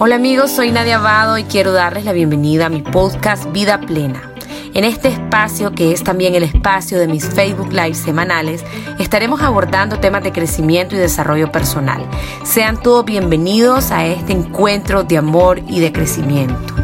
Hola 0.00 0.14
amigos, 0.14 0.52
soy 0.52 0.70
Nadia 0.70 0.98
Abado 0.98 1.38
y 1.38 1.42
quiero 1.42 1.72
darles 1.72 2.04
la 2.04 2.12
bienvenida 2.12 2.66
a 2.66 2.68
mi 2.68 2.82
podcast 2.82 3.50
Vida 3.50 3.80
Plena. 3.80 4.32
En 4.72 4.84
este 4.84 5.08
espacio, 5.08 5.72
que 5.72 5.90
es 5.90 6.04
también 6.04 6.36
el 6.36 6.44
espacio 6.44 7.00
de 7.00 7.08
mis 7.08 7.28
Facebook 7.28 7.72
Live 7.72 7.94
semanales, 7.94 8.64
estaremos 9.00 9.42
abordando 9.42 9.98
temas 9.98 10.22
de 10.22 10.30
crecimiento 10.30 10.94
y 10.94 10.98
desarrollo 10.98 11.50
personal. 11.50 12.00
Sean 12.44 12.80
todos 12.80 13.04
bienvenidos 13.06 13.90
a 13.90 14.06
este 14.06 14.32
encuentro 14.34 15.02
de 15.02 15.18
amor 15.18 15.58
y 15.66 15.80
de 15.80 15.92
crecimiento. 15.92 16.74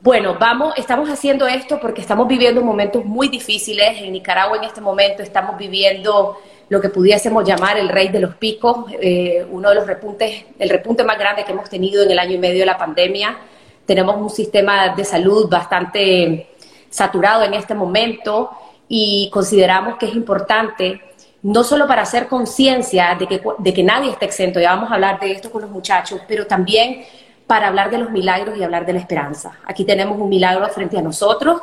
Bueno, 0.00 0.38
vamos, 0.40 0.72
estamos 0.78 1.10
haciendo 1.10 1.46
esto 1.46 1.78
porque 1.80 2.00
estamos 2.00 2.26
viviendo 2.28 2.62
momentos 2.62 3.04
muy 3.04 3.28
difíciles. 3.28 4.00
En 4.00 4.12
Nicaragua 4.12 4.56
en 4.56 4.64
este 4.64 4.80
momento 4.80 5.22
estamos 5.22 5.58
viviendo 5.58 6.38
lo 6.68 6.80
que 6.80 6.90
pudiésemos 6.90 7.44
llamar 7.44 7.78
el 7.78 7.88
rey 7.88 8.08
de 8.08 8.20
los 8.20 8.34
picos, 8.34 8.86
eh, 9.00 9.46
uno 9.50 9.70
de 9.70 9.74
los 9.74 9.86
repuntes, 9.86 10.44
el 10.58 10.68
repunte 10.68 11.02
más 11.02 11.18
grande 11.18 11.44
que 11.44 11.52
hemos 11.52 11.70
tenido 11.70 12.02
en 12.02 12.10
el 12.10 12.18
año 12.18 12.34
y 12.34 12.38
medio 12.38 12.60
de 12.60 12.66
la 12.66 12.76
pandemia. 12.76 13.38
Tenemos 13.86 14.16
un 14.16 14.28
sistema 14.28 14.94
de 14.94 15.04
salud 15.04 15.48
bastante 15.48 16.50
saturado 16.90 17.42
en 17.42 17.54
este 17.54 17.74
momento 17.74 18.50
y 18.86 19.30
consideramos 19.32 19.96
que 19.96 20.06
es 20.06 20.14
importante 20.14 21.00
no 21.42 21.64
solo 21.64 21.86
para 21.86 22.02
hacer 22.02 22.26
conciencia 22.26 23.16
de 23.18 23.26
que, 23.26 23.40
de 23.58 23.72
que 23.72 23.82
nadie 23.82 24.10
está 24.10 24.26
exento, 24.26 24.60
ya 24.60 24.74
vamos 24.74 24.90
a 24.90 24.94
hablar 24.94 25.20
de 25.20 25.30
esto 25.30 25.50
con 25.50 25.62
los 25.62 25.70
muchachos, 25.70 26.20
pero 26.26 26.46
también 26.46 27.04
para 27.46 27.68
hablar 27.68 27.90
de 27.90 27.98
los 27.98 28.10
milagros 28.10 28.58
y 28.58 28.62
hablar 28.62 28.84
de 28.84 28.92
la 28.92 28.98
esperanza. 28.98 29.58
Aquí 29.64 29.84
tenemos 29.84 30.18
un 30.18 30.28
milagro 30.28 30.68
frente 30.68 30.98
a 30.98 31.02
nosotros. 31.02 31.62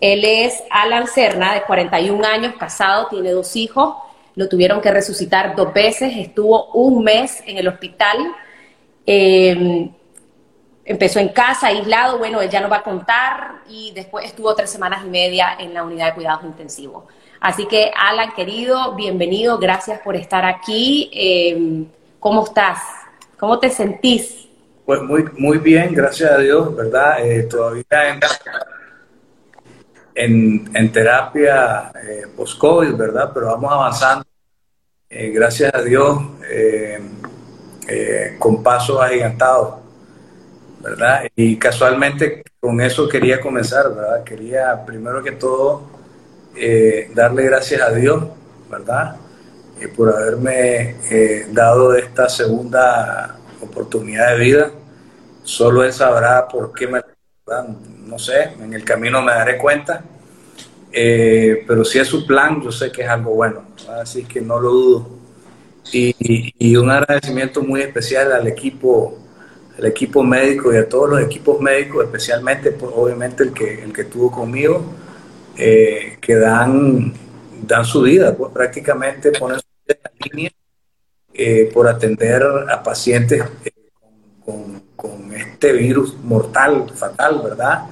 Él 0.00 0.24
es 0.24 0.62
Alan 0.68 1.06
Serna, 1.06 1.54
de 1.54 1.62
41 1.62 2.26
años, 2.26 2.54
casado, 2.58 3.06
tiene 3.06 3.30
dos 3.30 3.56
hijos 3.56 3.94
lo 4.36 4.48
tuvieron 4.48 4.80
que 4.80 4.90
resucitar 4.90 5.54
dos 5.54 5.72
veces, 5.72 6.12
estuvo 6.16 6.72
un 6.72 7.04
mes 7.04 7.42
en 7.46 7.58
el 7.58 7.68
hospital, 7.68 8.18
em, 9.06 9.90
empezó 10.84 11.20
en 11.20 11.28
casa, 11.28 11.68
aislado, 11.68 12.18
bueno, 12.18 12.40
él 12.40 12.50
ya 12.50 12.60
no 12.60 12.68
va 12.68 12.78
a 12.78 12.82
contar 12.82 13.62
y 13.68 13.92
después 13.94 14.26
estuvo 14.26 14.54
tres 14.54 14.70
semanas 14.70 15.02
y 15.04 15.08
media 15.08 15.56
en 15.58 15.72
la 15.72 15.82
unidad 15.82 16.06
de 16.06 16.14
cuidados 16.14 16.44
intensivos. 16.44 17.04
Así 17.40 17.66
que, 17.66 17.90
Alan, 17.94 18.32
querido, 18.34 18.94
bienvenido, 18.94 19.58
gracias 19.58 20.00
por 20.00 20.16
estar 20.16 20.44
aquí. 20.44 21.10
Em, 21.12 21.86
¿Cómo 22.18 22.44
estás? 22.44 22.78
¿Cómo 23.38 23.58
te 23.58 23.68
sentís? 23.68 24.48
Pues 24.86 25.02
muy, 25.02 25.24
muy 25.36 25.58
bien, 25.58 25.92
gracias 25.92 26.30
a 26.30 26.38
Dios, 26.38 26.74
¿verdad? 26.74 27.26
Eh, 27.26 27.42
todavía 27.44 27.84
en, 28.08 28.20
en, 30.14 30.92
terapia 30.92 31.92
eh, 32.02 32.26
post-COVID, 32.36 32.94
¿verdad? 32.94 33.30
Pero 33.34 33.46
vamos 33.46 33.72
avanzando, 33.72 34.24
eh, 35.10 35.30
gracias 35.30 35.74
a 35.74 35.82
Dios, 35.82 36.18
eh, 36.50 37.00
eh, 37.88 38.36
con 38.38 38.62
pasos 38.62 39.00
agigantados, 39.00 39.76
¿verdad? 40.80 41.24
Y 41.34 41.56
casualmente 41.56 42.42
con 42.60 42.80
eso 42.80 43.08
quería 43.08 43.40
comenzar, 43.40 43.94
¿verdad? 43.94 44.24
Quería 44.24 44.84
primero 44.84 45.22
que 45.22 45.32
todo 45.32 45.94
darle 47.14 47.44
gracias 47.44 47.80
a 47.80 47.90
Dios, 47.92 48.24
¿verdad? 48.70 49.16
por 49.96 50.08
haberme 50.08 50.94
dado 51.50 51.94
esta 51.94 52.28
segunda 52.28 53.36
oportunidad 53.60 54.30
de 54.30 54.38
vida. 54.38 54.70
Solo 55.42 55.84
Él 55.84 55.92
sabrá 55.92 56.46
por 56.46 56.72
qué 56.72 56.86
me 56.86 57.02
no 57.46 58.18
sé, 58.18 58.54
en 58.60 58.72
el 58.72 58.84
camino 58.84 59.20
me 59.20 59.32
daré 59.32 59.58
cuenta, 59.58 60.02
eh, 60.90 61.64
pero 61.66 61.84
si 61.84 61.98
es 61.98 62.08
su 62.08 62.26
plan, 62.26 62.62
yo 62.62 62.72
sé 62.72 62.90
que 62.90 63.02
es 63.02 63.08
algo 63.08 63.34
bueno, 63.34 63.64
así 64.00 64.24
que 64.24 64.40
no 64.40 64.58
lo 64.60 64.70
dudo. 64.70 65.08
Y, 65.92 66.76
un 66.76 66.90
agradecimiento 66.90 67.62
muy 67.62 67.82
especial 67.82 68.32
al 68.32 68.46
equipo, 68.48 69.18
al 69.78 69.86
equipo 69.86 70.22
médico 70.22 70.72
y 70.72 70.78
a 70.78 70.88
todos 70.88 71.10
los 71.10 71.20
equipos 71.20 71.60
médicos, 71.60 72.04
especialmente, 72.04 72.72
pues, 72.72 72.90
obviamente, 72.94 73.42
el 73.42 73.52
que, 73.52 73.82
el 73.82 73.92
que 73.92 74.02
estuvo 74.02 74.30
conmigo, 74.30 74.82
eh, 75.58 76.16
que 76.20 76.36
dan, 76.36 77.12
dan 77.66 77.84
su 77.84 78.02
vida, 78.02 78.34
pues 78.34 78.52
prácticamente 78.52 79.32
ponen 79.32 79.58
su 79.58 79.66
vida 79.86 79.98
en 79.98 80.02
la 80.02 80.26
línea 80.32 80.50
eh, 81.34 81.70
por 81.72 81.88
atender 81.88 82.42
a 82.70 82.82
pacientes 82.82 83.42
este 85.54 85.72
virus 85.72 86.16
mortal, 86.22 86.90
fatal, 86.94 87.40
¿verdad? 87.42 87.86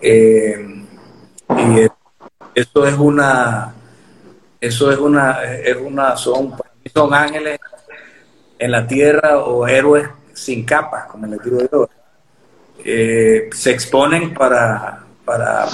Eh, 0.00 0.84
y 1.56 1.86
eso 2.54 2.86
es 2.86 2.94
una, 2.98 3.72
eso 4.60 4.90
es 4.90 4.98
una, 4.98 5.42
es 5.44 5.76
una, 5.76 6.16
son, 6.16 6.54
son 6.92 7.14
ángeles 7.14 7.60
en 8.58 8.70
la 8.72 8.86
tierra 8.86 9.38
o 9.38 9.66
héroes 9.66 10.08
sin 10.34 10.64
capas, 10.64 11.06
como 11.06 11.26
les 11.28 11.42
digo 11.42 11.58
yo. 11.70 11.88
Eh, 12.84 13.48
se 13.52 13.70
exponen 13.70 14.34
para, 14.34 15.04
para, 15.24 15.66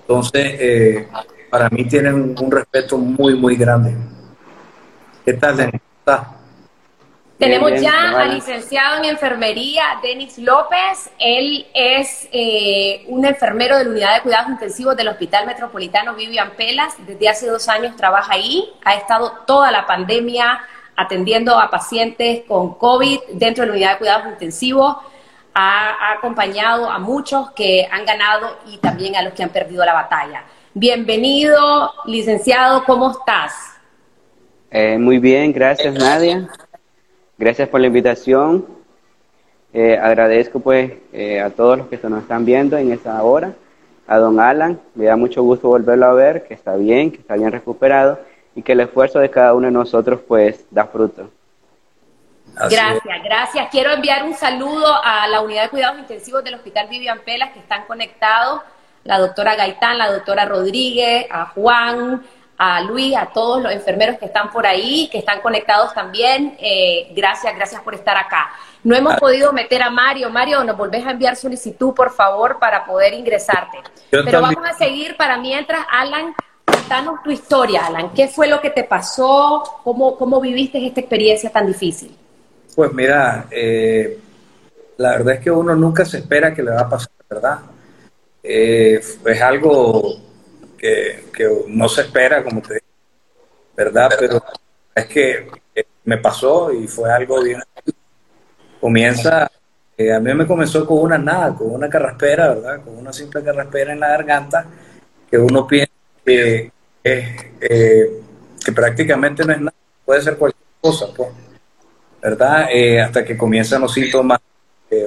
entonces 0.00 0.44
eh, 0.60 1.08
para 1.50 1.68
mí 1.70 1.84
tienen 1.86 2.34
un 2.38 2.50
respeto 2.50 2.96
muy 2.96 3.34
muy 3.34 3.56
grande 3.56 3.94
¿Qué 5.24 5.34
tal, 5.34 5.80
Tenemos 7.38 7.80
ya 7.80 8.10
al 8.10 8.34
licenciado 8.34 8.98
en 8.98 9.04
enfermería, 9.04 9.84
Denis 10.02 10.36
López. 10.38 11.12
Él 11.16 11.64
es 11.74 12.28
eh, 12.32 13.04
un 13.06 13.24
enfermero 13.24 13.78
de 13.78 13.84
la 13.84 13.90
unidad 13.90 14.14
de 14.16 14.22
cuidados 14.22 14.50
intensivos 14.50 14.96
del 14.96 15.06
Hospital 15.06 15.46
Metropolitano 15.46 16.14
Vivian 16.14 16.50
Pelas. 16.56 16.94
Desde 17.06 17.28
hace 17.28 17.46
dos 17.46 17.68
años 17.68 17.94
trabaja 17.94 18.32
ahí. 18.32 18.68
Ha 18.84 18.94
estado 18.94 19.30
toda 19.46 19.70
la 19.70 19.86
pandemia 19.86 20.60
atendiendo 20.96 21.56
a 21.56 21.70
pacientes 21.70 22.42
con 22.48 22.74
COVID 22.74 23.20
dentro 23.34 23.62
de 23.62 23.68
la 23.68 23.74
unidad 23.74 23.92
de 23.92 23.98
cuidados 23.98 24.26
intensivos. 24.26 24.96
Ha, 25.54 25.90
ha 25.90 26.12
acompañado 26.14 26.90
a 26.90 26.98
muchos 26.98 27.52
que 27.52 27.88
han 27.88 28.04
ganado 28.04 28.58
y 28.66 28.78
también 28.78 29.14
a 29.14 29.22
los 29.22 29.34
que 29.34 29.44
han 29.44 29.50
perdido 29.50 29.84
la 29.84 29.94
batalla. 29.94 30.42
Bienvenido, 30.74 31.92
licenciado, 32.06 32.84
¿cómo 32.84 33.12
estás? 33.12 33.71
Eh, 34.74 34.96
muy 34.96 35.18
bien, 35.18 35.52
gracias 35.52 35.92
Nadia. 35.92 36.48
Gracias 37.36 37.68
por 37.68 37.78
la 37.80 37.88
invitación. 37.88 38.66
Eh, 39.74 39.98
agradezco 40.00 40.60
pues 40.60 40.92
eh, 41.12 41.40
a 41.40 41.50
todos 41.50 41.76
los 41.76 41.88
que 41.88 41.98
se 41.98 42.08
nos 42.08 42.22
están 42.22 42.46
viendo 42.46 42.78
en 42.78 42.90
esta 42.90 43.22
hora. 43.22 43.52
A 44.06 44.16
don 44.16 44.40
Alan, 44.40 44.80
me 44.94 45.04
da 45.04 45.16
mucho 45.16 45.42
gusto 45.42 45.68
volverlo 45.68 46.06
a 46.06 46.14
ver, 46.14 46.46
que 46.46 46.54
está 46.54 46.76
bien, 46.76 47.10
que 47.10 47.18
está 47.18 47.36
bien 47.36 47.52
recuperado 47.52 48.18
y 48.54 48.62
que 48.62 48.72
el 48.72 48.80
esfuerzo 48.80 49.18
de 49.18 49.30
cada 49.30 49.52
uno 49.52 49.66
de 49.66 49.72
nosotros 49.72 50.20
pues 50.26 50.64
da 50.70 50.86
fruto. 50.86 51.30
gracias, 52.54 53.22
gracias. 53.24 53.68
Quiero 53.70 53.92
enviar 53.92 54.24
un 54.24 54.34
saludo 54.34 54.86
a 55.04 55.28
la 55.28 55.42
unidad 55.42 55.64
de 55.64 55.68
cuidados 55.68 55.98
intensivos 55.98 56.42
del 56.44 56.54
Hospital 56.54 56.88
Vivian 56.88 57.20
Pelas 57.20 57.52
que 57.52 57.58
están 57.58 57.84
conectados, 57.84 58.62
la 59.04 59.18
doctora 59.18 59.54
Gaitán, 59.54 59.98
la 59.98 60.10
doctora 60.10 60.46
Rodríguez, 60.46 61.26
a 61.30 61.46
Juan, 61.46 62.22
a 62.64 62.80
Luis, 62.80 63.16
a 63.16 63.26
todos 63.26 63.60
los 63.60 63.72
enfermeros 63.72 64.18
que 64.18 64.26
están 64.26 64.52
por 64.52 64.64
ahí, 64.64 65.08
que 65.10 65.18
están 65.18 65.40
conectados 65.40 65.92
también. 65.94 66.56
Eh, 66.60 67.10
gracias, 67.12 67.52
gracias 67.56 67.82
por 67.82 67.92
estar 67.92 68.16
acá. 68.16 68.52
No 68.84 68.94
hemos 68.94 69.16
podido 69.16 69.52
meter 69.52 69.82
a 69.82 69.90
Mario. 69.90 70.30
Mario, 70.30 70.62
nos 70.62 70.76
volvés 70.76 71.04
a 71.04 71.10
enviar 71.10 71.34
solicitud, 71.34 71.92
por 71.92 72.12
favor, 72.12 72.60
para 72.60 72.84
poder 72.84 73.14
ingresarte. 73.14 73.78
Pero 74.10 74.40
vamos 74.40 74.64
a 74.64 74.74
seguir 74.74 75.16
para 75.16 75.38
mientras, 75.38 75.84
Alan, 75.90 76.34
contanos 76.64 77.20
tu 77.24 77.32
historia, 77.32 77.86
Alan. 77.86 78.10
¿Qué 78.14 78.28
fue 78.28 78.46
lo 78.46 78.60
que 78.60 78.70
te 78.70 78.84
pasó? 78.84 79.80
¿Cómo, 79.82 80.16
cómo 80.16 80.40
viviste 80.40 80.86
esta 80.86 81.00
experiencia 81.00 81.50
tan 81.50 81.66
difícil? 81.66 82.16
Pues 82.76 82.92
mira, 82.92 83.46
eh, 83.50 84.20
la 84.98 85.10
verdad 85.10 85.34
es 85.34 85.40
que 85.40 85.50
uno 85.50 85.74
nunca 85.74 86.04
se 86.04 86.18
espera 86.18 86.54
que 86.54 86.62
le 86.62 86.70
va 86.70 86.82
a 86.82 86.88
pasar, 86.88 87.10
¿verdad? 87.28 87.58
Eh, 88.40 89.00
es 89.24 89.42
algo 89.42 90.31
que, 90.82 91.64
no 91.68 91.88
se 91.88 92.02
espera, 92.02 92.42
como 92.42 92.60
te 92.60 92.74
digo, 92.74 92.86
¿verdad? 93.76 94.10
Pero 94.18 94.42
es 94.94 95.06
que 95.06 95.48
me 96.04 96.18
pasó 96.18 96.72
y 96.72 96.88
fue 96.88 97.10
algo 97.12 97.40
bien. 97.42 97.62
Comienza, 98.80 99.48
eh, 99.96 100.12
a 100.12 100.18
mí 100.18 100.34
me 100.34 100.46
comenzó 100.46 100.84
con 100.84 100.98
una 100.98 101.18
nada, 101.18 101.54
con 101.54 101.72
una 101.72 101.88
carraspera, 101.88 102.54
¿verdad? 102.54 102.84
Con 102.84 102.98
una 102.98 103.12
simple 103.12 103.44
carraspera 103.44 103.92
en 103.92 104.00
la 104.00 104.08
garganta, 104.08 104.66
que 105.30 105.38
uno 105.38 105.66
piensa 105.66 105.92
que, 106.24 106.72
eh, 107.04 108.20
que 108.64 108.72
prácticamente 108.72 109.44
no 109.44 109.52
es 109.52 109.60
nada, 109.60 109.74
puede 110.04 110.20
ser 110.20 110.36
cualquier 110.36 110.66
cosa, 110.80 111.06
pues, 111.16 111.28
¿verdad? 112.20 112.66
Eh, 112.72 113.00
hasta 113.00 113.24
que 113.24 113.36
comienzan 113.36 113.82
los 113.82 113.94
síntomas 113.94 114.40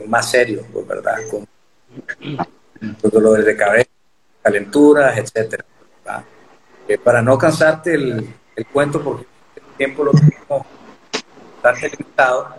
más 0.07 0.31
serios, 0.31 0.65
pues, 0.71 0.87
¿verdad? 0.87 1.17
Con, 1.29 1.45
con 3.01 3.11
dolores 3.11 3.45
de 3.45 3.55
cabeza 3.55 3.94
calenturas, 4.45 5.17
etcétera. 5.17 5.65
Eh, 6.87 6.99
para 6.99 7.19
no 7.23 7.35
cansarte 7.35 7.95
el, 7.95 8.27
cuento, 8.71 9.01
porque 9.01 9.25
el 9.55 9.63
tiempo 9.75 10.03
lo 10.03 10.11
tenemos 10.11 10.67
bastante 11.63 11.97
limitado, 11.97 12.49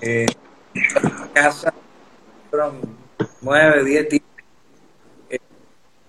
eh, 0.00 0.26
casa 1.34 1.74
fueron 2.48 2.80
nueve, 3.42 3.84
diez 3.84 4.08
días 4.08 4.22
eh, 5.28 5.38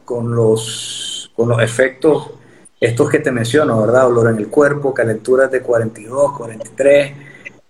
con, 0.05 0.33
los, 0.33 1.33
con 1.35 1.49
los 1.49 1.61
efectos 1.61 2.31
estos 2.79 3.09
que 3.09 3.19
te 3.19 3.31
menciono, 3.31 3.81
¿verdad? 3.81 4.03
Dolor 4.03 4.31
en 4.31 4.37
el 4.37 4.47
cuerpo, 4.47 4.93
calenturas 4.93 5.51
de 5.51 5.61
42, 5.61 6.37
43, 6.37 7.13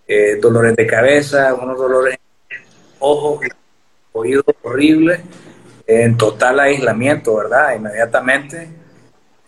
eh, 0.08 0.36
dolores 0.40 0.76
de 0.76 0.86
cabeza, 0.86 1.56
unos 1.56 1.80
dolores 1.80 2.20
en 2.50 2.58
ojos, 3.00 3.40
oídos 4.12 4.46
horribles, 4.62 5.22
en 5.88 6.18
total 6.18 6.60
aislamiento, 6.60 7.36
¿verdad? 7.36 7.76
Inmediatamente. 7.76 8.70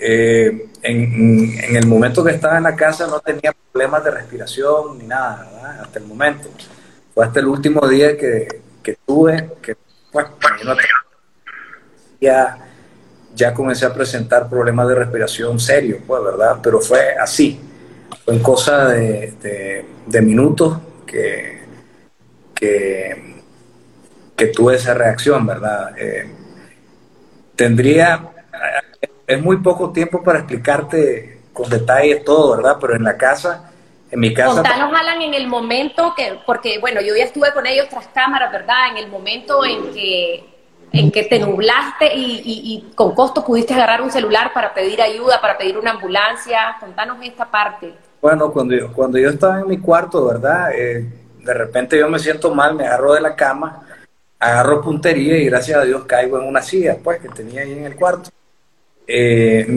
Eh, 0.02 0.70
en, 0.82 1.60
en, 1.62 1.76
el 1.76 1.86
momento 1.86 2.24
que 2.24 2.32
estaba 2.32 2.58
en 2.58 2.64
la 2.64 2.76
casa 2.76 3.06
no 3.08 3.20
tenía 3.20 3.54
problemas 3.70 4.02
de 4.06 4.12
respiración 4.12 4.98
ni 4.98 5.06
nada, 5.06 5.50
¿verdad? 5.52 5.82
Hasta 5.82 6.00
el 6.00 6.06
momento. 6.06 6.50
Fue 7.14 7.26
hasta 7.26 7.42
el 7.42 7.48
último 7.48 7.86
día 7.86 8.18
que, 8.18 8.48
que 8.82 8.98
tuve, 9.06 9.50
que 9.62 9.76
pues, 10.12 10.26
ya, 12.22 12.58
ya 13.36 13.54
comencé 13.54 13.86
a 13.86 13.94
presentar 13.94 14.50
problemas 14.50 14.88
de 14.88 14.96
respiración 14.96 15.60
serios, 15.60 16.00
pues, 16.06 16.24
¿verdad? 16.24 16.60
Pero 16.64 16.80
fue 16.80 17.16
así, 17.16 17.60
fue 18.24 18.36
en 18.36 18.42
cosa 18.42 18.88
de, 18.88 19.86
de, 20.08 20.22
minutos 20.22 20.80
que, 21.06 21.64
que, 22.54 23.39
que, 24.40 24.48
tuve 24.48 24.76
esa 24.76 24.94
reacción, 24.94 25.46
¿verdad? 25.46 25.96
Eh, 25.98 26.30
tendría, 27.56 28.32
es 29.28 29.42
muy 29.42 29.58
poco 29.58 29.92
tiempo 29.92 30.24
para 30.24 30.40
explicarte 30.40 31.42
con 31.54 31.70
detalle 31.70 32.18
todo, 32.18 32.56
¿verdad? 32.56 32.78
Pero 32.80 32.96
en 32.96 33.04
la 33.04 33.18
casa 33.18 33.70
en 34.12 34.20
mi 34.20 34.34
casa. 34.34 34.56
Contanos, 34.56 34.94
Alan, 35.00 35.22
en 35.22 35.34
el 35.34 35.48
momento 35.48 36.14
que, 36.16 36.40
porque 36.46 36.80
bueno, 36.80 37.02
yo 37.02 37.16
ya 37.16 37.26
estuve 37.26 37.54
con 37.54 37.66
ellos 37.66 37.88
tras 37.90 38.08
cámaras, 38.08 38.52
¿verdad? 38.52 38.92
En 38.92 38.98
el 38.98 39.10
momento 39.10 39.64
en 39.64 39.92
que, 39.94 40.44
en 40.92 41.12
que 41.12 41.24
te 41.24 41.40
nublaste 41.40 42.16
y, 42.16 42.42
y, 42.44 42.92
con 42.96 43.14
costo 43.14 43.46
pudiste 43.46 43.74
agarrar 43.74 44.02
un 44.02 44.12
celular 44.12 44.52
para 44.54 44.74
pedir 44.74 45.02
ayuda, 45.02 45.40
para 45.40 45.58
pedir 45.58 45.78
una 45.78 45.92
ambulancia. 45.92 46.76
Contanos 46.80 47.18
esta 47.22 47.46
parte. 47.46 47.94
Bueno, 48.22 48.52
cuando 48.52 48.76
yo, 48.76 48.92
cuando 48.92 49.18
yo 49.18 49.30
estaba 49.30 49.60
en 49.60 49.68
mi 49.68 49.78
cuarto, 49.78 50.26
¿verdad? 50.26 50.72
Eh, 50.74 51.08
de 51.38 51.54
repente 51.54 51.98
yo 51.98 52.10
me 52.10 52.20
siento 52.20 52.54
mal, 52.54 52.76
me 52.76 52.86
agarro 52.86 53.14
de 53.14 53.22
la 53.22 53.36
cama, 53.36 53.84
agarro 54.40 54.82
puntería 54.82 55.38
y 55.38 55.46
gracias 55.46 55.78
a 55.78 55.84
Dios 55.84 56.06
caigo 56.06 56.40
en 56.40 56.48
una 56.48 56.62
silla, 56.62 56.98
pues, 57.04 57.20
que 57.20 57.30
tenía 57.30 57.62
ahí 57.62 57.74
en 57.74 57.86
el 57.86 57.96
cuarto. 57.96 58.30
Eh, 59.06 59.68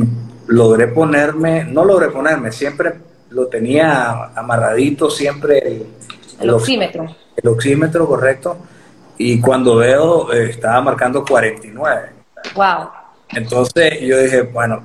logré 0.47 0.89
ponerme, 0.89 1.65
no 1.65 1.85
logré 1.85 2.09
ponerme, 2.09 2.53
siempre 2.53 2.95
lo 3.31 3.47
tenía 3.47 4.25
amarradito 4.35 5.11
siempre 5.11 5.59
el, 5.59 5.87
el, 6.41 6.51
oxímetro. 6.51 7.07
El 7.37 7.49
oxímetro, 7.49 8.07
correcto. 8.07 8.59
Y 9.19 9.41
cuando 9.41 9.77
veo, 9.77 10.33
eh, 10.33 10.51
estaba 10.51 10.81
marcando 10.81 11.25
49. 11.25 12.09
Wow. 12.55 12.91
Entonces 13.31 14.01
yo 14.01 14.19
dije, 14.19 14.43
bueno, 14.43 14.83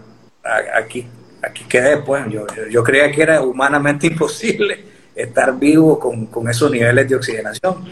aquí, 0.75 1.05
aquí 1.41 1.65
quedé, 1.65 1.97
pues. 1.97 2.23
Yo, 2.29 2.45
yo 2.69 2.83
creía 2.83 3.11
que 3.11 3.21
era 3.21 3.41
humanamente 3.41 4.07
imposible 4.11 4.85
estar 5.15 5.57
vivo 5.57 5.99
con, 5.99 6.27
con 6.27 6.47
esos 6.49 6.71
niveles 6.71 7.09
de 7.09 7.15
oxigenación. 7.15 7.85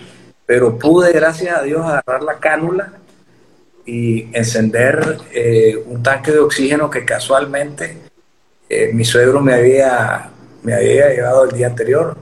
Pero 0.45 0.77
pude, 0.77 1.12
gracias 1.12 1.57
a 1.57 1.63
Dios, 1.63 1.86
agarrar 1.86 2.24
la 2.24 2.36
cánula 2.36 2.94
y 3.86 4.36
encender 4.36 5.18
eh, 5.31 5.83
un 5.86 6.01
tanque 6.01 6.31
de 6.31 6.39
oxígeno 6.39 6.89
que 6.89 7.06
casualmente 7.06 7.97
eh, 8.69 8.92
mi 8.94 9.06
suegro 9.06 9.42
me 9.42 9.53
había 9.53 10.31
me 10.65 10.74
había 10.74 11.13
llevado 11.13 11.45
el 11.45 11.51
día 11.51 11.68
anterior. 11.68 12.18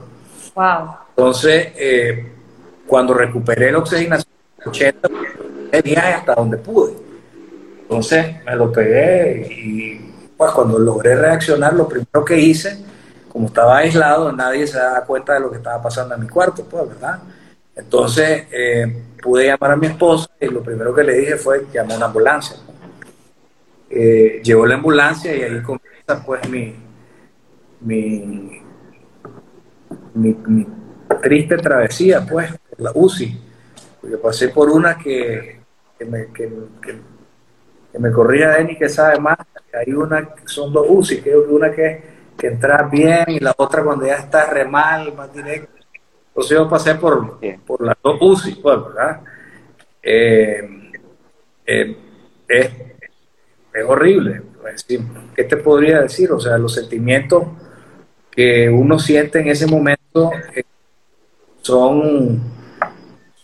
Wow. 0.54 0.96
Entonces, 1.16 1.68
eh, 1.76 2.32
cuando 2.86 3.14
recuperé 3.14 3.72
la 3.72 3.78
oxigenación, 3.78 4.32
80, 4.66 5.08
viaje 5.82 6.12
hasta 6.14 6.34
donde 6.34 6.58
pude. 6.58 6.94
Entonces, 7.82 8.36
me 8.44 8.54
lo 8.54 8.70
pegué 8.70 9.48
y 9.50 10.12
pues 10.36 10.52
cuando 10.52 10.78
logré 10.78 11.16
reaccionar, 11.16 11.72
lo 11.72 11.88
primero 11.88 12.24
que 12.24 12.38
hice, 12.38 12.84
como 13.28 13.46
estaba 13.46 13.78
aislado, 13.78 14.30
nadie 14.32 14.66
se 14.66 14.78
daba 14.78 15.04
cuenta 15.04 15.34
de 15.34 15.40
lo 15.40 15.50
que 15.50 15.56
estaba 15.56 15.82
pasando 15.82 16.14
en 16.14 16.20
mi 16.20 16.28
cuarto, 16.28 16.64
pues, 16.64 16.88
¿verdad? 16.88 17.20
Entonces, 17.76 18.46
eh, 18.52 19.02
pude 19.22 19.46
llamar 19.46 19.72
a 19.72 19.76
mi 19.76 19.86
esposa 19.86 20.30
y 20.40 20.46
lo 20.46 20.62
primero 20.62 20.94
que 20.94 21.02
le 21.02 21.14
dije 21.14 21.36
fue 21.36 21.66
llamar 21.72 21.94
a 21.94 21.96
una 21.96 22.06
ambulancia. 22.06 22.56
Eh, 23.90 24.40
llegó 24.42 24.66
la 24.66 24.74
ambulancia 24.74 25.34
y 25.34 25.42
ahí 25.42 25.62
comienza 25.62 26.24
pues 26.24 26.48
mi, 26.48 26.74
mi, 27.80 28.60
mi, 30.14 30.66
triste 31.22 31.56
travesía, 31.58 32.26
pues, 32.26 32.50
la 32.78 32.90
UCI, 32.94 33.40
porque 34.00 34.16
pasé 34.18 34.48
por 34.48 34.70
una 34.70 34.98
que, 34.98 35.60
que 35.98 36.04
me, 36.04 36.26
que, 36.32 36.50
que, 36.82 37.98
me 37.98 38.10
corría 38.10 38.58
Eni 38.58 38.76
que 38.76 38.88
sabe 38.88 39.18
más, 39.20 39.38
hay 39.72 39.92
una, 39.92 40.34
son 40.44 40.72
dos 40.72 40.86
UCI, 40.88 41.22
que 41.22 41.36
una 41.36 41.70
que, 41.70 42.02
que 42.36 42.46
entra 42.48 42.82
bien 42.90 43.24
y 43.28 43.40
la 43.40 43.54
otra 43.56 43.82
cuando 43.82 44.06
ya 44.06 44.16
está 44.16 44.46
re 44.50 44.64
mal, 44.64 45.14
más 45.14 45.32
directo. 45.32 45.73
Entonces 46.34 46.58
yo 46.58 46.68
pasé 46.68 46.96
por, 46.96 47.38
por 47.64 47.80
las 47.80 47.96
dos 48.02 48.18
UCI, 48.20 48.56
pues, 48.56 48.76
¿verdad? 48.84 49.20
Eh, 50.02 50.90
eh, 51.64 51.96
es, 52.48 52.70
es 53.72 53.84
horrible. 53.86 54.42
Pues, 54.60 54.84
¿Qué 55.36 55.44
te 55.44 55.56
podría 55.58 56.00
decir? 56.00 56.32
O 56.32 56.40
sea, 56.40 56.58
los 56.58 56.74
sentimientos 56.74 57.44
que 58.32 58.68
uno 58.68 58.98
siente 58.98 59.38
en 59.38 59.48
ese 59.48 59.68
momento 59.68 60.32
eh, 60.56 60.64
son, 61.62 62.42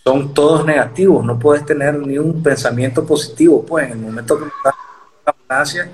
son 0.02 0.34
todos 0.34 0.66
negativos, 0.66 1.24
no 1.24 1.38
puedes 1.38 1.64
tener 1.64 1.94
ni 1.98 2.18
un 2.18 2.42
pensamiento 2.42 3.06
positivo, 3.06 3.64
pues 3.64 3.86
en 3.86 3.92
el 3.92 3.98
momento 3.98 4.36
que 4.36 4.46
me 4.46 4.50
estaba 4.50 4.76
en 4.76 5.24
la 5.24 5.32
ambulancia 5.32 5.90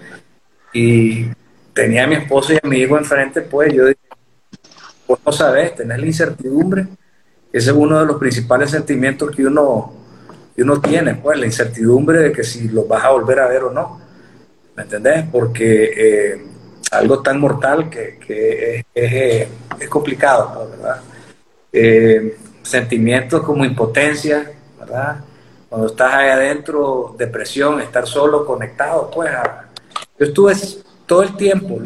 y 0.73 1.27
tenía 1.75 2.05
a 2.05 2.07
mi 2.07 2.15
esposo 2.17 2.55
y 2.55 2.57
a 2.63 2.67
mi 2.67 2.79
hijo 2.79 2.97
enfrente, 2.97 3.43
pues 3.43 3.75
yo 3.75 3.85
dije, 3.85 4.01
pues 5.06 5.20
no 5.25 5.32
sabes, 5.32 5.75
tenés 5.75 5.99
la 5.99 6.06
incertidumbre, 6.06 6.87
ese 7.53 7.70
es 7.70 7.76
uno 7.76 8.00
de 8.00 8.06
los 8.06 8.17
principales 8.17 8.70
sentimientos 8.70 9.35
que 9.35 9.47
uno, 9.47 9.93
que 10.55 10.62
uno 10.62 10.81
tiene, 10.81 11.14
pues 11.14 11.38
la 11.38 11.47
incertidumbre 11.47 12.19
de 12.19 12.32
que 12.32 12.44
si 12.44 12.69
los 12.69 12.87
vas 12.87 13.05
a 13.05 13.11
volver 13.11 13.41
a 13.41 13.49
ver 13.49 13.64
o 13.64 13.73
no, 13.73 14.00
¿me 14.76 14.82
entendés? 14.82 15.25
Porque... 15.31 15.93
Eh, 15.97 16.47
algo 16.91 17.20
tan 17.20 17.41
mortal 17.41 17.91
que, 17.91 18.19
que 18.25 18.85
es, 18.94 19.88
complicado, 19.88 20.70
¿verdad? 20.70 21.00
Eh, 21.73 22.37
sentimientos 22.62 23.43
como 23.43 23.64
impotencia, 23.64 24.50
¿verdad? 24.79 25.20
Cuando 25.69 25.88
estás 25.88 26.14
ahí 26.14 26.29
adentro, 26.29 27.14
depresión, 27.19 27.81
estar 27.81 28.06
solo, 28.06 28.44
conectado, 28.47 29.11
pues 29.11 29.31
yo 30.19 30.26
estuve 30.26 30.55
todo 31.06 31.23
el 31.23 31.37
tiempo, 31.37 31.79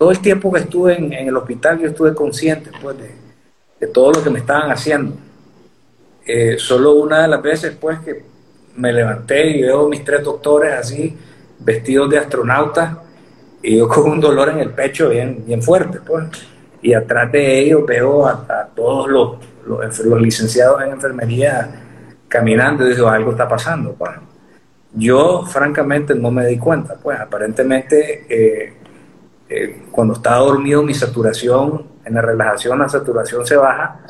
todo 0.00 0.12
el 0.12 0.20
tiempo 0.20 0.50
que 0.50 0.60
estuve 0.60 0.96
en, 0.96 1.12
el 1.12 1.36
hospital, 1.36 1.78
yo 1.78 1.88
estuve 1.88 2.14
consciente 2.14 2.70
pues, 2.80 2.96
de, 3.78 3.86
todo 3.88 4.12
lo 4.12 4.24
que 4.24 4.30
me 4.30 4.38
estaban 4.38 4.70
haciendo. 4.70 5.14
Eh, 6.24 6.56
solo 6.58 6.92
una 6.94 7.20
de 7.20 7.28
las 7.28 7.42
veces 7.42 7.76
pues 7.78 7.98
que 8.00 8.22
me 8.76 8.94
levanté 8.94 9.50
y 9.50 9.60
veo 9.60 9.90
mis 9.90 10.02
tres 10.02 10.24
doctores 10.24 10.72
así, 10.72 11.14
vestidos 11.58 12.08
de 12.08 12.16
astronautas, 12.16 12.96
y 13.62 13.76
yo 13.76 13.88
con 13.94 14.12
un 14.12 14.20
dolor 14.20 14.48
en 14.48 14.60
el 14.60 14.70
pecho 14.70 15.10
bien, 15.10 15.44
bien 15.46 15.62
fuerte, 15.62 15.98
pues. 16.00 16.24
Y 16.80 16.94
atrás 16.94 17.30
de 17.30 17.58
ellos 17.60 17.84
veo 17.84 18.26
a, 18.26 18.70
todos 18.74 19.06
los, 19.06 19.36
los, 19.66 20.22
licenciados 20.22 20.80
en 20.80 20.92
enfermería 20.92 21.72
caminando 22.26 22.86
y 22.86 22.94
digo, 22.94 23.06
algo 23.06 23.32
está 23.32 23.46
pasando, 23.46 23.92
pues. 23.92 24.12
Yo, 24.94 25.44
francamente, 25.44 26.14
no 26.14 26.30
me 26.30 26.46
di 26.46 26.56
cuenta, 26.56 26.94
pues. 26.94 27.20
Aparentemente, 27.20 28.24
eh, 28.30 28.79
eh, 29.50 29.82
cuando 29.90 30.14
estaba 30.14 30.38
dormido, 30.38 30.82
mi 30.82 30.94
saturación, 30.94 31.86
en 32.04 32.14
la 32.14 32.22
relajación, 32.22 32.78
la 32.78 32.88
saturación 32.88 33.44
se 33.44 33.56
baja, 33.56 34.00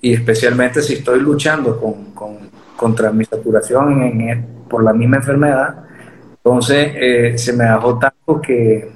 y 0.00 0.12
especialmente 0.12 0.82
si 0.82 0.94
estoy 0.94 1.20
luchando 1.20 1.80
con, 1.80 2.12
con 2.12 2.52
contra 2.82 3.12
mi 3.12 3.24
saturación 3.24 4.66
por 4.68 4.82
la 4.82 4.92
misma 4.92 5.18
enfermedad, 5.18 5.84
entonces 6.32 6.92
eh, 6.96 7.38
se 7.38 7.52
me 7.52 7.64
bajó 7.64 7.96
tanto 7.96 8.40
que, 8.40 8.90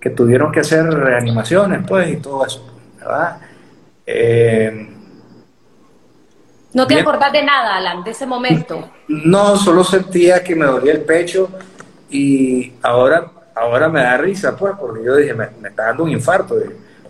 que 0.00 0.10
tuvieron 0.10 0.52
que 0.52 0.60
hacer 0.60 0.84
reanimaciones, 0.84 1.80
pues, 1.88 2.08
y 2.12 2.16
todo 2.18 2.46
eso, 2.46 2.64
¿verdad? 3.00 3.38
Eh, 4.06 4.90
¿No 6.72 6.86
te 6.86 7.00
acordás 7.00 7.32
de 7.32 7.42
nada, 7.42 7.78
Alan, 7.78 8.04
de 8.04 8.12
ese 8.12 8.26
momento? 8.26 8.88
No, 9.08 9.56
solo 9.56 9.82
sentía 9.82 10.44
que 10.44 10.54
me 10.54 10.66
dolía 10.66 10.92
el 10.92 11.00
pecho 11.00 11.50
y 12.10 12.74
ahora, 12.80 13.32
ahora 13.54 13.88
me 13.88 14.02
da 14.02 14.16
risa, 14.16 14.56
pues, 14.56 14.74
porque 14.78 15.04
yo 15.04 15.16
dije, 15.16 15.34
me, 15.34 15.44
está 15.44 15.86
dando 15.86 16.04
un 16.04 16.10
infarto, 16.10 16.56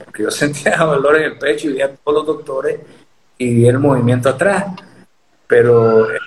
porque 0.05 0.23
yo 0.23 0.31
sentía 0.31 0.77
dolor 0.77 1.17
en 1.17 1.25
el 1.25 1.39
pecho 1.39 1.69
y 1.69 1.75
vi 1.75 1.83
a 1.83 1.95
todos 1.95 2.19
los 2.19 2.37
doctores 2.37 2.81
y 3.39 3.55
vi 3.55 3.67
el 3.67 3.79
movimiento 3.79 4.29
atrás, 4.29 4.67
pero 5.47 6.11
eh, 6.11 6.19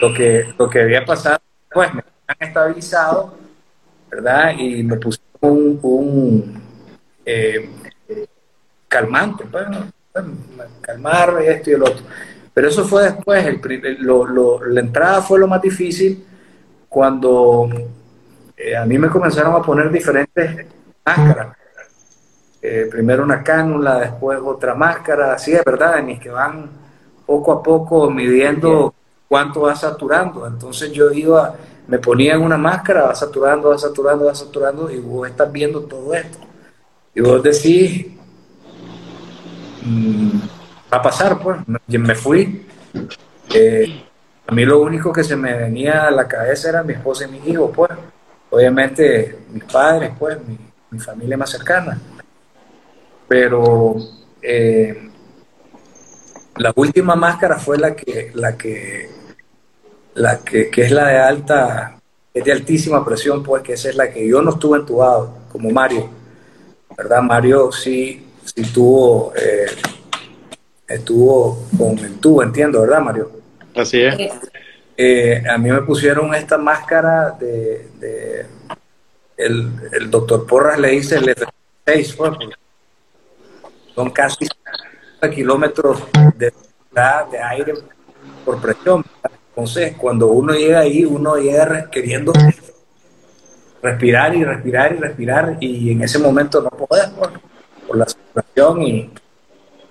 lo 0.00 0.14
que, 0.14 0.54
lo 0.58 0.68
que 0.68 0.82
había 0.82 1.04
pasado, 1.04 1.38
pues, 1.72 1.92
me 1.94 2.02
han 2.26 2.48
estabilizado, 2.48 3.34
¿verdad? 4.10 4.52
Y 4.58 4.82
me 4.82 4.96
pusieron 4.96 5.78
un, 5.82 6.62
eh, 7.24 7.70
calmante, 8.88 9.44
bueno, 9.44 9.90
pues, 10.12 10.24
calmar 10.80 11.42
esto 11.42 11.70
y 11.70 11.74
el 11.74 11.82
otro. 11.82 12.04
Pero 12.52 12.68
eso 12.68 12.84
fue 12.84 13.04
después, 13.04 13.46
el, 13.46 13.60
la 14.00 14.80
entrada 14.80 15.22
fue 15.22 15.38
lo 15.38 15.46
más 15.46 15.62
difícil 15.62 16.24
cuando 16.88 17.68
eh, 18.58 18.76
a 18.76 18.84
mí 18.84 18.98
me 18.98 19.08
comenzaron 19.08 19.54
a 19.54 19.62
poner 19.62 19.90
diferentes 19.90 20.66
máscaras. 21.04 21.56
Eh, 22.60 22.88
primero 22.90 23.22
una 23.22 23.42
cánula, 23.42 24.00
después 24.00 24.40
otra 24.44 24.74
máscara, 24.74 25.34
así 25.34 25.52
es 25.52 25.64
verdad, 25.64 26.00
en 26.00 26.18
que 26.18 26.28
van 26.28 26.68
poco 27.24 27.52
a 27.52 27.62
poco 27.62 28.10
midiendo 28.10 28.92
cuánto 29.28 29.60
va 29.62 29.76
saturando. 29.76 30.44
Entonces 30.44 30.90
yo 30.90 31.12
iba, 31.12 31.54
me 31.86 32.00
ponía 32.00 32.34
en 32.34 32.42
una 32.42 32.58
máscara, 32.58 33.04
va 33.04 33.14
saturando, 33.14 33.68
va 33.68 33.78
saturando, 33.78 34.24
va 34.24 34.34
saturando, 34.34 34.90
y 34.90 34.98
vos 34.98 35.28
estás 35.28 35.52
viendo 35.52 35.82
todo 35.82 36.12
esto. 36.14 36.38
Y 37.14 37.20
vos 37.20 37.40
decís, 37.40 38.08
mm, 39.82 40.38
va 40.92 40.98
a 40.98 41.02
pasar, 41.02 41.38
pues, 41.38 41.58
me, 41.66 41.98
me 41.98 42.14
fui. 42.16 42.66
Eh, 43.54 44.04
a 44.48 44.52
mí 44.52 44.64
lo 44.64 44.80
único 44.80 45.12
que 45.12 45.22
se 45.22 45.36
me 45.36 45.56
venía 45.56 46.08
a 46.08 46.10
la 46.10 46.26
cabeza 46.26 46.70
era 46.70 46.82
mi 46.82 46.94
esposa 46.94 47.26
y 47.26 47.30
mi 47.30 47.50
hijo, 47.50 47.70
pues. 47.70 47.90
Obviamente 48.50 49.38
mis 49.50 49.64
padres, 49.64 50.12
pues, 50.18 50.38
mi, 50.90 50.98
familia 50.98 51.36
más 51.36 51.50
cercana. 51.50 52.00
Pero 53.28 53.96
eh, 54.40 55.10
la 56.56 56.72
última 56.74 57.14
máscara 57.14 57.58
fue 57.58 57.78
la 57.78 57.94
que, 57.94 58.30
la 58.34 58.56
que, 58.56 59.10
la 60.14 60.38
que, 60.38 60.70
es 60.74 60.90
la 60.90 61.08
de 61.08 61.18
alta, 61.18 62.00
es 62.32 62.44
de 62.44 62.52
altísima 62.52 63.04
presión, 63.04 63.42
pues, 63.42 63.62
que 63.62 63.74
esa 63.74 63.90
es 63.90 63.96
la 63.96 64.10
que 64.10 64.26
yo 64.26 64.40
no 64.40 64.50
estuve 64.52 64.78
entubado, 64.78 65.36
como 65.52 65.70
Mario. 65.70 66.08
¿Verdad? 66.96 67.22
Mario 67.22 67.70
sí, 67.70 68.26
sí 68.44 68.62
tuvo, 68.72 69.32
eh, 69.36 69.66
estuvo 70.88 71.66
con 71.76 71.98
el 71.98 72.18
tubo, 72.18 72.42
entiendo, 72.42 72.80
¿verdad, 72.80 73.02
Mario? 73.02 73.30
Así 73.76 74.00
es. 74.02 74.16
Eh, 75.00 75.44
a 75.48 75.56
mí 75.58 75.70
me 75.70 75.82
pusieron 75.82 76.34
esta 76.34 76.58
máscara 76.58 77.30
de, 77.38 78.46
el, 79.36 80.10
doctor 80.10 80.44
Porras 80.44 80.76
le 80.76 80.88
dice 80.88 81.18
el 81.18 81.28
F6, 81.28 82.16
pues, 82.16 82.32
son 83.94 84.10
casi 84.10 84.48
kilómetros 85.32 86.02
de, 86.34 86.52
de 87.30 87.38
aire 87.38 87.74
por 88.44 88.60
presión. 88.60 89.04
Entonces, 89.50 89.94
cuando 89.96 90.26
uno 90.26 90.52
llega 90.52 90.80
ahí, 90.80 91.04
uno 91.04 91.36
llega 91.36 91.88
queriendo 91.90 92.32
respirar 93.80 94.34
y 94.34 94.42
respirar 94.42 94.92
y 94.94 94.96
respirar, 94.96 95.56
y 95.60 95.92
en 95.92 96.02
ese 96.02 96.18
momento 96.18 96.60
no 96.60 96.70
puedes 96.70 97.06
por, 97.10 97.40
por 97.86 97.96
la 97.98 98.06
saturación. 98.08 98.82
Y 98.82 99.12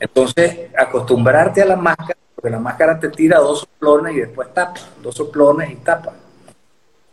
entonces, 0.01 0.69
acostumbrarte 0.77 1.61
a 1.61 1.65
la 1.65 1.77
máscara 1.77 2.19
porque 2.37 2.51
la 2.51 2.59
máscara 2.59 2.99
te 2.99 3.09
tira 3.09 3.39
dos 3.39 3.61
soplones 3.61 4.15
y 4.15 4.19
después 4.19 4.53
tapa, 4.53 4.79
dos 5.01 5.15
soplones 5.15 5.71
y 5.71 5.75
tapa. 5.77 6.13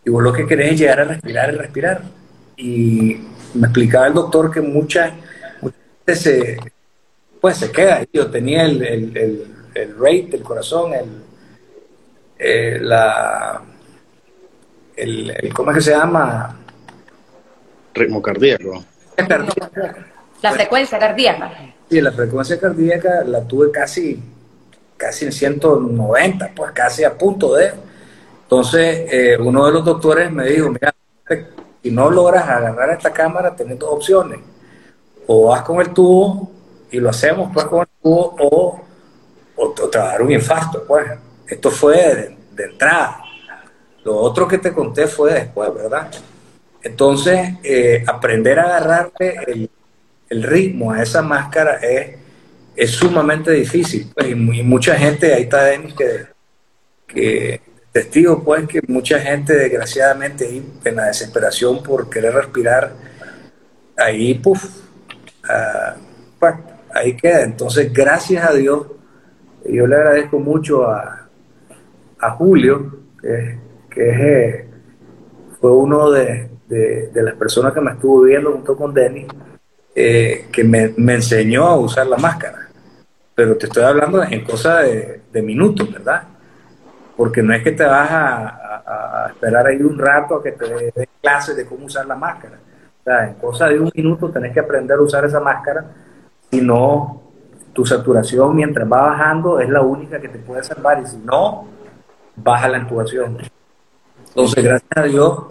Y 0.04 0.10
vos 0.10 0.22
lo 0.22 0.34
que 0.34 0.46
querés 0.46 0.72
es 0.72 0.80
llegar 0.80 1.00
a 1.00 1.04
respirar 1.04 1.54
y 1.54 1.56
respirar. 1.56 2.02
Y 2.58 3.20
me 3.54 3.68
explicaba 3.68 4.06
el 4.06 4.12
doctor 4.12 4.50
que 4.50 4.60
mucha, 4.60 5.14
gente 5.62 6.14
se, 6.14 6.58
pues 7.40 7.56
se 7.56 7.72
queda. 7.72 8.04
Yo 8.12 8.30
tenía 8.30 8.64
el, 8.64 8.82
el, 8.82 9.46
el, 9.74 9.96
rate 9.98 10.28
del 10.32 10.42
corazón, 10.42 10.92
el, 10.92 11.22
eh, 12.38 12.78
la, 12.82 13.62
el, 14.94 15.54
¿cómo 15.54 15.70
es 15.70 15.78
que 15.78 15.84
se 15.84 15.92
llama? 15.92 16.54
Ritmo 17.94 18.20
cardíaco. 18.20 18.84
La 20.42 20.52
frecuencia 20.52 20.98
cardíaca. 20.98 21.50
Sí, 21.88 21.98
la 22.02 22.12
frecuencia 22.12 22.60
cardíaca 22.60 23.24
la 23.24 23.40
tuve 23.44 23.70
casi 23.70 24.33
casi 24.96 25.24
en 25.24 25.32
190, 25.32 26.52
pues 26.54 26.72
casi 26.72 27.04
a 27.04 27.16
punto 27.16 27.54
de. 27.54 27.72
Entonces, 28.42 29.08
eh, 29.12 29.36
uno 29.40 29.66
de 29.66 29.72
los 29.72 29.84
doctores 29.84 30.30
me 30.30 30.46
dijo, 30.46 30.70
mira, 30.70 30.94
si 31.82 31.90
no 31.90 32.10
logras 32.10 32.48
agarrar 32.48 32.90
esta 32.90 33.12
cámara, 33.12 33.54
tienes 33.54 33.78
dos 33.78 33.90
opciones. 33.90 34.40
O 35.26 35.48
vas 35.48 35.62
con 35.62 35.80
el 35.80 35.92
tubo 35.92 36.50
y 36.90 36.98
lo 36.98 37.10
hacemos 37.10 37.50
pues 37.52 37.66
con 37.66 37.80
el 37.80 37.88
tubo, 38.02 38.36
o, 38.38 38.80
o, 39.56 39.74
a 39.94 39.98
dar 39.98 40.22
un 40.22 40.32
infarto, 40.32 40.84
pues. 40.86 41.06
Esto 41.46 41.70
fue 41.70 42.36
de, 42.52 42.64
entrada. 42.64 43.22
Lo 44.04 44.16
otro 44.16 44.48
que 44.48 44.58
te 44.58 44.72
conté 44.72 45.06
fue 45.06 45.34
después, 45.34 45.74
¿verdad? 45.74 46.10
Entonces, 46.82 47.54
eh, 47.62 48.04
aprender 48.06 48.58
a 48.58 48.64
agarrarte 48.64 49.36
el, 49.46 49.70
el 50.28 50.42
ritmo 50.42 50.92
a 50.92 51.02
esa 51.02 51.22
máscara 51.22 51.76
es 51.76 52.23
es 52.76 52.90
sumamente 52.90 53.52
difícil. 53.52 54.10
Pues, 54.14 54.30
y, 54.30 54.34
mucha 54.34 54.94
gente, 54.96 55.32
ahí 55.32 55.42
está 55.42 55.64
Denis, 55.64 55.94
que, 55.94 56.26
que 57.06 57.60
testigo, 57.92 58.42
pues, 58.42 58.66
que 58.66 58.80
mucha 58.88 59.18
gente, 59.20 59.54
desgraciadamente, 59.54 60.62
en 60.84 60.96
la 60.96 61.06
desesperación 61.06 61.82
por 61.82 62.10
querer 62.10 62.34
respirar, 62.34 62.92
ahí, 63.96 64.34
puff, 64.34 64.64
ah, 65.48 65.96
pues, 66.38 66.54
ahí 66.94 67.16
queda. 67.16 67.42
Entonces, 67.42 67.92
gracias 67.92 68.48
a 68.48 68.52
Dios, 68.52 68.86
yo 69.66 69.86
le 69.86 69.96
agradezco 69.96 70.38
mucho 70.38 70.84
a, 70.86 71.28
a 72.18 72.30
Julio, 72.32 72.98
que, 73.20 73.58
que 73.90 74.10
eh, 74.10 74.68
fue 75.60 75.72
uno 75.72 76.10
de, 76.10 76.48
de, 76.68 77.22
las 77.22 77.34
personas 77.34 77.72
que 77.72 77.80
me 77.80 77.92
estuvo 77.92 78.22
viendo 78.22 78.52
junto 78.52 78.76
con 78.76 78.92
Denis, 78.92 79.26
eh, 79.94 80.46
que 80.52 80.64
me, 80.64 80.92
me, 80.96 81.14
enseñó 81.14 81.66
a 81.66 81.76
usar 81.76 82.06
la 82.06 82.16
máscara 82.16 82.63
pero 83.34 83.56
te 83.56 83.66
estoy 83.66 83.82
hablando 83.82 84.22
en 84.22 84.44
cosas 84.44 84.84
de, 84.84 85.42
minutos, 85.42 85.92
¿verdad? 85.92 86.22
Porque 87.16 87.42
no 87.42 87.52
es 87.52 87.62
que 87.62 87.72
te 87.72 87.84
vas 87.84 88.08
a, 88.10 89.30
esperar 89.30 89.66
ahí 89.66 89.80
un 89.82 89.98
rato 89.98 90.36
a 90.36 90.42
que 90.42 90.52
te 90.52 90.92
den 90.94 91.08
clases 91.20 91.56
de 91.56 91.66
cómo 91.66 91.86
usar 91.86 92.06
la 92.06 92.14
máscara. 92.14 92.58
O 93.00 93.04
sea, 93.04 93.26
en 93.26 93.34
cosa 93.34 93.66
de 93.66 93.80
un 93.80 93.90
minuto 93.94 94.30
tenés 94.30 94.52
que 94.52 94.60
aprender 94.60 94.98
a 94.98 95.02
usar 95.02 95.24
esa 95.24 95.40
máscara, 95.40 95.84
si 96.50 96.60
no, 96.60 97.22
tu 97.72 97.84
saturación 97.84 98.54
mientras 98.54 98.90
va 98.90 99.02
bajando 99.02 99.58
es 99.58 99.68
la 99.68 99.82
única 99.82 100.20
que 100.20 100.28
te 100.28 100.38
puede 100.38 100.62
salvar, 100.62 101.00
y 101.02 101.06
si 101.06 101.16
no, 101.18 101.66
baja 102.36 102.68
la 102.68 102.78
intubación. 102.78 103.38
Entonces, 104.28 104.64
gracias 104.64 104.96
a 104.96 105.02
Dios, 105.02 105.44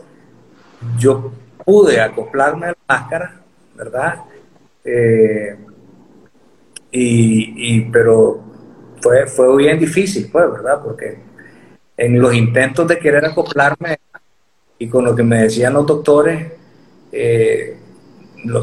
yo 0.97 1.31
pude 1.65 1.99
acoplarme 1.99 2.67
a 2.67 2.69
la 2.69 2.77
máscara, 2.87 3.41
¿verdad? 3.75 4.19
Eh, 4.83 5.57
y, 6.95 7.81
pero 7.91 8.39
fue, 9.01 9.25
fue 9.25 9.57
bien 9.57 9.79
difícil, 9.79 10.29
pues, 10.31 10.51
¿verdad? 10.51 10.81
Porque 10.83 11.17
en 11.97 12.21
los 12.21 12.33
intentos 12.35 12.87
de 12.87 12.99
querer 12.99 13.25
acoplarme 13.25 13.97
y 14.77 14.87
con 14.87 15.03
lo 15.03 15.15
que 15.15 15.23
me 15.23 15.43
decían 15.43 15.73
los 15.73 15.87
doctores, 15.87 16.51
eh, 17.11 17.77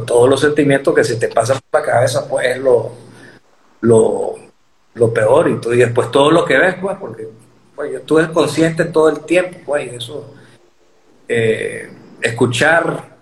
todos 0.07 0.29
los 0.29 0.41
sentimientos 0.41 0.95
que 0.95 1.03
se 1.03 1.17
te 1.17 1.29
pasan 1.29 1.59
por 1.69 1.81
la 1.81 1.87
cabeza, 1.87 2.29
pues 2.29 2.47
es 2.47 2.59
lo, 2.59 2.93
lo, 3.81 4.35
lo 4.95 5.13
peor. 5.13 5.49
Y, 5.49 5.57
tú, 5.57 5.73
y 5.73 5.79
después 5.79 6.11
todo 6.13 6.31
lo 6.31 6.45
que 6.45 6.57
ves, 6.57 6.77
pues, 6.81 6.97
porque 6.99 7.29
pues, 7.75 7.91
yo 7.91 7.99
estuve 7.99 8.31
consciente 8.31 8.85
todo 8.85 9.09
el 9.09 9.21
tiempo, 9.25 9.59
pues, 9.67 9.93
y 9.93 9.97
eso. 9.97 10.35
Eh, 11.27 11.91
escuchar, 12.23 13.17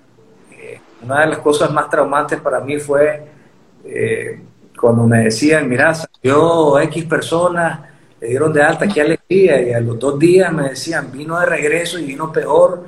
eh, 0.52 0.80
una 1.02 1.22
de 1.22 1.26
las 1.28 1.38
cosas 1.38 1.70
más 1.70 1.88
traumantes 1.88 2.40
para 2.40 2.60
mí 2.60 2.78
fue 2.78 3.22
cuando 4.78 5.04
me 5.04 5.24
decían, 5.24 5.68
mira, 5.68 5.94
salió 5.94 6.78
X 6.80 7.04
personas, 7.04 7.80
le 8.20 8.28
dieron 8.28 8.52
de 8.52 8.62
alta, 8.62 8.88
qué 8.88 9.00
alegría, 9.00 9.60
y 9.60 9.72
a 9.72 9.80
los 9.80 9.98
dos 9.98 10.18
días 10.18 10.52
me 10.52 10.70
decían, 10.70 11.10
vino 11.12 11.38
de 11.38 11.46
regreso 11.46 11.98
y 11.98 12.04
vino 12.04 12.32
peor, 12.32 12.84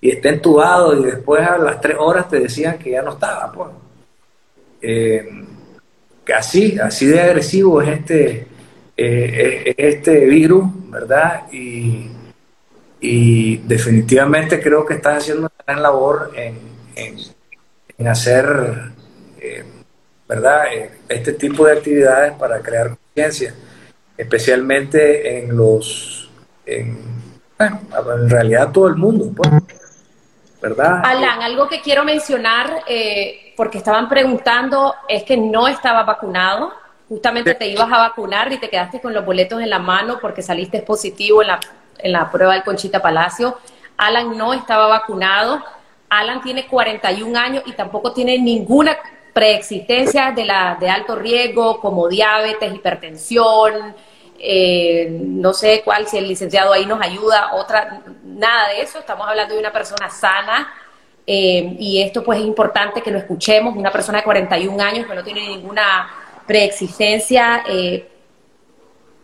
y 0.00 0.10
está 0.10 0.30
entubado, 0.30 0.98
y 0.98 1.04
después 1.04 1.46
a 1.46 1.58
las 1.58 1.80
tres 1.80 1.96
horas 1.98 2.28
te 2.28 2.40
decían 2.40 2.78
que 2.78 2.90
ya 2.92 3.02
no 3.02 3.12
estaba, 3.12 3.52
pues. 3.52 3.70
Eh, 4.80 5.44
así, 6.34 6.78
así 6.78 7.06
de 7.06 7.20
agresivo 7.20 7.80
es 7.82 7.88
este, 7.88 8.46
eh, 8.96 9.74
este 9.76 10.24
virus, 10.26 10.64
¿verdad? 10.90 11.42
Y, 11.52 12.08
definitivamente 13.64 14.60
creo 14.60 14.86
que 14.86 14.94
estás 14.94 15.18
haciendo 15.18 15.42
una 15.42 15.50
gran 15.66 15.82
labor 15.82 16.32
en, 16.36 16.56
en, 16.94 18.06
hacer 18.06 18.92
eh, 19.40 19.64
¿verdad? 20.32 20.64
Eh, 20.72 20.90
este 21.10 21.34
tipo 21.34 21.66
de 21.66 21.72
actividades 21.72 22.32
para 22.34 22.60
crear 22.60 22.96
conciencia, 22.96 23.54
especialmente 24.16 25.38
en 25.38 25.54
los, 25.54 26.30
en, 26.64 26.98
en 27.58 28.30
realidad 28.30 28.72
todo 28.72 28.88
el 28.88 28.96
mundo, 28.96 29.30
pues, 29.36 29.50
¿verdad? 30.62 31.02
Alan, 31.04 31.42
algo 31.42 31.68
que 31.68 31.82
quiero 31.82 32.02
mencionar, 32.02 32.82
eh, 32.88 33.52
porque 33.58 33.76
estaban 33.76 34.08
preguntando, 34.08 34.94
es 35.06 35.22
que 35.24 35.36
no 35.36 35.68
estaba 35.68 36.02
vacunado, 36.04 36.72
justamente 37.10 37.54
te 37.54 37.66
ibas 37.66 37.92
a 37.92 37.98
vacunar 37.98 38.50
y 38.54 38.58
te 38.58 38.70
quedaste 38.70 39.02
con 39.02 39.12
los 39.12 39.26
boletos 39.26 39.60
en 39.60 39.68
la 39.68 39.80
mano 39.80 40.18
porque 40.18 40.40
saliste 40.40 40.80
positivo 40.80 41.42
en 41.42 41.48
la, 41.48 41.60
en 41.98 42.12
la 42.12 42.30
prueba 42.30 42.54
del 42.54 42.62
Conchita 42.62 43.02
Palacio. 43.02 43.58
Alan 43.98 44.38
no 44.38 44.54
estaba 44.54 44.86
vacunado. 44.86 45.62
Alan 46.08 46.40
tiene 46.40 46.66
41 46.66 47.38
años 47.38 47.64
y 47.66 47.72
tampoco 47.72 48.12
tiene 48.12 48.38
ninguna 48.38 48.96
preexistencias 49.32 50.34
de, 50.34 50.44
la, 50.44 50.76
de 50.78 50.90
alto 50.90 51.16
riesgo 51.16 51.80
como 51.80 52.08
diabetes, 52.08 52.74
hipertensión, 52.74 53.94
eh, 54.38 55.08
no 55.10 55.54
sé 55.54 55.82
cuál, 55.84 56.06
si 56.06 56.18
el 56.18 56.28
licenciado 56.28 56.72
ahí 56.72 56.84
nos 56.84 57.00
ayuda, 57.00 57.54
otra, 57.54 58.02
nada 58.24 58.70
de 58.70 58.82
eso, 58.82 58.98
estamos 58.98 59.26
hablando 59.26 59.54
de 59.54 59.60
una 59.60 59.72
persona 59.72 60.10
sana 60.10 60.68
eh, 61.26 61.76
y 61.78 62.02
esto 62.02 62.24
pues 62.24 62.40
es 62.40 62.44
importante 62.44 63.00
que 63.00 63.10
lo 63.10 63.18
escuchemos, 63.18 63.76
una 63.76 63.92
persona 63.92 64.18
de 64.18 64.24
41 64.24 64.82
años 64.82 65.06
que 65.06 65.14
no 65.14 65.22
tiene 65.22 65.46
ninguna 65.46 66.10
preexistencia, 66.46 67.62
eh, 67.68 68.08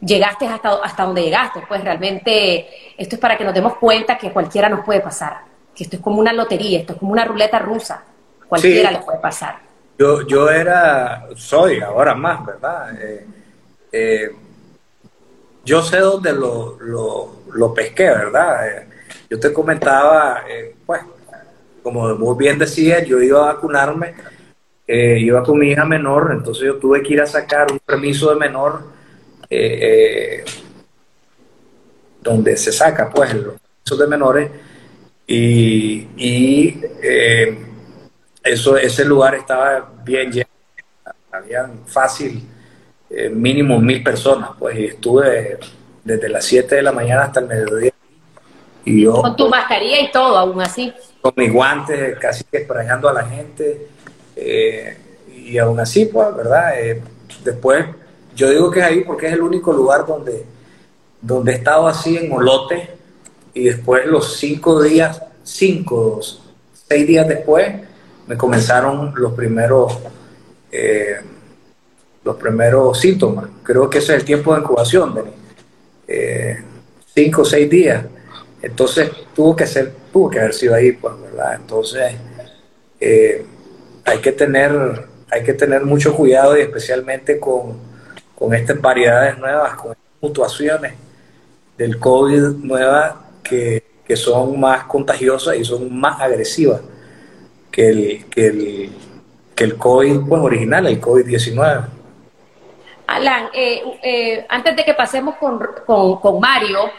llegaste 0.00 0.46
hasta, 0.46 0.74
hasta 0.84 1.04
donde 1.04 1.22
llegaste, 1.22 1.62
pues 1.66 1.82
realmente 1.82 2.68
esto 2.96 3.16
es 3.16 3.20
para 3.20 3.36
que 3.36 3.44
nos 3.44 3.54
demos 3.54 3.74
cuenta 3.74 4.16
que 4.16 4.30
cualquiera 4.30 4.68
nos 4.68 4.84
puede 4.84 5.00
pasar, 5.00 5.40
que 5.74 5.82
esto 5.82 5.96
es 5.96 6.02
como 6.02 6.20
una 6.20 6.32
lotería, 6.32 6.78
esto 6.78 6.92
es 6.92 6.98
como 7.00 7.10
una 7.10 7.24
ruleta 7.24 7.58
rusa, 7.58 8.04
cualquiera 8.48 8.92
le 8.92 8.98
puede 8.98 9.18
pasar. 9.18 9.67
Yo, 9.98 10.26
yo 10.26 10.48
era, 10.48 11.26
soy 11.34 11.80
ahora 11.80 12.14
más, 12.14 12.46
¿verdad? 12.46 12.96
Eh, 13.90 14.30
yo 15.64 15.82
sé 15.82 15.98
dónde 15.98 16.32
lo, 16.32 16.78
lo, 16.78 17.74
pesqué, 17.74 18.04
¿verdad? 18.04 18.86
yo 19.28 19.38
te 19.40 19.52
comentaba, 19.52 20.42
pues, 20.86 21.02
como 21.82 22.14
muy 22.14 22.36
bien 22.36 22.58
decía, 22.58 23.02
yo 23.02 23.20
iba 23.20 23.40
a 23.40 23.54
vacunarme, 23.54 24.14
eh, 24.86 25.18
iba 25.20 25.42
con 25.42 25.58
mi 25.58 25.70
hija 25.70 25.84
menor, 25.84 26.30
entonces 26.32 26.64
yo 26.64 26.76
tuve 26.76 27.02
que 27.02 27.12
ir 27.12 27.20
a 27.20 27.26
sacar 27.26 27.70
un 27.70 27.78
permiso 27.78 28.30
de 28.30 28.36
menor 28.36 28.82
eh, 29.50 29.78
eh, 29.82 30.44
donde 32.22 32.56
se 32.56 32.72
saca 32.72 33.10
pues 33.10 33.34
los 33.34 33.54
permisos 33.60 33.98
de 33.98 34.06
menores 34.06 34.50
y, 35.26 36.06
eso, 38.42 38.76
ese 38.76 39.04
lugar 39.04 39.34
estaba 39.34 39.90
bien 40.04 40.30
lleno, 40.30 40.48
habían 41.30 41.86
fácil 41.86 42.42
mínimo 43.32 43.80
mil 43.80 44.02
personas, 44.02 44.50
pues 44.58 44.78
y 44.78 44.84
estuve 44.84 45.58
desde 46.04 46.28
las 46.28 46.44
7 46.44 46.74
de 46.74 46.82
la 46.82 46.92
mañana 46.92 47.24
hasta 47.24 47.40
el 47.40 47.46
mediodía. 47.46 47.92
Y 48.84 49.02
yo, 49.02 49.22
con 49.22 49.36
tu 49.36 49.48
mascarilla 49.48 50.00
y 50.00 50.10
todo, 50.10 50.36
aún 50.36 50.60
así 50.60 50.92
con 51.20 51.32
mis 51.36 51.52
guantes, 51.52 52.18
casi 52.18 52.44
que 52.44 52.66
a 52.68 53.12
la 53.12 53.24
gente. 53.26 53.88
Eh, 54.36 54.96
y 55.34 55.58
aún 55.58 55.80
así, 55.80 56.06
pues, 56.06 56.34
¿verdad? 56.34 56.80
Eh, 56.80 57.02
después, 57.44 57.86
yo 58.34 58.50
digo 58.50 58.70
que 58.70 58.80
es 58.80 58.86
ahí 58.86 59.00
porque 59.04 59.26
es 59.26 59.32
el 59.32 59.42
único 59.42 59.72
lugar 59.72 60.06
donde, 60.06 60.44
donde 61.20 61.52
he 61.52 61.54
estado 61.56 61.86
así 61.86 62.16
en 62.16 62.28
Molote 62.28 62.90
y 63.54 63.64
después 63.64 64.06
los 64.06 64.38
cinco 64.38 64.82
días, 64.82 65.22
cinco, 65.42 66.20
seis 66.72 67.06
días 67.06 67.26
después, 67.26 67.74
me 68.28 68.36
comenzaron 68.36 69.12
los 69.16 69.32
primeros, 69.32 69.98
eh, 70.70 71.16
los 72.22 72.36
primeros 72.36 73.00
síntomas. 73.00 73.48
Creo 73.64 73.90
que 73.90 73.98
ese 73.98 74.14
es 74.14 74.20
el 74.20 74.24
tiempo 74.24 74.54
de 74.54 74.60
incubación, 74.60 75.14
Denis. 75.14 76.64
cinco 77.14 77.42
o 77.42 77.44
seis 77.44 77.68
días. 77.68 78.04
Entonces 78.62 79.10
tuvo 79.34 79.56
que 79.56 79.66
ser 79.66 79.92
tuvo 80.12 80.30
que 80.30 80.40
haber 80.40 80.54
sido 80.54 80.74
ahí, 80.74 80.92
pues, 80.92 81.14
¿verdad? 81.20 81.54
Entonces, 81.54 82.14
eh, 83.00 83.44
hay, 84.04 84.18
que 84.18 84.32
tener, 84.32 85.06
hay 85.30 85.42
que 85.44 85.52
tener 85.52 85.84
mucho 85.84 86.14
cuidado 86.14 86.56
y 86.56 86.62
especialmente 86.62 87.38
con, 87.38 87.78
con 88.34 88.54
estas 88.54 88.80
variedades 88.80 89.38
nuevas, 89.38 89.74
con 89.74 89.94
mutuaciones 90.20 90.94
del 91.76 91.98
COVID 91.98 92.64
nuevas 92.64 93.14
que, 93.42 93.84
que, 94.04 94.16
son 94.16 94.58
más 94.58 94.84
contagiosas 94.84 95.56
y 95.56 95.64
son 95.64 95.96
más 95.96 96.20
agresivas 96.20 96.80
que 97.70 97.88
el, 97.88 98.24
que 98.26 98.46
el, 98.46 98.90
que 99.54 99.64
el 99.64 99.76
COVID 99.76 100.20
pues, 100.28 100.42
original, 100.42 100.86
el 100.86 101.00
COVID-19. 101.00 101.84
Alan, 103.06 103.48
eh, 103.54 103.82
eh, 104.02 104.46
antes 104.48 104.76
de 104.76 104.84
que 104.84 104.94
pasemos 104.94 105.36
con, 105.36 105.58
con, 105.86 106.20
con 106.20 106.40
Mario, 106.40 106.90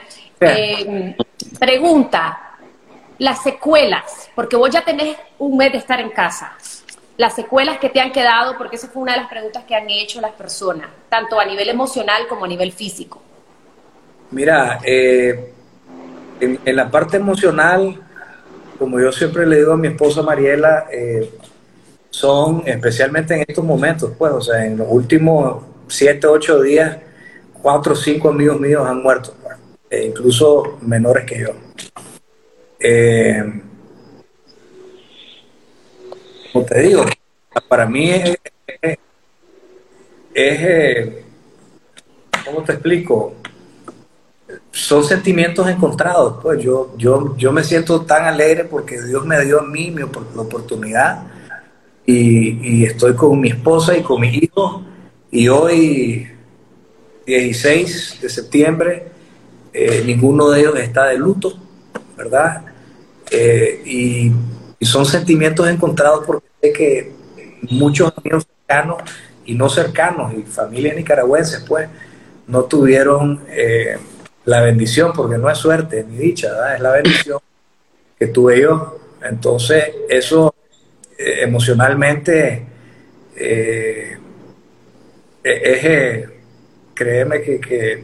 pregunta, 1.59 2.57
las 3.19 3.43
secuelas, 3.43 4.29
porque 4.33 4.55
vos 4.55 4.69
ya 4.69 4.81
tenés 4.81 5.17
un 5.37 5.57
mes 5.57 5.71
de 5.71 5.77
estar 5.77 5.99
en 5.99 6.09
casa, 6.09 6.53
las 7.17 7.35
secuelas 7.35 7.77
que 7.79 7.89
te 7.89 7.99
han 7.99 8.11
quedado, 8.11 8.57
porque 8.57 8.77
esa 8.77 8.87
fue 8.87 9.01
una 9.03 9.11
de 9.11 9.19
las 9.19 9.29
preguntas 9.29 9.65
que 9.65 9.75
han 9.75 9.89
hecho 9.89 10.21
las 10.21 10.31
personas, 10.31 10.87
tanto 11.09 11.37
a 11.39 11.45
nivel 11.45 11.67
emocional 11.67 12.27
como 12.29 12.45
a 12.45 12.47
nivel 12.47 12.71
físico. 12.71 13.21
Mira, 14.31 14.79
eh, 14.83 15.53
en, 16.39 16.75
la 16.75 16.89
parte 16.89 17.17
emocional, 17.17 18.01
como 18.79 18.99
yo 18.99 19.11
siempre 19.11 19.45
le 19.45 19.57
digo 19.57 19.73
a 19.73 19.77
mi 19.77 19.89
esposa 19.89 20.23
Mariela, 20.23 20.87
eh, 20.89 21.29
son 22.09 22.63
especialmente 22.65 23.35
en 23.35 23.45
estos 23.47 23.63
momentos, 23.63 24.13
pues, 24.17 24.31
o 24.31 24.41
sea, 24.41 24.65
en 24.65 24.77
los 24.77 24.87
últimos 24.89 25.63
siete, 25.87 26.25
ocho 26.25 26.61
días, 26.61 26.97
cuatro 27.61 27.93
o 27.93 27.95
cinco 27.95 28.29
amigos 28.29 28.59
míos 28.59 28.87
han 28.87 29.03
muerto, 29.03 29.35
pues, 29.43 29.57
e 29.89 30.05
incluso 30.05 30.79
menores 30.81 31.25
que 31.25 31.39
yo. 31.39 31.49
Eh, 32.79 33.61
como 36.53 36.65
te 36.65 36.79
digo, 36.79 37.03
para 37.67 37.85
mí 37.85 38.09
es, 38.11 38.37
eh, 40.33 41.23
¿cómo 42.45 42.63
te 42.63 42.71
explico? 42.71 43.35
Son 44.79 45.03
sentimientos 45.03 45.67
encontrados, 45.67 46.37
pues 46.41 46.63
yo, 46.63 46.93
yo, 46.97 47.35
yo 47.37 47.51
me 47.51 47.63
siento 47.65 48.01
tan 48.01 48.25
alegre 48.25 48.63
porque 48.63 49.01
Dios 49.01 49.25
me 49.25 49.43
dio 49.43 49.59
a 49.59 49.63
mí 49.63 49.91
mi 49.91 50.03
oportunidad 50.03 51.27
y, 52.05 52.85
estoy 52.85 53.13
con 53.13 53.39
mi 53.39 53.49
esposa 53.49 53.95
y 53.97 54.01
con 54.01 54.21
mi 54.21 54.29
hijo 54.29 54.81
y 55.29 55.49
hoy 55.49 56.27
16 57.25 58.19
de 58.21 58.29
septiembre 58.29 59.07
eh, 59.73 60.01
ninguno 60.05 60.49
de 60.49 60.61
ellos 60.61 60.79
está 60.79 61.07
de 61.07 61.17
luto, 61.17 61.53
¿verdad? 62.17 62.63
Eh, 63.29 63.81
y, 63.85 64.31
son 64.85 65.05
sentimientos 65.05 65.67
encontrados 65.67 66.23
porque 66.25 66.47
sé 66.61 66.71
que 66.71 67.11
muchos 67.69 68.13
amigos 68.17 68.47
cercanos 68.47 69.03
y 69.45 69.53
no 69.55 69.67
cercanos 69.67 70.33
y 70.33 70.43
familias 70.43 70.95
nicaragüenses 70.95 71.65
pues 71.67 71.89
no 72.47 72.63
tuvieron 72.63 73.41
eh, 73.49 73.97
la 74.45 74.61
bendición 74.61 75.13
porque 75.13 75.37
no 75.37 75.49
es 75.49 75.57
suerte 75.57 76.05
ni 76.07 76.17
dicha, 76.17 76.75
es 76.75 76.81
la 76.81 76.91
bendición 76.91 77.39
que 78.17 78.27
tuve 78.27 78.61
yo. 78.61 78.99
Entonces 79.21 79.93
eso 80.09 80.53
eh, 81.17 81.43
emocionalmente 81.43 82.65
es, 83.35 84.17
créeme 86.93 87.41
que, 87.41 88.03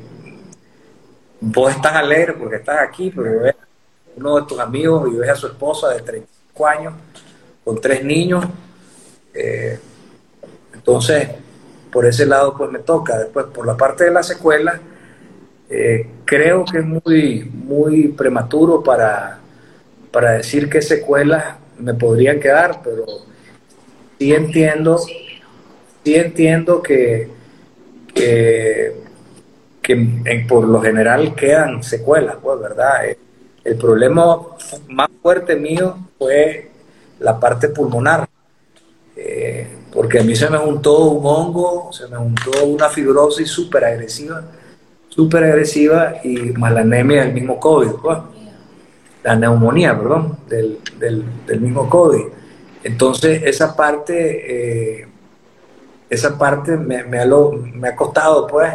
vos 1.42 1.72
estás 1.72 1.94
alegre 1.94 2.34
porque 2.34 2.58
estás 2.58 2.80
aquí, 2.82 3.12
pero 3.16 3.54
uno 4.16 4.40
de 4.40 4.48
tus 4.48 4.60
amigos 4.60 5.10
y 5.12 5.18
ves 5.18 5.30
a 5.30 5.36
su 5.36 5.48
esposa 5.48 5.90
de 5.90 6.02
35 6.02 6.68
años 6.68 6.94
con 7.64 7.82
tres 7.82 8.04
niños. 8.04 8.46
Eh, 9.34 9.78
entonces, 10.74 11.30
por 11.92 12.06
ese 12.06 12.26
lado, 12.26 12.56
pues 12.56 12.72
me 12.72 12.80
toca. 12.80 13.18
Después, 13.18 13.48
por 13.48 13.66
la 13.66 13.76
parte 13.76 14.06
de 14.06 14.12
la 14.12 14.24
secuela, 14.24 14.80
eh, 15.70 16.08
creo 16.26 16.66
que 16.66 16.80
es 16.80 16.86
muy, 16.86 17.44
muy 17.44 18.10
prematuro 18.10 18.84
para, 18.84 19.40
para 20.12 20.32
decir 20.34 20.70
qué 20.70 20.82
secuelas 20.82 21.56
me 21.80 21.94
podrían 21.94 22.40
quedar, 22.40 22.82
pero 22.84 23.06
sí 24.20 24.34
entiendo, 24.34 24.98
sí 24.98 26.16
entiendo 26.16 26.82
que, 26.82 27.30
que, 28.14 28.94
por 30.48 30.68
lo 30.68 30.82
general 30.82 31.36
quedan 31.36 31.84
secuelas, 31.84 32.38
pues, 32.42 32.60
¿verdad? 32.60 33.08
Eh, 33.08 33.18
el 33.64 33.78
problema 33.78 34.40
más 34.88 35.10
fuerte 35.22 35.56
mío 35.56 35.98
fue 36.18 36.70
la 37.20 37.40
parte 37.40 37.70
pulmonar, 37.70 38.28
eh, 39.16 39.68
porque 39.92 40.20
a 40.20 40.24
mí 40.24 40.36
se 40.36 40.50
me 40.50 40.58
juntó 40.58 41.06
un 41.06 41.26
hongo, 41.26 41.92
se 41.92 42.08
me 42.08 42.18
juntó 42.18 42.66
una 42.66 42.90
fibrosis 42.90 43.50
súper 43.50 43.86
agresiva, 43.86 44.44
súper 45.16 45.46
agresiva 45.46 46.16
y 46.24 46.52
más 46.52 46.74
la 46.74 46.82
anemia 46.82 47.24
del 47.24 47.34
mismo 47.34 47.58
COVID, 47.58 47.92
la 49.24 49.36
neumonía, 49.36 49.98
perdón, 49.98 50.40
del, 50.48 50.80
del, 51.00 51.62
mismo 51.62 51.90
COVID. 51.90 52.26
Entonces 52.84 53.42
esa 53.44 53.76
parte, 53.76 55.00
eh, 55.00 55.08
esa 56.10 56.38
parte 56.38 56.76
me, 56.76 57.04
me, 57.06 57.20
ha, 57.20 57.26
me, 57.26 57.88
ha, 57.88 57.96
costado, 57.96 58.46
pues, 58.46 58.74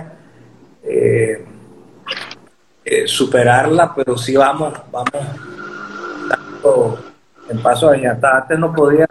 eh, 0.83 1.45
eh, 2.87 3.07
superarla, 3.07 3.95
pero 3.95 4.17
sí 4.17 4.35
vamos, 4.35 4.73
vamos 4.91 5.23
en 7.51 7.63
paso 7.63 7.89
adelante. 7.89 8.27
Antes 8.27 8.59
no 8.59 8.73
podía 8.73 9.07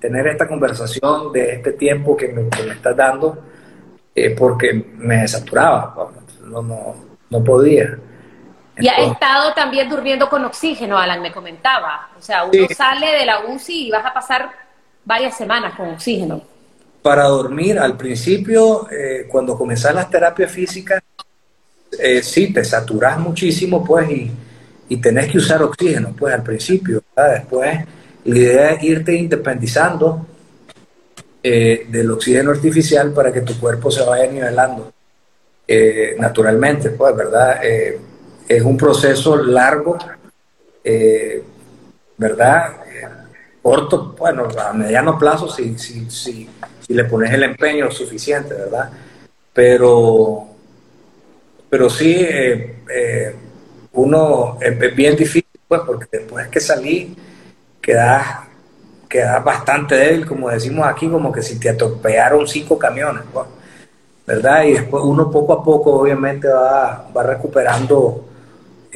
tener 0.00 0.26
esta 0.26 0.48
conversación 0.48 1.32
de 1.32 1.52
este 1.52 1.72
tiempo 1.72 2.16
que 2.16 2.28
me, 2.28 2.48
estás 2.72 2.96
dando 2.96 3.38
porque 4.36 4.72
me 4.96 5.28
saturaba, 5.28 5.94
no, 5.94 6.25
no, 6.46 6.94
no 7.30 7.44
podía. 7.44 7.98
y 8.78 8.88
ha 8.88 8.96
estado 8.96 9.52
también 9.54 9.88
durmiendo 9.88 10.28
con 10.28 10.44
oxígeno, 10.44 10.98
Alan, 10.98 11.22
me 11.22 11.32
comentaba. 11.32 12.10
O 12.18 12.22
sea, 12.22 12.44
uno 12.44 12.66
sale 12.74 13.12
de 13.12 13.26
la 13.26 13.46
UCI 13.46 13.88
y 13.88 13.90
vas 13.90 14.04
a 14.06 14.14
pasar 14.14 14.50
varias 15.04 15.36
semanas 15.36 15.74
con 15.76 15.90
oxígeno. 15.90 16.42
Para 17.02 17.24
dormir, 17.24 17.78
al 17.78 17.96
principio, 17.96 18.88
eh, 18.90 19.26
cuando 19.28 19.56
comenzaban 19.56 19.96
las 19.96 20.10
terapias 20.10 20.50
físicas, 20.50 21.02
eh, 21.98 22.22
sí, 22.22 22.52
te 22.52 22.64
saturas 22.64 23.18
muchísimo, 23.18 23.84
pues, 23.84 24.10
y, 24.10 24.30
y 24.88 24.96
tenés 24.96 25.30
que 25.30 25.38
usar 25.38 25.62
oxígeno, 25.62 26.14
pues, 26.18 26.34
al 26.34 26.42
principio. 26.42 27.02
Después, 27.16 27.78
la 28.24 28.36
idea 28.36 28.70
es 28.72 28.82
irte 28.82 29.14
independizando 29.14 30.26
eh, 31.42 31.86
del 31.88 32.10
oxígeno 32.10 32.50
artificial 32.50 33.12
para 33.12 33.32
que 33.32 33.42
tu 33.42 33.56
cuerpo 33.60 33.88
se 33.88 34.04
vaya 34.04 34.26
nivelando 34.26 34.92
eh, 35.66 36.16
naturalmente, 36.18 36.90
pues, 36.90 37.14
¿verdad? 37.16 37.60
Eh, 37.64 37.98
es 38.48 38.62
un 38.62 38.76
proceso 38.76 39.36
largo, 39.36 39.98
¿verdad? 42.16 42.76
corto, 43.60 44.14
bueno, 44.16 44.48
a 44.64 44.72
mediano 44.72 45.18
plazo 45.18 45.48
si, 45.48 45.76
si, 45.76 46.08
si, 46.08 46.48
si 46.78 46.94
le 46.94 47.04
pones 47.04 47.32
el 47.32 47.42
empeño 47.42 47.90
suficiente, 47.90 48.54
¿verdad? 48.54 48.92
Pero, 49.52 50.46
pero 51.68 51.90
sí, 51.90 52.24
uno 53.94 54.58
es 54.60 54.94
bien 54.94 55.16
difícil, 55.16 55.60
pues, 55.66 55.80
porque 55.84 56.06
después 56.12 56.46
que 56.46 56.60
salí, 56.60 57.16
quedas 57.80 58.46
queda 59.08 59.38
bastante 59.40 59.94
débil, 59.94 60.26
como 60.26 60.50
decimos 60.50 60.86
aquí, 60.86 61.08
como 61.08 61.32
que 61.32 61.42
si 61.42 61.58
te 61.58 61.70
atropellaron 61.70 62.46
cinco 62.46 62.78
camiones, 62.78 63.22
pues, 63.32 63.46
¿verdad? 64.26 64.64
Y 64.64 64.72
después 64.72 65.02
uno 65.04 65.30
poco 65.30 65.52
a 65.52 65.62
poco 65.62 65.92
obviamente 65.94 66.48
va, 66.48 67.08
va 67.16 67.22
recuperando 67.22 68.24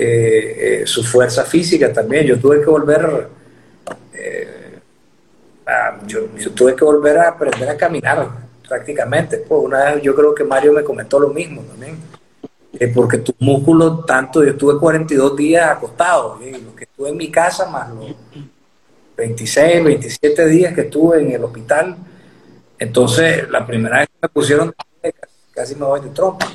eh, 0.03 0.83
eh, 0.83 0.87
su 0.87 1.05
fuerza 1.05 1.45
física 1.45 1.93
también. 1.93 2.27
Yo 2.27 2.39
tuve 2.39 2.61
que 2.61 2.71
volver, 2.71 3.29
eh, 4.15 4.79
yo, 6.07 6.21
tuve 6.55 6.75
que 6.75 6.85
volver 6.85 7.19
a 7.19 7.29
aprender 7.29 7.69
a 7.69 7.77
caminar 7.77 8.29
prácticamente. 8.67 9.39
Pues 9.39 9.63
una 9.63 9.99
yo 9.99 10.15
creo 10.15 10.35
que 10.35 10.43
Mario 10.43 10.73
me 10.73 10.83
comentó 10.83 11.21
lo 11.21 11.29
mismo 11.29 11.63
también. 11.63 11.99
porque 12.95 13.19
tus 13.19 13.35
músculos, 13.41 14.07
tanto, 14.07 14.43
yo 14.43 14.53
estuve 14.53 14.79
42 14.79 15.37
días 15.37 15.71
acostado, 15.71 16.39
lo 16.41 16.75
que 16.75 16.85
estuve 16.85 17.11
en 17.11 17.17
mi 17.19 17.31
casa 17.31 17.69
más 17.69 17.91
lo, 17.91 18.07
26, 19.19 19.85
27 19.85 20.47
días 20.47 20.75
que 20.75 20.81
estuve 20.83 21.21
en 21.21 21.33
el 21.33 21.45
hospital. 21.45 21.95
Entonces, 22.79 23.51
la 23.51 23.67
primera 23.67 23.99
vez 23.99 24.09
que 24.09 24.19
me 24.23 24.29
pusieron, 24.31 24.75
casi 25.61 25.75
me 25.75 25.85
voy 25.85 26.01
de 26.01 26.09
trompa. 26.09 26.47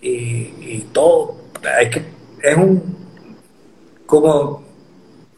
Y, 0.00 0.86
todo, 0.92 1.34
hay 1.76 1.90
que, 1.90 2.04
es 2.42 2.56
un, 2.56 2.96
como, 4.06 4.62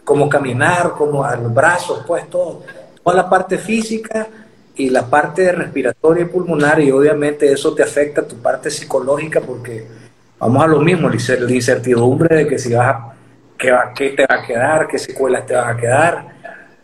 como 0.04 0.28
caminar, 0.28 0.92
como 0.92 1.24
a 1.24 1.34
los 1.34 1.52
brazos, 1.52 2.04
pues 2.06 2.28
todo. 2.28 2.62
Toda 3.02 3.16
la 3.16 3.30
parte 3.30 3.56
física 3.56 4.28
y 4.76 4.90
la 4.90 5.06
parte 5.06 5.50
respiratoria 5.50 6.24
y 6.24 6.26
pulmonar, 6.26 6.78
y 6.80 6.90
obviamente 6.90 7.50
eso 7.50 7.74
te 7.74 7.82
afecta 7.82 8.20
a 8.20 8.28
tu 8.28 8.36
parte 8.36 8.70
psicológica 8.70 9.40
porque 9.40 9.86
vamos 10.38 10.62
a 10.62 10.66
lo 10.66 10.80
mismo, 10.80 11.08
la 11.08 11.52
incertidumbre 11.52 12.36
de 12.36 12.46
que 12.46 12.58
si 12.58 12.74
vas 12.74 12.96
a 12.96 13.14
qué, 13.94 14.10
te 14.10 14.26
va 14.26 14.42
a 14.42 14.46
quedar, 14.46 14.86
qué 14.86 14.98
secuelas 14.98 15.46
te 15.46 15.54
van 15.54 15.76
a 15.76 15.80
quedar, 15.80 16.26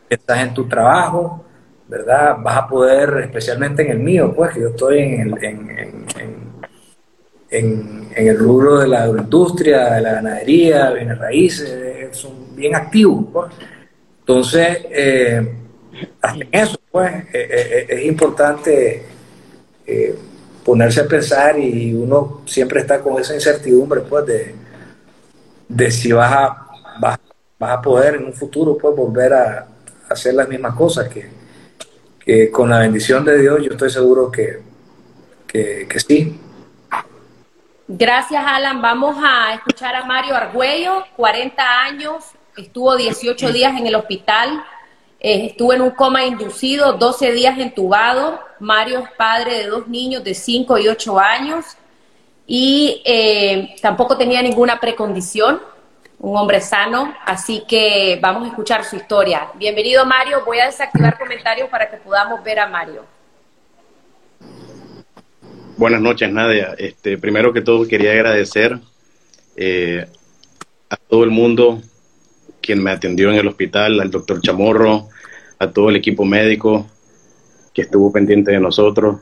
estás 0.08 0.38
en 0.38 0.54
tu 0.54 0.66
trabajo, 0.66 1.44
¿verdad? 1.88 2.36
Vas 2.40 2.56
a 2.56 2.68
poder, 2.68 3.18
especialmente 3.24 3.82
en 3.82 3.90
el 3.90 3.98
mío, 3.98 4.32
pues, 4.34 4.52
que 4.52 4.60
yo 4.60 4.68
estoy 4.68 4.98
en 4.98 5.20
el, 5.20 5.66
en, 7.50 8.08
el 8.14 8.38
rubro 8.38 8.78
de 8.78 8.88
la 8.88 9.04
agroindustria, 9.04 9.94
de 9.94 10.00
la 10.02 10.12
ganadería, 10.14 10.90
bienes 10.90 11.18
raíces, 11.18 12.16
son 12.16 12.54
bien 12.54 12.74
activos, 12.74 13.26
pues. 13.32 13.52
Entonces, 14.20 14.78
eh, 14.90 15.54
hasta 16.20 16.44
en 16.44 16.48
eso, 16.52 16.78
pues, 16.90 17.12
eh, 17.12 17.26
eh, 17.32 17.86
es 17.88 18.04
importante 18.04 19.02
ponerse 20.64 21.00
a 21.00 21.08
pensar 21.08 21.58
y 21.58 21.94
uno 21.94 22.42
siempre 22.44 22.80
está 22.80 23.00
con 23.00 23.18
esa 23.20 23.34
incertidumbre, 23.34 24.02
pues, 24.02 24.26
de, 24.26 24.54
de 25.68 25.90
si 25.90 26.12
vas 26.12 26.32
a 26.32 26.68
vas, 27.00 27.18
a 27.60 27.82
poder 27.82 28.16
en 28.16 28.26
un 28.26 28.34
futuro 28.34 28.76
pues, 28.76 28.94
volver 28.94 29.32
a, 29.32 29.66
hacer 30.08 30.34
las 30.34 30.48
mismas 30.48 30.74
cosas 30.74 31.08
que, 31.08 31.28
que, 32.28 32.50
con 32.50 32.68
la 32.68 32.80
bendición 32.80 33.24
de 33.24 33.40
Dios 33.40 33.60
yo 33.62 33.70
estoy 33.70 33.88
seguro 33.88 34.30
que, 34.30 34.60
que, 35.46 35.86
que 35.88 35.98
sí. 35.98 36.38
Gracias, 37.88 38.44
Alan. 38.46 38.82
Vamos 38.82 39.16
a 39.18 39.54
escuchar 39.54 39.96
a 39.96 40.04
Mario 40.04 40.36
Argüello, 40.36 41.06
40 41.16 41.62
años, 41.84 42.24
estuvo 42.54 42.94
18 42.94 43.50
días 43.50 43.80
en 43.80 43.86
el 43.86 43.94
hospital, 43.94 44.62
eh, 45.20 45.46
estuvo 45.46 45.72
en 45.72 45.80
un 45.80 45.92
coma 45.92 46.26
inducido, 46.26 46.92
12 46.92 47.32
días 47.32 47.58
entubado. 47.58 48.38
Mario 48.60 48.98
es 48.98 49.10
padre 49.12 49.60
de 49.60 49.66
dos 49.68 49.88
niños 49.88 50.22
de 50.22 50.34
5 50.34 50.76
y 50.76 50.88
8 50.88 51.18
años 51.18 51.64
y 52.46 53.00
eh, 53.06 53.74
tampoco 53.80 54.18
tenía 54.18 54.42
ninguna 54.42 54.78
precondición 54.80 55.60
un 56.20 56.36
hombre 56.36 56.60
sano, 56.60 57.14
así 57.24 57.62
que 57.68 58.18
vamos 58.20 58.44
a 58.44 58.48
escuchar 58.48 58.84
su 58.84 58.96
historia. 58.96 59.48
Bienvenido 59.56 60.04
Mario, 60.04 60.42
voy 60.44 60.58
a 60.58 60.66
desactivar 60.66 61.18
comentarios 61.18 61.68
para 61.68 61.88
que 61.88 61.96
podamos 61.98 62.42
ver 62.42 62.58
a 62.58 62.68
Mario. 62.68 63.04
Buenas 65.76 66.00
noches 66.00 66.30
Nadia, 66.32 66.74
este, 66.76 67.18
primero 67.18 67.52
que 67.52 67.60
todo 67.60 67.86
quería 67.86 68.10
agradecer 68.12 68.80
eh, 69.56 70.06
a 70.90 70.96
todo 70.96 71.22
el 71.22 71.30
mundo 71.30 71.80
quien 72.60 72.82
me 72.82 72.90
atendió 72.90 73.30
en 73.30 73.36
el 73.36 73.46
hospital, 73.46 74.00
al 74.00 74.10
doctor 74.10 74.42
Chamorro, 74.42 75.08
a 75.58 75.70
todo 75.70 75.88
el 75.88 75.96
equipo 75.96 76.24
médico 76.24 76.86
que 77.72 77.82
estuvo 77.82 78.12
pendiente 78.12 78.50
de 78.50 78.58
nosotros, 78.58 79.20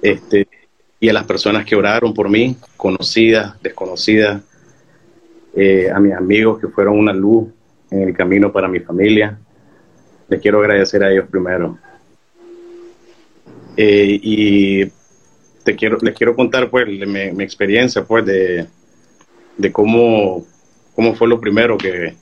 este, 0.00 0.46
y 1.00 1.08
a 1.08 1.12
las 1.12 1.24
personas 1.24 1.64
que 1.64 1.74
oraron 1.74 2.14
por 2.14 2.28
mí, 2.28 2.56
conocidas, 2.76 3.60
desconocidas, 3.62 4.42
eh, 5.60 5.90
a 5.90 5.98
mis 5.98 6.14
amigos 6.14 6.60
que 6.60 6.68
fueron 6.68 6.96
una 6.96 7.12
luz 7.12 7.48
en 7.90 8.02
el 8.02 8.14
camino 8.14 8.52
para 8.52 8.68
mi 8.68 8.78
familia. 8.78 9.36
Les 10.28 10.40
quiero 10.40 10.60
agradecer 10.60 11.02
a 11.02 11.10
ellos 11.10 11.26
primero. 11.28 11.76
Eh, 13.76 14.20
y 14.22 14.84
te 15.64 15.74
quiero, 15.74 15.98
les 16.00 16.14
quiero 16.14 16.36
contar 16.36 16.70
pues 16.70 16.86
mi, 16.86 17.42
experiencia 17.42 18.04
pues 18.04 18.24
de, 18.24 18.68
de 19.56 19.72
cómo, 19.72 20.46
cómo 20.94 21.16
fue 21.16 21.26
lo 21.26 21.40
primero 21.40 21.76
que, 21.76 22.14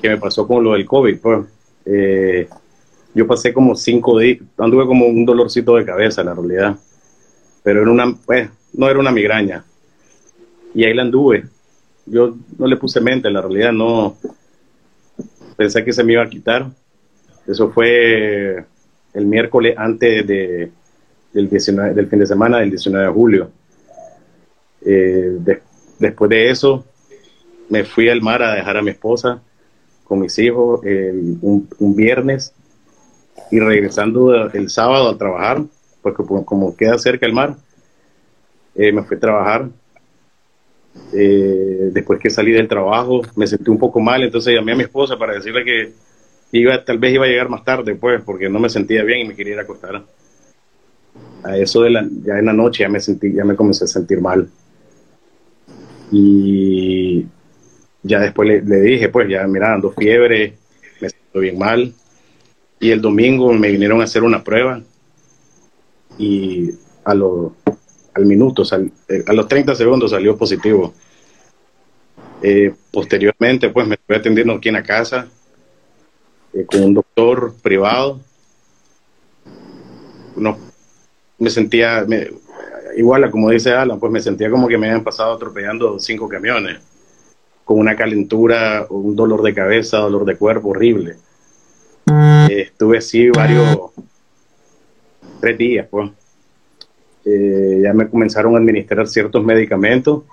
que 0.00 0.08
me 0.10 0.18
pasó 0.18 0.46
con 0.46 0.62
lo 0.62 0.74
del 0.74 0.86
COVID. 0.86 1.18
Pues. 1.18 1.40
Eh, 1.86 2.48
yo 3.14 3.26
pasé 3.26 3.52
como 3.52 3.74
cinco 3.74 4.20
días, 4.20 4.38
anduve 4.56 4.86
como 4.86 5.06
un 5.06 5.24
dolorcito 5.24 5.74
de 5.74 5.84
cabeza, 5.84 6.22
la 6.22 6.34
realidad. 6.34 6.76
Pero 7.64 7.82
era 7.82 7.90
una, 7.90 8.14
pues, 8.24 8.48
no 8.74 8.88
era 8.88 9.00
una 9.00 9.10
migraña, 9.10 9.64
y 10.74 10.84
ahí 10.84 10.94
la 10.94 11.02
anduve. 11.02 11.44
Yo 12.06 12.36
no 12.58 12.66
le 12.66 12.76
puse 12.76 13.00
mente, 13.00 13.28
en 13.28 13.34
la 13.34 13.42
realidad 13.42 13.72
no 13.72 14.16
pensé 15.56 15.84
que 15.84 15.92
se 15.92 16.02
me 16.02 16.14
iba 16.14 16.22
a 16.22 16.28
quitar. 16.28 16.70
Eso 17.46 17.70
fue 17.70 18.64
el 19.14 19.26
miércoles 19.26 19.74
antes 19.76 20.26
de, 20.26 20.70
del, 21.32 21.48
19, 21.48 21.94
del 21.94 22.08
fin 22.08 22.18
de 22.18 22.26
semana 22.26 22.58
del 22.58 22.70
19 22.70 23.06
de 23.06 23.12
julio. 23.12 23.50
Eh, 24.84 25.38
después 25.98 26.28
de 26.30 26.50
eso, 26.50 26.84
me 27.68 27.84
fui 27.84 28.08
al 28.08 28.20
mar 28.20 28.42
a 28.42 28.54
dejar 28.54 28.76
a 28.76 28.82
mi 28.82 28.90
esposa 28.90 29.40
con 30.04 30.20
mis 30.20 30.38
hijos 30.38 30.80
un, 30.82 31.96
viernes 31.96 32.52
y 33.50 33.60
regresando 33.60 34.50
el 34.50 34.68
sábado 34.68 35.08
a 35.08 35.16
trabajar, 35.16 35.62
porque 36.02 36.22
como 36.44 36.76
queda 36.76 36.98
cerca 36.98 37.24
el 37.24 37.32
mar, 37.32 37.56
eh, 38.74 38.92
me 38.92 39.02
fui 39.04 39.16
a 39.16 39.20
trabajar 39.20 39.68
eh, 41.12 41.90
después 41.92 42.20
que 42.20 42.30
salí 42.30 42.52
del 42.52 42.68
trabajo 42.68 43.22
me 43.36 43.46
sentí 43.46 43.70
un 43.70 43.78
poco 43.78 44.00
mal, 44.00 44.22
entonces 44.22 44.54
llamé 44.54 44.72
a 44.72 44.76
mi 44.76 44.82
esposa 44.82 45.18
para 45.18 45.34
decirle 45.34 45.64
que 45.64 45.92
iba, 46.52 46.84
tal 46.84 46.98
vez 46.98 47.14
iba 47.14 47.24
a 47.24 47.28
llegar 47.28 47.48
más 47.48 47.64
tarde, 47.64 47.94
pues, 47.94 48.22
porque 48.22 48.48
no 48.48 48.58
me 48.58 48.68
sentía 48.68 49.02
bien 49.04 49.20
y 49.20 49.28
me 49.28 49.34
quería 49.34 49.54
ir 49.54 49.58
a 49.58 49.62
acostar. 49.62 50.02
A 51.42 51.56
eso 51.56 51.82
de 51.82 51.90
la, 51.90 52.06
ya 52.24 52.38
en 52.38 52.46
la 52.46 52.52
noche 52.52 52.84
ya 52.84 52.88
me 52.88 53.00
sentí, 53.00 53.32
ya 53.32 53.44
me 53.44 53.56
comencé 53.56 53.84
a 53.84 53.88
sentir 53.88 54.20
mal. 54.20 54.48
Y 56.10 57.26
ya 58.02 58.20
después 58.20 58.62
le, 58.64 58.80
dije, 58.80 59.08
pues, 59.08 59.28
ya 59.28 59.46
mira, 59.46 59.74
ando 59.74 59.90
fiebre, 59.92 60.54
me 61.00 61.08
siento 61.08 61.40
bien 61.40 61.58
mal. 61.58 61.92
Y 62.78 62.90
el 62.90 63.00
domingo 63.00 63.52
me 63.52 63.70
vinieron 63.70 64.00
a 64.00 64.04
hacer 64.04 64.22
una 64.22 64.42
prueba 64.42 64.82
y 66.18 66.70
a 67.04 67.14
lo 67.14 67.54
al 68.14 68.26
minuto, 68.26 68.62
eh, 69.08 69.24
a 69.26 69.32
los 69.32 69.48
30 69.48 69.74
segundos 69.74 70.10
salió 70.10 70.36
positivo. 70.36 70.92
Eh, 72.42 72.74
posteriormente, 72.90 73.70
pues 73.70 73.86
me 73.86 73.94
estuve 73.94 74.16
atendiendo 74.16 74.52
aquí 74.54 74.68
en 74.68 74.74
la 74.74 74.82
casa 74.82 75.28
eh, 76.52 76.66
con 76.66 76.82
un 76.82 76.94
doctor 76.94 77.54
privado. 77.62 78.20
No, 80.36 80.58
me 81.38 81.50
sentía, 81.50 82.06
igual 82.96 83.24
a 83.24 83.30
como 83.30 83.50
dice 83.50 83.72
Alan, 83.72 84.00
pues 84.00 84.12
me 84.12 84.20
sentía 84.20 84.50
como 84.50 84.66
que 84.66 84.78
me 84.78 84.88
habían 84.88 85.04
pasado 85.04 85.34
atropellando 85.34 85.98
cinco 85.98 86.28
camiones, 86.28 86.80
con 87.64 87.78
una 87.78 87.96
calentura, 87.96 88.86
un 88.88 89.14
dolor 89.14 89.42
de 89.42 89.54
cabeza, 89.54 89.98
dolor 89.98 90.24
de 90.24 90.36
cuerpo 90.36 90.70
horrible. 90.70 91.16
estuve 92.50 92.98
así 92.98 93.28
varios, 93.30 93.90
tres 95.40 95.58
días, 95.58 95.86
pues 95.90 96.10
eh, 97.24 97.80
ya 97.82 97.92
me 97.92 98.08
comenzaron 98.08 98.54
a 98.54 98.58
administrar 98.58 99.06
ciertos 99.06 99.44
medicamentos 99.44 100.24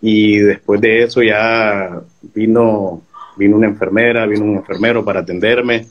y 0.00 0.38
después 0.38 0.80
de 0.80 1.02
eso 1.02 1.22
ya 1.22 2.02
vino, 2.34 3.02
vino 3.36 3.56
una 3.56 3.66
enfermera, 3.66 4.26
vino 4.26 4.44
un 4.44 4.56
enfermero 4.56 5.04
para 5.04 5.20
atenderme. 5.20 5.86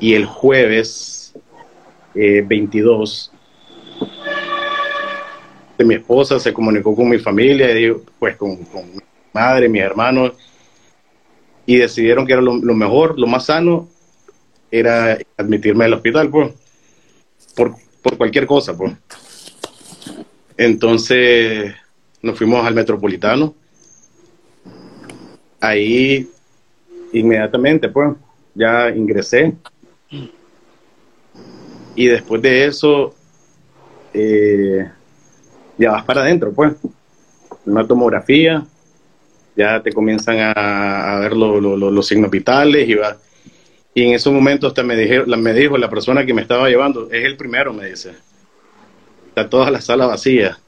Y 0.00 0.14
el 0.14 0.26
jueves 0.26 1.34
22 2.14 3.32
de 5.78 5.84
mi 5.84 5.94
esposa 5.94 6.38
se 6.38 6.52
comunicó 6.52 6.94
con 6.94 7.08
mi 7.08 7.18
familia 7.18 7.78
y 7.78 7.92
pues 8.18 8.36
con, 8.36 8.56
con 8.64 8.90
mi 8.92 9.00
madre, 9.32 9.68
mis 9.68 9.82
hermanos 9.82 10.32
y 11.66 11.76
decidieron 11.76 12.26
que 12.26 12.32
era 12.32 12.42
lo, 12.42 12.52
mejor, 12.52 13.18
lo 13.18 13.26
más 13.26 13.46
sano, 13.46 13.88
era 14.70 15.18
admitirme 15.36 15.84
al 15.84 15.94
hospital, 15.94 16.30
pues, 16.30 16.52
por, 17.56 17.74
por 18.04 18.18
cualquier 18.18 18.46
cosa, 18.46 18.76
pues. 18.76 18.92
Entonces 20.58 21.74
nos 22.20 22.36
fuimos 22.36 22.64
al 22.64 22.74
metropolitano. 22.74 23.54
Ahí 25.58 26.28
inmediatamente, 27.12 27.88
pues, 27.88 28.14
ya 28.54 28.90
ingresé. 28.90 29.54
Y 31.96 32.06
después 32.06 32.42
de 32.42 32.66
eso, 32.66 33.14
eh, 34.12 34.86
ya 35.78 35.92
vas 35.92 36.04
para 36.04 36.20
adentro, 36.20 36.52
pues. 36.52 36.74
Una 37.64 37.86
tomografía, 37.86 38.66
ya 39.56 39.82
te 39.82 39.92
comienzan 39.92 40.52
a, 40.54 41.18
ver 41.20 41.34
los 41.34 42.06
signos 42.06 42.30
vitales 42.30 42.86
y 42.86 42.94
va. 42.94 43.16
Y 43.94 44.02
en 44.02 44.14
ese 44.14 44.28
momento 44.30 44.66
hasta 44.66 44.82
me, 44.82 44.96
me 44.96 45.52
dijo 45.54 45.78
la 45.78 45.88
persona 45.88 46.26
que 46.26 46.34
me 46.34 46.42
estaba 46.42 46.68
llevando, 46.68 47.08
es 47.10 47.24
el 47.24 47.36
primero, 47.36 47.72
me 47.72 47.88
dice. 47.88 48.12
Está 49.28 49.48
toda 49.48 49.70
la 49.70 49.80
sala 49.80 50.06
vacía. 50.06 50.58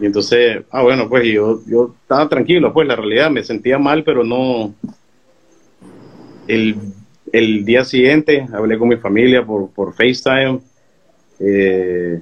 Y 0.00 0.06
entonces, 0.06 0.64
ah, 0.70 0.82
bueno, 0.82 1.08
pues 1.08 1.24
yo, 1.26 1.60
yo 1.66 1.94
estaba 2.02 2.28
tranquilo, 2.28 2.72
pues 2.72 2.88
la 2.88 2.96
realidad 2.96 3.30
me 3.30 3.44
sentía 3.44 3.78
mal, 3.78 4.02
pero 4.04 4.24
no. 4.24 4.74
El, 6.48 6.76
el 7.32 7.64
día 7.64 7.84
siguiente 7.84 8.46
hablé 8.52 8.78
con 8.78 8.88
mi 8.88 8.96
familia 8.96 9.44
por, 9.44 9.70
por 9.70 9.94
FaceTime. 9.94 10.60
Eh, 11.40 12.20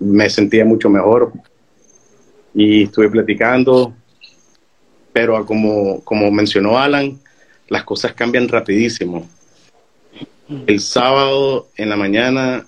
me 0.00 0.28
sentía 0.28 0.64
mucho 0.64 0.90
mejor 0.90 1.32
y 2.52 2.84
estuve 2.84 3.08
platicando 3.10 3.94
pero 5.14 5.46
como, 5.46 6.00
como 6.02 6.28
mencionó 6.32 6.76
Alan, 6.76 7.20
las 7.68 7.84
cosas 7.84 8.12
cambian 8.12 8.48
rapidísimo. 8.48 9.28
El 10.66 10.80
sábado 10.80 11.68
en 11.76 11.88
la 11.88 11.96
mañana 11.96 12.66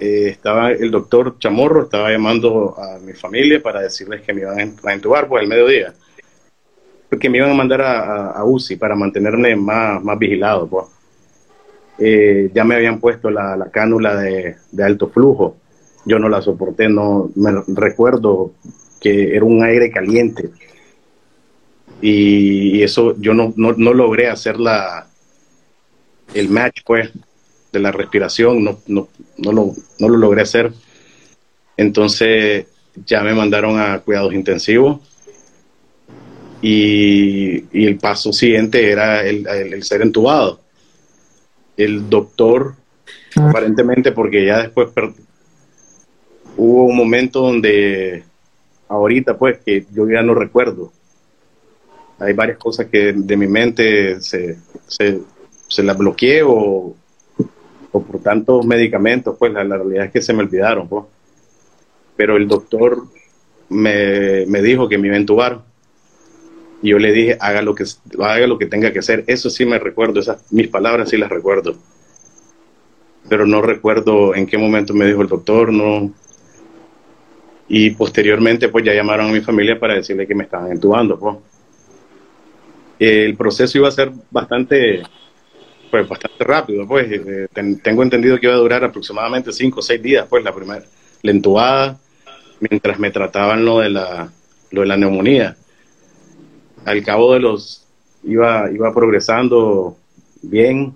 eh, 0.00 0.28
estaba 0.30 0.72
el 0.72 0.90
doctor 0.90 1.38
Chamorro, 1.38 1.84
estaba 1.84 2.10
llamando 2.10 2.74
a 2.78 2.98
mi 2.98 3.12
familia 3.12 3.62
para 3.62 3.82
decirles 3.82 4.22
que 4.22 4.32
me 4.32 4.40
iban 4.40 4.76
a 4.82 4.92
entubar 4.92 5.28
pues 5.28 5.42
el 5.42 5.48
mediodía, 5.48 5.92
porque 7.08 7.28
me 7.28 7.38
iban 7.38 7.50
a 7.50 7.54
mandar 7.54 7.82
a, 7.82 8.42
UCI 8.44 8.76
para 8.76 8.96
mantenerme 8.96 9.54
más, 9.54 10.02
más 10.02 10.18
vigilado. 10.18 10.66
Pues. 10.66 10.86
Eh, 11.98 12.50
ya 12.52 12.64
me 12.64 12.74
habían 12.74 12.98
puesto 12.98 13.30
la, 13.30 13.56
la 13.56 13.70
cánula 13.70 14.16
de, 14.16 14.56
de, 14.72 14.84
alto 14.84 15.08
flujo, 15.10 15.56
yo 16.06 16.18
no 16.18 16.28
la 16.28 16.42
soporté, 16.42 16.88
no 16.88 17.30
me 17.36 17.52
recuerdo 17.68 18.52
que 19.00 19.36
era 19.36 19.44
un 19.44 19.62
aire 19.62 19.90
caliente 19.90 20.50
y, 22.06 22.82
eso 22.82 23.16
yo 23.18 23.32
no, 23.32 23.54
no, 23.56 23.72
no, 23.72 23.94
logré 23.94 24.28
hacer 24.28 24.60
la, 24.60 25.06
el 26.34 26.50
match 26.50 26.82
pues 26.84 27.10
de 27.72 27.80
la 27.80 27.92
respiración, 27.92 28.62
no, 28.62 28.78
no, 28.86 29.08
no, 29.38 29.52
lo, 29.52 29.72
no 29.98 30.08
lo 30.10 30.18
logré 30.18 30.42
hacer. 30.42 30.70
Entonces 31.78 32.66
ya 33.06 33.22
me 33.22 33.32
mandaron 33.32 33.80
a 33.80 34.00
cuidados 34.00 34.34
intensivos 34.34 35.00
y, 36.60 37.64
y 37.72 37.86
el 37.86 37.96
paso 37.96 38.34
siguiente 38.34 38.90
era 38.90 39.26
el, 39.26 39.46
el, 39.46 39.82
ser 39.82 40.02
entubado. 40.02 40.60
El 41.74 42.10
doctor, 42.10 42.74
aparentemente, 43.34 44.12
porque 44.12 44.44
ya 44.44 44.58
después 44.58 44.90
hubo 46.58 46.84
un 46.84 46.96
momento 46.96 47.40
donde, 47.40 48.24
ahorita 48.88 49.38
pues, 49.38 49.58
que 49.64 49.86
yo 49.94 50.06
ya 50.06 50.22
no 50.22 50.34
recuerdo, 50.34 50.92
hay 52.18 52.32
varias 52.32 52.58
cosas 52.58 52.86
que 52.86 53.12
de 53.12 53.36
mi 53.36 53.46
mente 53.46 54.20
se, 54.20 54.58
se, 54.86 55.20
se 55.68 55.82
las 55.82 55.96
bloqueé 55.96 56.42
o, 56.44 56.94
por 57.90 58.20
tantos 58.22 58.64
medicamentos, 58.66 59.36
pues 59.38 59.52
la, 59.52 59.62
realidad 59.64 60.06
es 60.06 60.12
que 60.12 60.22
se 60.22 60.32
me 60.32 60.42
olvidaron. 60.42 60.88
Pues. 60.88 61.04
Pero 62.16 62.36
el 62.36 62.48
doctor 62.48 63.04
me, 63.68 64.46
me, 64.46 64.62
dijo 64.62 64.88
que 64.88 64.98
me 64.98 65.08
iba 65.08 65.16
a 65.16 65.20
entubar. 65.20 65.62
Y 66.82 66.90
yo 66.90 66.98
le 66.98 67.12
dije, 67.12 67.38
haga 67.40 67.62
lo, 67.62 67.74
que, 67.74 67.84
haga 68.20 68.46
lo 68.46 68.58
que 68.58 68.66
tenga 68.66 68.92
que 68.92 68.98
hacer. 68.98 69.24
Eso 69.26 69.48
sí 69.48 69.64
me 69.64 69.78
recuerdo, 69.78 70.20
esas, 70.20 70.44
mis 70.52 70.68
palabras 70.68 71.08
sí 71.08 71.16
las 71.16 71.30
recuerdo. 71.30 71.76
Pero 73.28 73.46
no 73.46 73.62
recuerdo 73.62 74.34
en 74.34 74.46
qué 74.46 74.58
momento 74.58 74.92
me 74.92 75.06
dijo 75.06 75.22
el 75.22 75.28
doctor, 75.28 75.72
no. 75.72 76.12
Y 77.68 77.90
posteriormente, 77.90 78.68
pues 78.68 78.84
ya 78.84 78.92
llamaron 78.92 79.30
a 79.30 79.32
mi 79.32 79.40
familia 79.40 79.80
para 79.80 79.94
decirle 79.94 80.26
que 80.26 80.34
me 80.34 80.44
estaban 80.44 80.70
entubando, 80.70 81.18
pues 81.18 81.36
el 83.04 83.36
proceso 83.36 83.78
iba 83.78 83.88
a 83.88 83.92
ser 83.92 84.12
bastante, 84.30 85.02
pues 85.90 86.08
bastante 86.08 86.44
rápido, 86.44 86.86
pues 86.86 87.06
eh, 87.10 87.48
tengo 87.82 88.02
entendido 88.02 88.38
que 88.38 88.46
iba 88.46 88.54
a 88.54 88.58
durar 88.58 88.84
aproximadamente 88.84 89.52
cinco 89.52 89.80
o 89.80 89.82
seis 89.82 90.02
días, 90.02 90.26
pues 90.28 90.44
la 90.44 90.54
primera, 90.54 90.84
la 91.22 91.30
entubada, 91.30 91.98
mientras 92.60 92.98
me 92.98 93.10
trataban 93.10 93.64
lo 93.64 93.80
de 93.80 93.90
la, 93.90 94.32
lo 94.70 94.80
de 94.80 94.86
la 94.86 94.96
neumonía. 94.96 95.56
Al 96.84 97.02
cabo 97.02 97.34
de 97.34 97.40
los, 97.40 97.86
iba, 98.22 98.70
iba 98.70 98.94
progresando 98.94 99.96
bien, 100.42 100.94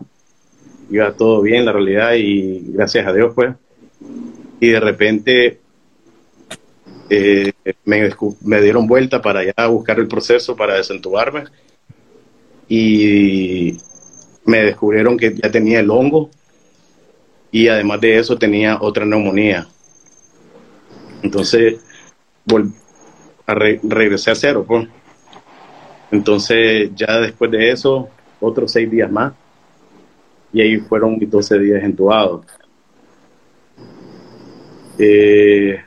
iba 0.90 1.12
todo 1.12 1.42
bien, 1.42 1.64
la 1.64 1.73
realidad, 1.73 2.14
y 2.14 2.73
gracias 2.73 3.07
a 3.07 3.12
Dios, 3.12 3.33
pues, 3.35 3.55
y 4.61 4.68
de 4.68 4.81
repente 4.81 5.61
eh, 7.11 7.53
me, 7.85 8.11
me, 8.42 8.61
dieron 8.61 8.87
vuelta 8.87 9.23
para 9.23 9.42
ya 9.44 9.66
buscar 9.66 9.99
el 9.99 10.09
proceso 10.09 10.57
para 10.57 10.77
desentubarme 10.77 11.44
y 12.69 13.79
me 14.45 14.65
descubrieron 14.65 15.17
que 15.17 15.35
ya 15.35 15.51
tenía 15.51 15.81
el 15.81 15.91
hongo 15.91 16.31
y 17.51 17.69
además 17.69 18.01
de 18.01 18.19
eso 18.19 18.39
tenía 18.39 18.79
otra 18.81 19.05
neumonía. 19.05 19.67
Entonces 21.23 21.81
a 23.47 23.55
regresé 23.55 24.31
a 24.31 24.35
cero. 24.35 24.65
Pues. 24.67 24.89
Entonces 26.11 26.91
ya 26.95 27.21
después 27.21 27.51
de 27.51 27.71
eso, 27.71 28.09
otros 28.41 28.73
seis 28.73 28.91
días 28.91 29.11
más 29.11 29.33
y 30.53 30.61
ahí 30.61 30.79
fueron 30.79 31.19
12 31.19 31.59
días 31.59 31.83
entubados. 31.83 32.47
Eh, 34.99 35.81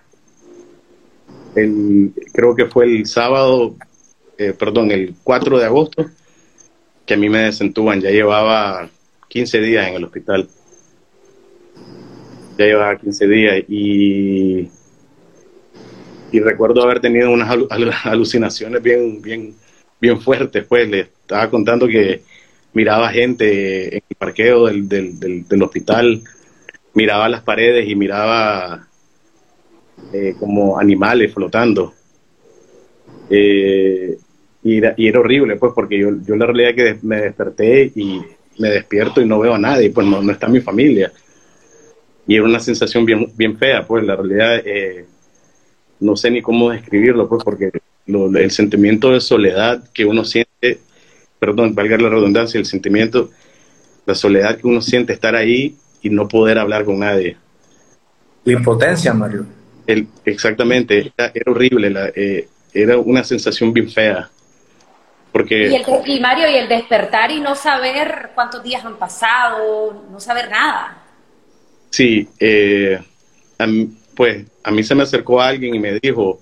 creo 1.54 2.56
que 2.56 2.66
fue 2.66 2.86
el 2.86 3.06
sábado, 3.06 3.76
eh, 4.38 4.54
perdón, 4.58 4.92
el 4.92 5.16
4 5.24 5.60
de 5.60 5.66
agosto, 5.66 6.06
a 7.14 7.18
mí 7.18 7.30
me 7.30 7.40
desentuban. 7.40 8.02
Ya 8.02 8.10
llevaba 8.10 8.90
15 9.28 9.60
días 9.62 9.88
en 9.88 9.96
el 9.96 10.04
hospital. 10.04 10.48
Ya 12.58 12.66
llevaba 12.66 12.98
15 12.98 13.28
días 13.28 13.64
y, 13.68 14.70
y 16.32 16.40
recuerdo 16.40 16.84
haber 16.84 17.00
tenido 17.00 17.32
unas 17.32 17.50
alucinaciones 18.06 18.82
bien, 18.82 19.22
bien, 19.22 19.56
bien 20.00 20.22
fuertes. 20.22 20.66
Pues 20.66 20.90
le 20.90 21.02
estaba 21.02 21.50
contando 21.50 21.88
que 21.88 22.22
miraba 22.74 23.10
gente 23.10 23.98
en 23.98 24.04
el 24.10 24.16
parqueo 24.18 24.68
del, 24.68 24.88
del, 24.88 25.48
del, 25.48 25.64
hospital, 25.64 26.22
miraba 26.94 27.30
las 27.30 27.42
paredes 27.42 27.88
y 27.90 27.96
miraba 27.96 28.88
eh, 30.14 30.36
como 30.40 30.80
animales 30.80 31.34
flotando. 31.34 31.94
Eh, 33.30 34.18
y 34.64 34.78
era, 34.78 34.94
y 34.98 35.08
era 35.08 35.20
horrible, 35.20 35.56
pues, 35.56 35.74
porque 35.74 36.00
yo, 36.00 36.10
yo 36.26 36.36
la 36.36 36.46
realidad 36.46 36.76
que 36.76 37.00
me 37.02 37.22
desperté 37.22 37.92
y 37.96 38.22
me 38.60 38.70
despierto 38.70 39.22
y 39.22 39.26
no 39.26 39.40
veo 39.40 39.54
a 39.54 39.60
nadie, 39.60 39.90
pues 39.90 40.06
no, 40.06 40.22
no 40.22 40.32
está 40.32 40.48
mi 40.48 40.62
familia. 40.62 41.12
Y 42.28 42.36
era 42.36 42.46
una 42.46 42.60
sensación 42.60 43.06
bien, 43.06 43.32
bien 43.36 43.58
fea, 43.58 43.86
pues, 43.86 44.06
la 44.06 44.16
realidad, 44.16 44.62
eh, 44.66 45.06
no 46.00 46.16
sé 46.16 46.30
ni 46.30 46.42
cómo 46.42 46.70
describirlo, 46.70 47.28
pues, 47.28 47.44
porque 47.44 47.72
el 48.08 48.52
sentimiento 48.52 49.12
de 49.12 49.22
soledad 49.22 49.84
que 49.94 50.06
uno 50.06 50.24
siente, 50.24 50.80
perdón, 51.40 51.74
valga 51.74 51.98
la 51.98 52.10
redundancia, 52.10 52.60
el 52.60 52.66
sentimiento, 52.66 53.30
la 54.06 54.16
soledad 54.16 54.58
que 54.58 54.68
uno 54.68 54.82
siente 54.82 55.14
estar 55.14 55.36
ahí 55.36 55.76
y 56.02 56.10
no 56.10 56.28
poder 56.28 56.58
hablar 56.58 56.86
con 56.86 57.00
nadie. 57.00 57.38
La 58.44 58.54
impotencia, 58.54 59.14
Mario. 59.14 59.46
El, 59.86 60.08
exactamente, 60.26 61.12
era, 61.18 61.32
horrible, 61.46 61.90
la, 61.90 62.12
eh, 62.16 62.48
era 62.74 62.98
una 62.98 63.24
sensación 63.24 63.74
bien 63.74 63.90
fea. 63.90 64.30
Porque... 65.32 65.70
Y, 65.70 65.76
el, 65.76 66.22
Mario, 66.22 66.50
y 66.50 66.56
el 66.56 66.68
despertar 66.68 67.32
y 67.32 67.40
no 67.40 67.56
saber 67.56 68.32
cuántos 68.36 68.64
días 68.64 68.84
han 68.84 68.98
pasado, 68.98 70.06
no 70.12 70.20
saber 70.20 70.50
nada. 70.50 71.04
Sí, 71.90 72.28
eh, 72.40 73.00
pues 74.16 74.46
a 74.64 74.72
mí 74.72 74.84
se 74.84 74.96
me 74.96 75.04
acercó 75.04 75.42
alguien 75.42 75.76
y 75.76 75.80
me 75.80 76.00
dijo 76.00 76.40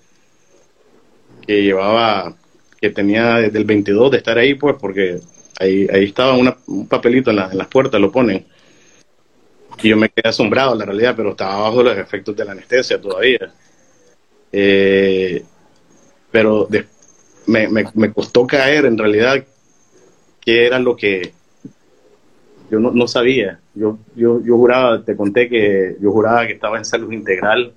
que 1.45 1.63
llevaba, 1.63 2.35
que 2.79 2.89
tenía 2.89 3.35
desde 3.35 3.59
el 3.59 3.65
22 3.65 4.11
de 4.11 4.17
estar 4.17 4.37
ahí, 4.37 4.55
pues 4.55 4.75
porque 4.79 5.19
ahí, 5.59 5.87
ahí 5.91 6.05
estaba 6.05 6.35
un 6.35 6.87
papelito 6.87 7.29
en, 7.29 7.37
las 7.37 7.67
puertas, 7.67 7.99
lo 7.99 8.11
ponen. 8.11 8.45
Y 9.81 9.89
yo 9.89 9.97
me 9.97 10.09
quedé 10.09 10.29
asombrado, 10.29 10.75
la 10.75 10.85
realidad, 10.85 11.13
pero 11.15 11.31
estaba 11.31 11.61
bajo 11.61 11.83
los 11.83 11.97
efectos 11.97 12.35
de 12.35 12.45
la 12.45 12.51
anestesia 12.51 12.99
todavía. 12.99 13.53
Eh, 14.51 15.43
pero 16.31 16.67
me, 17.49 17.67
me, 17.67 18.13
costó 18.13 18.45
caer 18.45 18.85
en 18.85 18.97
realidad 18.97 19.43
qué 20.39 20.67
era 20.67 20.79
lo 20.79 20.95
que 20.95 21.33
yo 22.69 22.79
no, 22.79 22.91
no 22.91 23.07
sabía. 23.07 23.59
Yo, 23.73 23.97
yo, 24.15 24.41
yo 24.43 24.55
juraba, 24.55 25.03
te 25.03 25.15
conté 25.15 25.49
que 25.49 25.95
yo 25.99 26.11
juraba 26.11 26.45
que 26.45 26.53
estaba 26.53 26.77
en 26.77 26.85
salud 26.85 27.11
integral. 27.11 27.73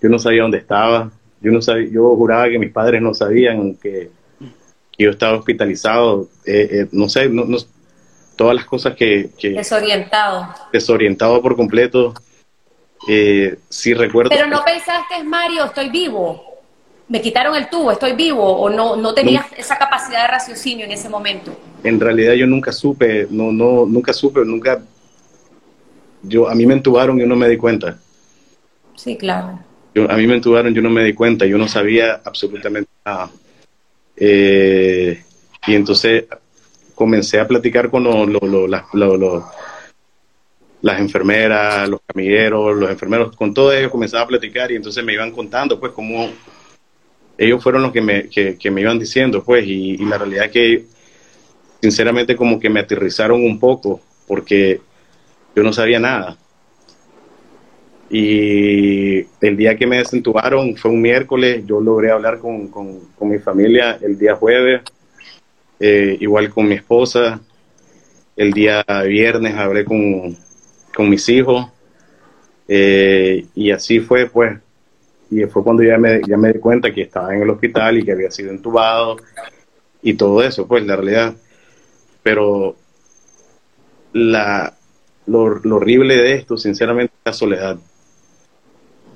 Yo 0.00 0.08
no 0.08 0.18
sabía 0.18 0.42
dónde 0.42 0.58
estaba. 0.58 1.10
Yo 1.40 1.52
no 1.52 1.60
sabía, 1.60 1.90
yo 1.90 2.16
juraba 2.16 2.48
que 2.48 2.58
mis 2.58 2.72
padres 2.72 3.02
no 3.02 3.12
sabían 3.12 3.74
que, 3.74 4.10
yo 4.98 5.10
estaba 5.10 5.36
hospitalizado. 5.36 6.28
Eh, 6.46 6.68
eh, 6.70 6.88
no 6.92 7.08
sé, 7.10 7.28
no, 7.28 7.44
todas 8.34 8.56
las 8.56 8.64
cosas 8.64 8.96
que, 8.96 9.30
Desorientado. 9.42 10.48
Desorientado 10.72 11.42
por 11.42 11.54
completo. 11.54 12.14
Eh, 13.08 13.58
sí 13.68 13.92
recuerdo. 13.92 14.30
Pero 14.30 14.46
no 14.46 14.64
pensaste, 14.64 15.22
Mario, 15.22 15.66
estoy 15.66 15.90
vivo. 15.90 16.55
Me 17.08 17.20
quitaron 17.20 17.54
el 17.54 17.68
tubo, 17.68 17.92
estoy 17.92 18.12
vivo. 18.12 18.42
O 18.42 18.68
no, 18.68 18.96
no 18.96 19.14
tenías 19.14 19.46
esa 19.56 19.78
capacidad 19.78 20.22
de 20.22 20.28
raciocinio 20.28 20.84
en 20.84 20.92
ese 20.92 21.08
momento. 21.08 21.56
En 21.84 22.00
realidad 22.00 22.34
yo 22.34 22.46
nunca 22.46 22.72
supe, 22.72 23.28
no, 23.30 23.52
no, 23.52 23.86
nunca 23.86 24.12
supe, 24.12 24.44
nunca. 24.44 24.82
Yo, 26.22 26.48
a 26.48 26.54
mí 26.54 26.66
me 26.66 26.74
entubaron 26.74 27.20
y 27.20 27.26
no 27.26 27.36
me 27.36 27.48
di 27.48 27.56
cuenta. 27.56 27.98
Sí, 28.96 29.16
claro. 29.16 29.60
Yo, 29.94 30.10
a 30.10 30.16
mí 30.16 30.26
me 30.26 30.34
entubaron, 30.34 30.74
yo 30.74 30.82
no 30.82 30.90
me 30.90 31.04
di 31.04 31.14
cuenta, 31.14 31.46
yo 31.46 31.56
no 31.58 31.68
sabía 31.68 32.20
absolutamente 32.24 32.90
nada. 33.04 33.30
Eh, 34.16 35.22
y 35.66 35.74
entonces 35.74 36.24
comencé 36.94 37.38
a 37.38 37.46
platicar 37.46 37.90
con 37.90 38.04
las 40.82 41.00
enfermeras, 41.00 41.88
los 41.88 42.00
camilleros, 42.06 42.76
los 42.76 42.90
enfermeros, 42.90 43.36
con 43.36 43.52
todos 43.52 43.74
ellos 43.74 43.90
comenzaba 43.90 44.24
a 44.24 44.28
platicar 44.28 44.72
y 44.72 44.76
entonces 44.76 45.04
me 45.04 45.12
iban 45.12 45.30
contando 45.30 45.78
pues 45.78 45.92
cómo 45.92 46.30
ellos 47.38 47.62
fueron 47.62 47.82
los 47.82 47.92
que 47.92 48.00
me, 48.00 48.28
que, 48.28 48.70
me 48.70 48.80
iban 48.80 48.98
diciendo 48.98 49.42
pues 49.44 49.66
y, 49.66 49.96
la 49.98 50.18
realidad 50.18 50.50
que 50.50 50.84
sinceramente 51.80 52.34
como 52.34 52.58
que 52.58 52.70
me 52.70 52.80
aterrizaron 52.80 53.42
un 53.44 53.58
poco 53.58 54.00
porque 54.26 54.80
yo 55.54 55.62
no 55.62 55.72
sabía 55.72 55.98
nada. 55.98 56.36
Y 58.08 59.18
el 59.40 59.56
día 59.56 59.76
que 59.76 59.86
me 59.86 59.98
desentubaron 59.98 60.76
fue 60.76 60.92
un 60.92 61.02
miércoles, 61.02 61.64
yo 61.66 61.80
logré 61.80 62.12
hablar 62.12 62.38
con, 62.38 62.68
con 62.68 63.28
mi 63.28 63.38
familia 63.38 63.98
el 64.00 64.16
día 64.16 64.36
jueves 64.36 64.82
eh, 65.78 66.16
igual 66.20 66.50
con 66.50 66.68
mi 66.68 66.74
esposa. 66.74 67.40
El 68.36 68.52
día 68.52 68.84
viernes 69.06 69.54
hablé 69.54 69.84
con, 69.84 70.36
mis 71.08 71.28
hijos. 71.28 71.66
Eh, 72.68 73.46
y 73.54 73.70
así 73.70 74.00
fue, 74.00 74.26
pues. 74.26 74.58
Y 75.30 75.44
fue 75.44 75.64
cuando 75.64 75.82
ya 75.82 75.98
me, 75.98 76.20
ya 76.26 76.36
me 76.36 76.52
di 76.52 76.58
cuenta 76.60 76.92
que 76.92 77.02
estaba 77.02 77.34
en 77.34 77.42
el 77.42 77.50
hospital 77.50 77.98
y 77.98 78.04
que 78.04 78.12
había 78.12 78.30
sido 78.30 78.50
entubado 78.50 79.16
y 80.02 80.14
todo 80.14 80.42
eso, 80.42 80.66
pues, 80.66 80.86
la 80.86 80.96
realidad. 80.96 81.34
Pero 82.22 82.76
la, 84.12 84.74
lo, 85.26 85.44
horrible 85.76 86.16
de 86.16 86.34
esto, 86.34 86.56
sinceramente, 86.56 87.12
es 87.14 87.26
la 87.26 87.32
soledad. 87.32 87.78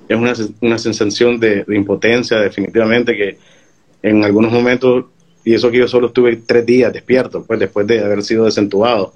Es 0.07 0.17
una, 0.17 0.33
una 0.61 0.77
sensación 0.77 1.39
de, 1.39 1.63
impotencia, 1.69 2.37
definitivamente, 2.39 3.15
que 3.15 3.37
en 4.01 4.23
algunos 4.23 4.51
momentos 4.51 5.05
y 5.43 5.53
eso 5.53 5.71
que 5.71 5.79
yo 5.79 5.87
solo 5.87 6.07
estuve 6.07 6.35
tres 6.37 6.65
días 6.65 6.93
despierto, 6.93 7.43
pues 7.43 7.59
después 7.59 7.87
de 7.87 8.03
haber 8.03 8.23
sido 8.23 8.45
desentubado. 8.45 9.13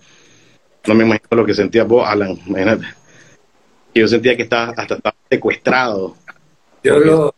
No 0.88 0.96
me 0.96 1.04
imagino 1.04 1.28
lo 1.32 1.46
que 1.46 1.54
sentía 1.54 1.84
vos, 1.84 2.08
Alan, 2.08 2.38
imagínate. 2.46 2.86
Yo 3.94 4.08
sentía 4.08 4.36
que 4.36 4.44
estaba 4.44 4.74
hasta 4.76 4.96
estaba 4.96 5.16
secuestrado. 5.30 6.16
Yo 6.86 7.00
lo, 7.00 7.36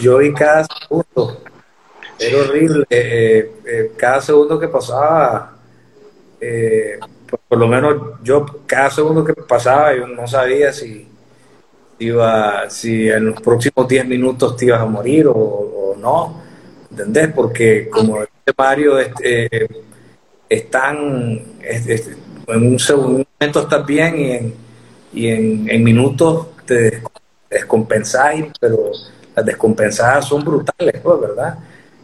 yo, 0.00 0.18
vi 0.18 0.32
cada 0.32 0.64
segundo. 0.64 1.42
Era 2.18 2.38
horrible. 2.38 2.86
Eh, 2.88 3.52
eh, 3.66 3.92
cada 3.96 4.20
segundo 4.20 4.58
que 4.58 4.68
pasaba, 4.68 5.56
eh, 6.40 6.98
por, 7.48 7.58
lo 7.58 7.68
menos 7.68 8.20
yo, 8.22 8.46
cada 8.66 8.90
segundo 8.90 9.24
que 9.24 9.34
pasaba, 9.34 9.94
yo 9.94 10.06
no 10.06 10.26
sabía 10.26 10.72
si 10.72 11.06
iba, 11.98 12.68
si 12.70 13.08
en 13.08 13.26
los 13.26 13.40
próximos 13.40 13.86
10 13.86 14.06
minutos 14.06 14.56
te 14.56 14.66
ibas 14.66 14.80
a 14.80 14.86
morir 14.86 15.26
o 15.28 15.94
no 15.98 16.42
¿entendés? 16.92 17.32
Porque 17.34 17.88
como 17.88 18.20
dice 18.20 18.54
Mario, 18.56 18.98
este, 18.98 19.68
están, 20.48 21.42
en 21.62 21.96
un, 22.46 22.78
momento 22.88 23.60
estás 23.60 23.86
bien 23.86 24.18
y 24.18 24.30
en, 24.30 24.54
y 25.14 25.28
en, 25.28 25.84
minutos 25.84 26.48
te 26.66 27.02
descompensáis, 27.52 28.46
pero 28.60 28.90
las 29.34 29.46
descompensadas 29.46 30.28
son 30.28 30.44
brutales, 30.44 31.00
pues, 31.02 31.20
¿verdad? 31.20 31.58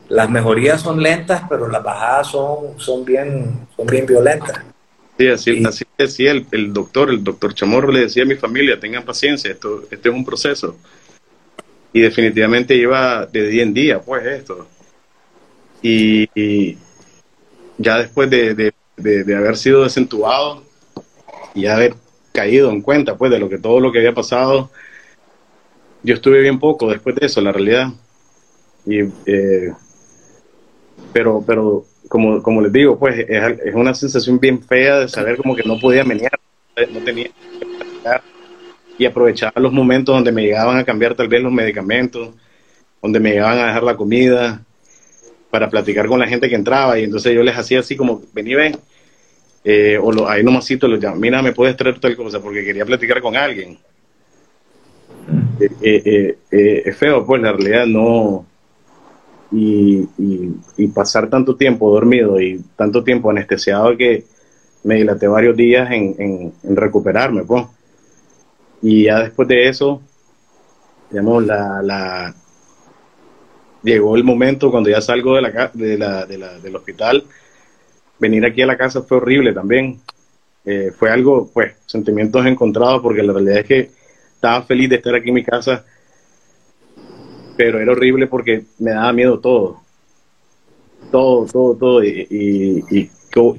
Las 0.09 0.31
mejorías 0.31 0.81
son 0.81 1.03
lentas, 1.03 1.43
pero 1.49 1.69
las 1.69 1.83
bajadas 1.83 2.29
son, 2.29 2.79
son, 2.79 3.05
bien, 3.05 3.67
son 3.77 3.87
bien 3.87 4.07
violentas. 4.07 4.63
Sí, 5.19 5.29
así, 5.29 5.65
así 5.67 5.85
decía 5.99 6.31
el, 6.31 6.47
el, 6.53 6.73
doctor, 6.73 7.11
el 7.11 7.25
doctor 7.25 7.53
Chamorro 7.53 7.91
le 7.91 8.01
decía 8.01 8.23
a 8.23 8.27
mi 8.27 8.37
familia, 8.37 8.79
tengan 8.79 9.05
paciencia, 9.05 9.51
esto, 9.51 9.83
este 9.91 10.09
es 10.09 10.15
un 10.15 10.25
proceso. 10.25 10.77
Y 11.93 12.01
definitivamente 12.01 12.77
lleva 12.77 13.27
de 13.27 13.49
día 13.49 13.63
en 13.63 13.75
día, 13.75 14.01
pues 14.01 14.25
esto. 14.25 14.69
Y, 15.83 16.77
ya 17.79 17.99
después 17.99 18.29
de, 18.31 18.73
haber 19.37 19.57
sido 19.57 19.85
desentubado 19.85 20.65
y 21.55 21.67
haber 21.67 21.95
caído 22.33 22.71
en 22.71 22.83
cuenta 22.83 23.17
pues 23.17 23.31
de 23.31 23.39
lo 23.39 23.49
que 23.49 23.59
todo 23.59 23.81
lo 23.81 23.93
que 23.93 23.99
había 23.99 24.15
pasado, 24.15 24.71
yo 26.03 26.15
estuve 26.15 26.41
bien 26.41 26.59
poco 26.59 26.91
después 26.91 27.15
de 27.17 27.27
eso, 27.27 27.41
la 27.41 27.53
realidad. 27.53 27.89
Y, 28.87 29.01
eh, 29.27 29.73
pero, 31.13 31.43
pero 31.47 31.85
como, 32.09 32.43
como 32.43 32.63
les 32.63 32.73
digo, 32.73 32.99
pues 32.99 33.27
es, 33.29 33.75
una 33.75 33.95
sensación 33.95 34.39
bien 34.39 34.63
fea 34.63 35.01
de 35.01 35.09
saber 35.09 35.37
como 35.37 35.55
que 35.55 35.63
no 35.65 35.79
podía 35.79 36.05
menear, 36.05 36.39
no 36.93 37.01
tenía 37.01 37.31
y 38.99 39.07
aprovechar 39.07 39.53
los 39.57 39.73
momentos 39.73 40.15
donde 40.15 40.33
me 40.33 40.43
llegaban 40.43 40.77
a 40.77 40.85
cambiar 40.85 41.15
tal 41.15 41.29
vez 41.29 41.41
los 41.41 41.53
medicamentos, 41.53 42.35
donde 43.01 43.21
me 43.21 43.31
llegaban 43.31 43.59
a 43.59 43.67
dejar 43.69 43.85
la 43.85 43.97
comida, 43.97 44.61
para 45.51 45.71
platicar 45.71 46.07
con 46.07 46.19
la 46.19 46.27
gente 46.27 46.49
que 46.49 46.55
entraba 46.55 46.99
y 46.99 47.05
entonces 47.05 47.33
yo 47.33 47.43
les 47.43 47.57
hacía 47.57 47.81
así 47.81 47.97
como, 47.97 48.23
vení, 48.33 48.55
ven, 48.55 48.77
eh, 49.65 49.99
o 50.01 50.13
lo, 50.13 50.29
ahí 50.29 50.43
nomásito 50.43 50.87
los 50.89 51.01
mira, 51.17 51.43
me 51.43 51.53
puedes 51.53 51.77
traer 51.77 51.99
tal 51.99 52.17
cosa 52.17 52.41
porque 52.41 52.65
quería 52.65 52.85
platicar 52.85 53.21
con 53.21 53.37
alguien. 53.37 53.79
Eh, 55.61 56.39
eh, 56.51 56.83
es 56.85 56.97
feo, 56.97 57.25
pues 57.27 57.43
la 57.43 57.53
realidad 57.53 57.87
no... 57.87 58.47
Y, 59.51 60.07
pasar 60.95 61.31
tanto 61.31 61.57
tiempo 61.57 61.91
dormido 61.91 62.41
y 62.41 62.63
tanto 62.77 63.03
tiempo 63.05 63.31
anestesiado 63.31 63.97
que 63.97 64.25
me 64.85 64.97
dilaté 64.97 65.27
varios 65.27 65.57
días 65.57 65.91
en, 65.91 66.53
recuperarme, 66.63 67.45
pues. 67.45 67.65
Y 68.83 69.05
ya 69.05 69.21
después 69.21 69.49
de 69.49 69.69
eso, 69.69 70.03
digamos, 71.11 71.45
la, 71.45 72.35
llegó 73.83 74.17
el 74.17 74.25
momento 74.25 74.71
cuando 74.71 74.91
ya 74.91 75.01
salgo 75.01 75.37
de 75.37 75.43
la, 75.43 75.71
de 75.73 75.99
la, 75.99 76.27
de 76.27 76.39
la, 76.39 76.59
del 76.59 76.77
hospital, 76.77 77.25
venir 78.19 78.45
aquí 78.45 78.63
a 78.63 78.67
la 78.67 78.77
casa 78.77 79.03
fue 79.03 79.19
horrible 79.19 79.53
también. 79.53 80.01
Eh, 80.65 80.93
fue 80.97 81.11
algo, 81.11 81.51
pues, 81.53 81.75
sentimientos 81.87 82.45
encontrados, 82.45 83.01
porque 83.03 83.23
la 83.23 83.33
realidad 83.33 83.59
es 83.59 83.67
que 83.67 83.91
estaba 84.39 84.63
feliz 84.63 84.89
de 84.89 84.97
estar 84.97 85.13
aquí 85.17 85.31
en 85.31 85.35
mi 85.35 85.43
casa, 85.43 85.85
pero 87.57 87.81
era 87.81 87.91
horrible 87.91 88.29
porque 88.29 88.67
me 88.79 88.93
daba 88.93 89.13
miedo 89.13 89.41
todo. 89.41 89.83
Todo, 91.11 91.45
todo, 91.47 91.75
todo. 91.75 92.05
Y, 92.05 92.85
y, 92.89 93.11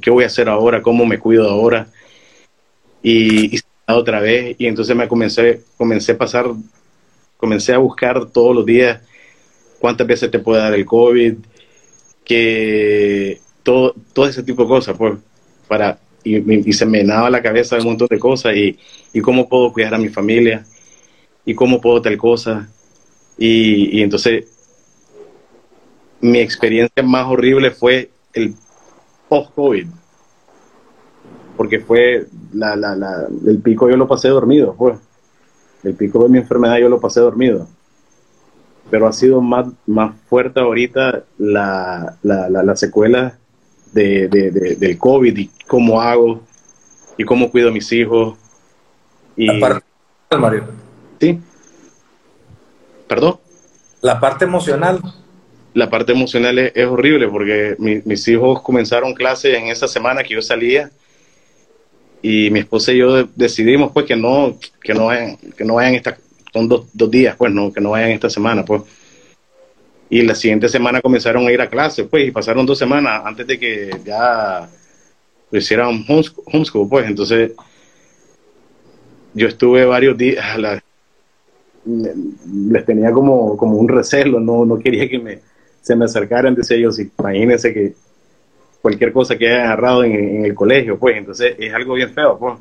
¿qué, 0.02 0.10
voy 0.10 0.24
a 0.24 0.28
hacer 0.28 0.48
ahora? 0.48 0.82
¿Cómo 0.82 1.06
me 1.06 1.20
cuido 1.20 1.50
ahora? 1.50 1.88
Y, 3.04 3.58
y 3.58 3.60
otra 3.88 4.22
vez. 4.22 4.56
Y 4.58 4.68
entonces 4.68 4.96
me 4.96 5.10
comencé, 5.10 5.64
comencé 5.76 6.14
a 6.14 6.18
pasar, 6.18 6.46
comencé 7.36 7.74
a 7.74 7.78
buscar 7.78 8.28
todos 8.28 8.56
los 8.56 8.66
días 8.66 9.02
cuántas 9.80 10.08
veces 10.08 10.32
te 10.32 10.40
puede 10.40 10.62
dar 10.62 10.74
el 10.74 10.86
COVID, 10.86 11.36
que 12.24 13.42
todo, 13.64 13.96
todo 14.14 14.28
ese 14.28 14.44
tipo 14.44 14.64
de 14.64 14.70
cosas, 14.70 14.98
pues, 14.98 15.18
para, 15.68 16.00
y, 16.24 16.74
se 16.74 16.86
me 16.86 17.04
daba 17.04 17.30
la 17.30 17.42
cabeza 17.42 17.78
un 17.78 17.86
montón 17.86 18.08
de 18.10 18.20
cosas, 18.20 18.56
y, 18.56 18.78
y, 19.14 19.22
cómo 19.22 19.48
puedo 19.48 19.72
cuidar 19.72 19.94
a 19.94 19.98
mi 19.98 20.10
familia, 20.10 20.66
y 21.46 21.56
cómo 21.56 21.80
puedo 21.82 22.02
tal 22.02 22.18
cosa, 22.18 22.70
y, 23.38 24.00
y 24.00 24.02
entonces 24.02 24.46
mi 26.22 26.40
experiencia 26.40 27.04
más 27.04 27.26
horrible 27.28 27.72
fue 27.72 28.10
el 28.34 28.56
post-COVID, 29.28 29.88
porque 31.56 31.80
fue 31.80 32.26
la, 32.54 32.76
la, 32.76 32.96
la, 32.96 33.28
el 33.46 33.60
pico 33.60 33.90
yo 33.90 33.98
lo 33.98 34.08
pasé 34.08 34.30
dormido, 34.30 34.76
pues. 34.78 34.98
el 35.84 35.94
pico 35.94 36.24
de 36.24 36.30
mi 36.30 36.38
enfermedad 36.38 36.78
yo 36.78 36.90
lo 36.90 37.00
pasé 37.00 37.20
dormido. 37.20 37.68
Pero 38.90 39.08
ha 39.08 39.14
sido 39.14 39.42
más, 39.42 39.68
más 39.86 40.16
fuerte 40.30 40.60
ahorita 40.60 41.24
la, 41.38 42.16
la, 42.24 42.50
la, 42.50 42.76
secuela 42.76 43.38
de, 43.92 44.28
del 44.28 44.98
COVID 44.98 45.38
y 45.38 45.50
cómo 45.68 46.02
hago 46.02 46.42
y 47.18 47.24
cómo 47.24 47.52
cuido 47.52 47.70
a 47.70 47.72
mis 47.72 47.92
hijos. 47.92 48.38
Y, 49.36 49.48
la 49.48 49.60
parte 49.60 49.86
Mario. 50.38 50.64
Sí. 51.20 51.40
¿Perdón? 53.08 53.40
La 54.02 54.20
parte 54.20 54.46
emocional. 54.46 55.02
La 55.74 55.90
parte 55.90 56.12
emocional 56.12 56.58
es, 56.60 56.86
horrible 56.86 57.28
porque 57.28 57.76
mis 57.78 58.28
hijos 58.28 58.62
comenzaron 58.62 59.14
clases 59.14 59.58
en 59.58 59.68
esa 59.68 59.88
semana 59.88 60.24
que 60.24 60.34
yo 60.34 60.42
salía 60.42 60.92
y 62.22 62.50
mi 62.50 62.60
esposa 62.60 62.92
y 62.92 62.98
yo 62.98 63.24
decidimos 63.36 63.92
pues 63.92 64.06
que 64.06 64.16
no 64.16 64.58
que 64.82 64.94
no 64.94 65.06
vayan 65.06 65.38
que 65.38 65.64
no 65.64 65.76
vayan 65.76 65.96
esta 65.96 66.18
son 66.52 66.68
dos, 66.68 66.88
dos 66.92 67.10
días 67.10 67.36
pues 67.38 67.54
no 67.54 67.72
que 67.72 67.80
no 67.80 67.92
vayan 67.92 68.10
esta 68.10 68.30
semana 68.30 68.66
pues 68.66 68.82
y 70.10 70.22
la 70.24 70.36
siguiente 70.36 70.68
semana 70.70 71.02
comenzaron 71.02 71.48
a 71.48 71.52
ir 71.52 71.62
a 71.62 71.70
clase 71.70 72.06
pues 72.06 72.28
y 72.28 72.32
pasaron 72.32 72.66
dos 72.66 72.78
semanas 72.78 73.22
antes 73.26 73.46
de 73.46 73.60
que 73.60 73.90
ya 74.04 74.70
lo 75.52 75.58
hicieran 75.58 76.06
homeschool, 76.08 76.88
pues 76.90 77.08
entonces 77.08 77.52
yo 79.34 79.48
estuve 79.48 79.86
varios 79.86 80.18
días 80.18 80.46
les 81.86 82.86
tenía 82.86 83.12
como 83.12 83.56
como 83.56 83.78
un 83.78 83.88
recelo 83.88 84.40
no 84.40 84.66
no 84.66 84.80
quería 84.80 85.08
que 85.08 85.20
me 85.20 85.40
se 85.82 85.96
me 85.96 86.06
acercaran 86.06 86.56
decía 86.56 86.78
ellos 86.78 87.00
imagínense 87.00 87.74
que 87.74 87.94
cualquier 88.82 89.12
cosa 89.12 89.38
que 89.38 89.48
haya 89.48 89.64
agarrado 89.66 90.04
en, 90.04 90.46
el 90.46 90.56
colegio, 90.56 90.98
pues, 90.98 91.18
entonces 91.18 91.56
es 91.58 91.74
algo 91.74 91.94
bien 91.96 92.14
feo, 92.14 92.38
pues. 92.38 92.56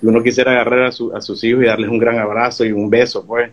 Uno 0.00 0.22
quisiera 0.22 0.52
agarrar 0.52 0.84
a, 0.84 0.88
a 0.88 1.20
sus 1.20 1.42
hijos 1.42 1.64
y 1.64 1.66
darles 1.66 1.90
un 1.90 1.98
gran 1.98 2.18
abrazo 2.18 2.64
y 2.64 2.72
un 2.72 2.88
beso, 2.88 3.26
pues. 3.26 3.50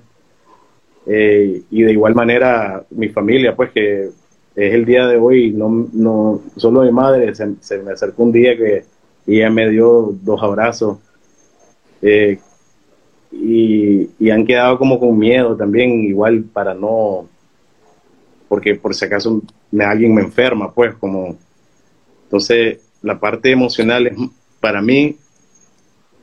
Eh, 1.07 1.61
y 1.69 1.83
de 1.83 1.91
igual 1.91 2.15
manera 2.15 2.83
mi 2.91 3.09
familia, 3.09 3.55
pues, 3.55 3.71
que 3.71 4.09
es 4.55 4.73
el 4.73 4.85
día 4.85 5.07
de 5.07 5.17
hoy, 5.17 5.51
no, 5.51 5.87
no 5.93 6.41
solo 6.55 6.81
mi 6.81 6.91
madre 6.91 7.33
se, 7.35 7.77
me 7.79 7.91
acercó 7.91 8.23
un 8.23 8.31
día 8.31 8.55
que 8.57 8.85
ella 9.27 9.49
me 9.49 9.69
dio 9.69 10.13
dos 10.21 10.41
abrazos 10.41 10.97
eh, 12.01 12.39
y, 13.31 14.09
y 14.19 14.29
han 14.29 14.45
quedado 14.45 14.77
como 14.77 14.99
con 14.99 15.17
miedo 15.17 15.55
también, 15.55 16.03
igual 16.03 16.43
para 16.43 16.73
no, 16.73 17.27
porque 18.47 18.75
por 18.75 18.95
si 18.95 19.05
acaso 19.05 19.41
alguien 19.79 20.13
me 20.13 20.21
enferma, 20.21 20.71
pues 20.71 20.95
como... 20.95 21.35
Entonces, 22.23 22.79
la 23.01 23.19
parte 23.19 23.51
emocional 23.51 24.07
es, 24.07 24.17
para 24.59 24.81
mí 24.81 25.17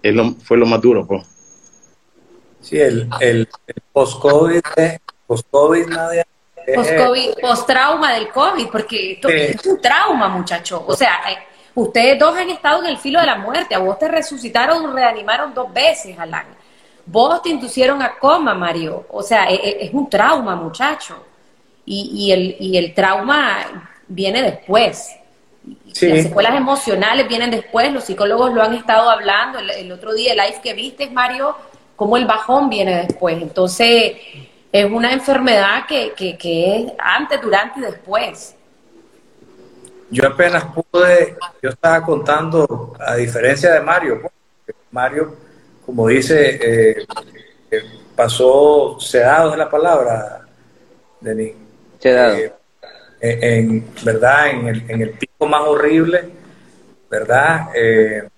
es 0.02 0.14
lo, 0.14 0.32
fue 0.32 0.56
lo 0.56 0.66
más 0.66 0.80
duro, 0.80 1.06
pues. 1.06 1.22
Sí, 2.62 2.80
el, 2.80 3.08
el, 3.20 3.48
post-COVID, 3.92 4.60
post-COVID, 5.26 5.86
Post-trauma 7.40 8.14
del 8.14 8.28
COVID, 8.28 8.68
porque 8.68 9.12
esto 9.12 9.28
es 9.28 9.66
un 9.66 9.80
trauma, 9.80 10.28
muchacho. 10.28 10.84
O 10.86 10.94
sea, 10.94 11.18
eh, 11.28 11.38
ustedes 11.74 12.18
dos 12.18 12.36
han 12.36 12.50
estado 12.50 12.84
en 12.84 12.90
el 12.90 12.98
filo 12.98 13.20
de 13.20 13.26
la 13.26 13.36
muerte. 13.36 13.74
A 13.74 13.78
vos 13.78 13.98
te 13.98 14.06
resucitaron, 14.08 14.94
reanimaron 14.94 15.52
dos 15.52 15.72
veces, 15.72 16.16
Alan. 16.18 16.46
Vos 17.04 17.42
te 17.42 17.48
indusieron 17.48 18.00
a 18.00 18.16
coma, 18.16 18.54
Mario. 18.54 19.06
O 19.10 19.22
sea, 19.22 19.46
es, 19.46 19.58
e, 19.58 19.86
es 19.86 19.92
un 19.92 20.08
trauma, 20.08 20.54
muchacho 20.54 21.26
y, 21.84 22.10
y, 22.14 22.32
el, 22.32 22.56
y 22.60 22.76
el 22.76 22.94
trauma 22.94 23.90
viene 24.08 24.42
después. 24.42 25.16
Las 25.64 26.22
secuelas 26.22 26.56
emocionales 26.56 27.28
vienen 27.28 27.50
después, 27.50 27.92
los 27.92 28.04
psicólogos 28.04 28.52
lo 28.52 28.62
han 28.62 28.74
estado 28.74 29.08
hablando, 29.08 29.58
el, 29.60 29.92
otro 29.92 30.12
día 30.12 30.32
el 30.32 30.38
live 30.38 30.60
que 30.60 30.74
viste, 30.74 31.08
Mario, 31.10 31.54
cómo 31.96 32.16
el 32.16 32.26
bajón 32.26 32.68
viene 32.68 33.06
después. 33.06 33.40
Entonces, 33.40 34.16
es 34.72 34.90
una 34.90 35.12
enfermedad 35.12 35.86
que, 35.86 36.12
que, 36.16 36.36
que 36.36 36.76
es 36.76 36.92
antes, 36.98 37.40
durante 37.40 37.80
y 37.80 37.82
después. 37.82 38.54
Yo 40.10 40.26
apenas 40.26 40.64
pude, 40.64 41.36
yo 41.62 41.70
estaba 41.70 42.04
contando, 42.04 42.94
a 43.00 43.16
diferencia 43.16 43.72
de 43.72 43.80
Mario, 43.80 44.20
Mario, 44.90 45.36
como 45.86 46.08
dice, 46.08 46.58
eh, 46.62 47.06
eh, 47.70 47.82
pasó 48.14 48.98
sedado 49.00 49.52
es 49.52 49.58
la 49.58 49.70
palabra, 49.70 50.46
Denis. 51.20 51.54
Eh, 52.04 52.52
en, 53.20 53.86
¿verdad? 54.02 54.50
En 54.50 54.68
el, 54.68 54.90
en 54.90 55.02
el 55.02 55.10
pico 55.10 55.46
más 55.46 55.62
horrible, 55.62 56.28
¿verdad? 57.08 57.68
Eh, 57.74 58.28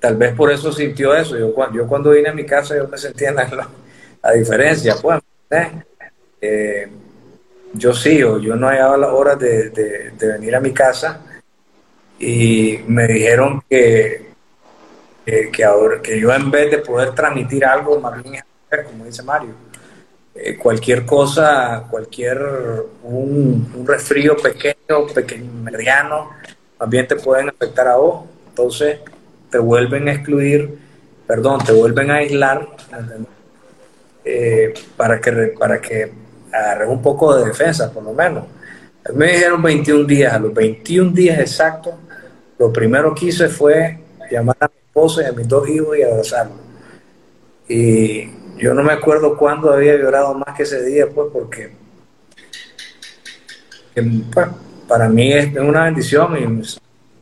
tal 0.00 0.16
vez 0.16 0.34
por 0.34 0.50
eso 0.52 0.72
sintió 0.72 1.14
eso. 1.14 1.36
Yo, 1.36 1.54
yo 1.72 1.86
cuando 1.86 2.10
vine 2.10 2.28
a 2.28 2.34
mi 2.34 2.44
casa 2.44 2.76
yo 2.76 2.88
me 2.88 2.98
sentía 2.98 3.30
en 3.30 3.36
la, 3.36 3.68
diferencia, 4.34 4.96
pues, 5.00 5.20
eh, 6.40 6.88
yo 7.72 7.92
sí, 7.92 8.18
yo 8.18 8.56
no 8.56 8.68
hallaba 8.68 8.96
la 8.96 9.12
hora 9.12 9.36
de, 9.36 10.12
venir 10.20 10.56
a 10.56 10.60
mi 10.60 10.72
casa 10.72 11.20
y 12.18 12.78
me 12.86 13.06
dijeron 13.06 13.62
que, 13.68 14.26
que, 15.24 15.64
ahora, 15.64 16.00
que 16.02 16.18
yo 16.18 16.32
en 16.32 16.50
vez 16.50 16.70
de 16.70 16.78
poder 16.78 17.14
transmitir 17.14 17.64
algo, 17.64 18.00
más 18.00 18.22
bien 18.22 18.42
como 18.86 19.04
dice 19.04 19.22
Mario, 19.22 19.54
eh, 20.34 20.56
cualquier 20.56 21.06
cosa, 21.06 21.86
cualquier 21.90 22.38
un, 23.02 23.72
un, 23.74 23.86
resfrío 23.86 24.36
pequeño, 24.36 25.06
pequeño, 25.12 25.50
mediano, 25.62 26.30
también 26.78 27.08
te 27.08 27.16
pueden 27.16 27.48
afectar 27.48 27.88
a 27.88 27.96
vos. 27.96 28.26
Entonces 28.50 29.00
te 29.50 29.58
vuelven 29.58 30.08
a 30.08 30.12
excluir, 30.12 30.78
perdón, 31.26 31.60
te 31.64 31.72
vuelven 31.72 32.10
a 32.10 32.16
aislar 32.16 32.68
eh, 34.24 34.74
para 34.96 35.20
que 35.20 35.54
para 35.58 35.80
que 35.80 36.12
agarres 36.52 36.88
un 36.88 37.02
poco 37.02 37.36
de 37.36 37.46
defensa, 37.46 37.92
por 37.92 38.02
lo 38.02 38.12
menos. 38.12 38.44
Me 39.14 39.32
dijeron 39.32 39.62
21 39.62 40.04
días, 40.04 40.32
a 40.32 40.38
los 40.38 40.52
21 40.52 41.12
días 41.12 41.38
exactos, 41.38 41.94
lo 42.58 42.72
primero 42.72 43.14
que 43.14 43.26
hice 43.26 43.48
fue 43.48 43.98
llamar 44.30 44.56
a 44.60 44.68
mi 44.68 44.74
esposa 44.86 45.22
y 45.22 45.26
a 45.26 45.32
mis 45.32 45.48
dos 45.48 45.68
hijos 45.68 45.96
y 45.96 46.02
abrazarlos. 46.02 46.58
Y 47.68 48.30
yo 48.58 48.74
no 48.74 48.82
me 48.82 48.92
acuerdo 48.92 49.36
cuándo 49.36 49.72
había 49.72 49.96
llorado 49.96 50.34
más 50.34 50.56
que 50.56 50.64
ese 50.64 50.84
día, 50.84 51.06
pues, 51.08 51.28
porque 51.32 51.70
pues, 53.94 54.48
para 54.86 55.08
mí 55.08 55.32
es 55.32 55.56
una 55.56 55.84
bendición 55.84 56.36
y 56.36 56.46
me 56.46 56.62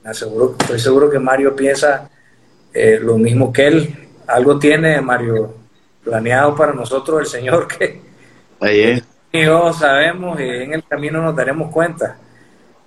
aseguro, 0.04 0.56
estoy 0.58 0.78
seguro 0.78 1.10
que 1.10 1.18
Mario 1.18 1.54
piensa 1.54 2.10
eh, 2.76 2.98
lo 3.00 3.16
mismo 3.18 3.52
que 3.52 3.66
él. 3.66 4.08
Algo 4.26 4.58
tiene, 4.58 5.00
Mario, 5.00 5.54
planeado 6.04 6.54
para 6.54 6.72
nosotros 6.72 7.20
el 7.20 7.26
Señor 7.26 7.68
que, 7.78 8.00
Ahí 8.60 9.02
y 9.32 9.44
yo 9.44 9.72
sabemos 9.72 10.40
y 10.40 10.44
en 10.44 10.74
el 10.74 10.84
camino 10.84 11.20
nos 11.20 11.36
daremos 11.36 11.70
cuenta. 11.70 12.16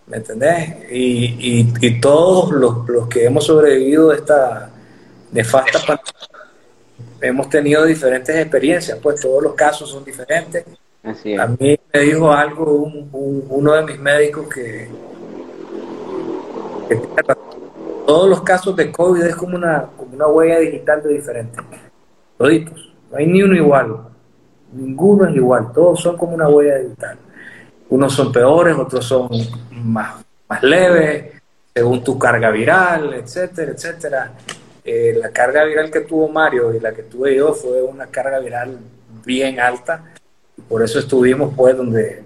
¿Me 0.07 0.17
entendés? 0.17 0.91
Y, 0.91 1.69
y, 1.79 1.99
todos 2.01 2.51
los, 2.51 2.89
los, 2.89 3.07
que 3.07 3.25
hemos 3.25 3.45
sobrevivido 3.45 4.09
a 4.09 4.15
esta 4.15 4.71
nefasta 5.31 5.79
pandemia 5.79 6.29
hemos 7.21 7.49
tenido 7.49 7.85
diferentes 7.85 8.35
experiencias, 8.35 8.97
pues 9.01 9.21
todos 9.21 9.43
los 9.43 9.53
casos 9.53 9.89
son 9.89 10.03
diferentes. 10.03 10.65
A 11.03 11.47
mí 11.47 11.79
me 11.93 11.99
dijo 11.99 12.31
algo 12.31 12.91
uno 13.11 13.73
de 13.73 13.83
mis 13.83 13.99
médicos 13.99 14.47
que, 14.49 14.89
todos 18.09 18.27
los 18.27 18.41
casos 18.41 18.75
de 18.75 18.91
COVID 18.91 19.21
es 19.21 19.35
como 19.35 19.55
una, 19.55 19.85
como 19.95 20.15
una 20.15 20.25
huella 20.25 20.57
digital 20.57 21.03
de 21.03 21.13
diferente. 21.13 21.59
Toditos. 22.39 22.91
No 23.11 23.17
hay 23.17 23.27
ni 23.27 23.43
uno 23.43 23.53
igual. 23.53 23.97
Ninguno 24.73 25.27
es 25.27 25.35
igual. 25.35 25.71
Todos 25.71 26.01
son 26.01 26.17
como 26.17 26.33
una 26.33 26.49
huella 26.49 26.79
digital. 26.79 27.19
Unos 27.87 28.11
son 28.11 28.31
peores, 28.31 28.75
otros 28.75 29.05
son 29.05 29.29
más, 29.83 30.25
más 30.47 30.63
leves, 30.63 31.33
según 31.71 32.03
tu 32.03 32.17
carga 32.17 32.49
viral, 32.49 33.13
etcétera, 33.13 33.73
etcétera. 33.73 34.31
Eh, 34.83 35.15
la 35.21 35.29
carga 35.29 35.63
viral 35.65 35.91
que 35.91 35.99
tuvo 35.99 36.29
Mario 36.29 36.73
y 36.73 36.79
la 36.79 36.91
que 36.93 37.03
tuve 37.03 37.35
yo 37.35 37.53
fue 37.53 37.83
una 37.83 38.07
carga 38.07 38.39
viral 38.39 38.75
bien 39.23 39.59
alta. 39.59 40.03
Por 40.67 40.81
eso 40.81 40.97
estuvimos 40.97 41.53
pues 41.55 41.77
donde, 41.77 42.23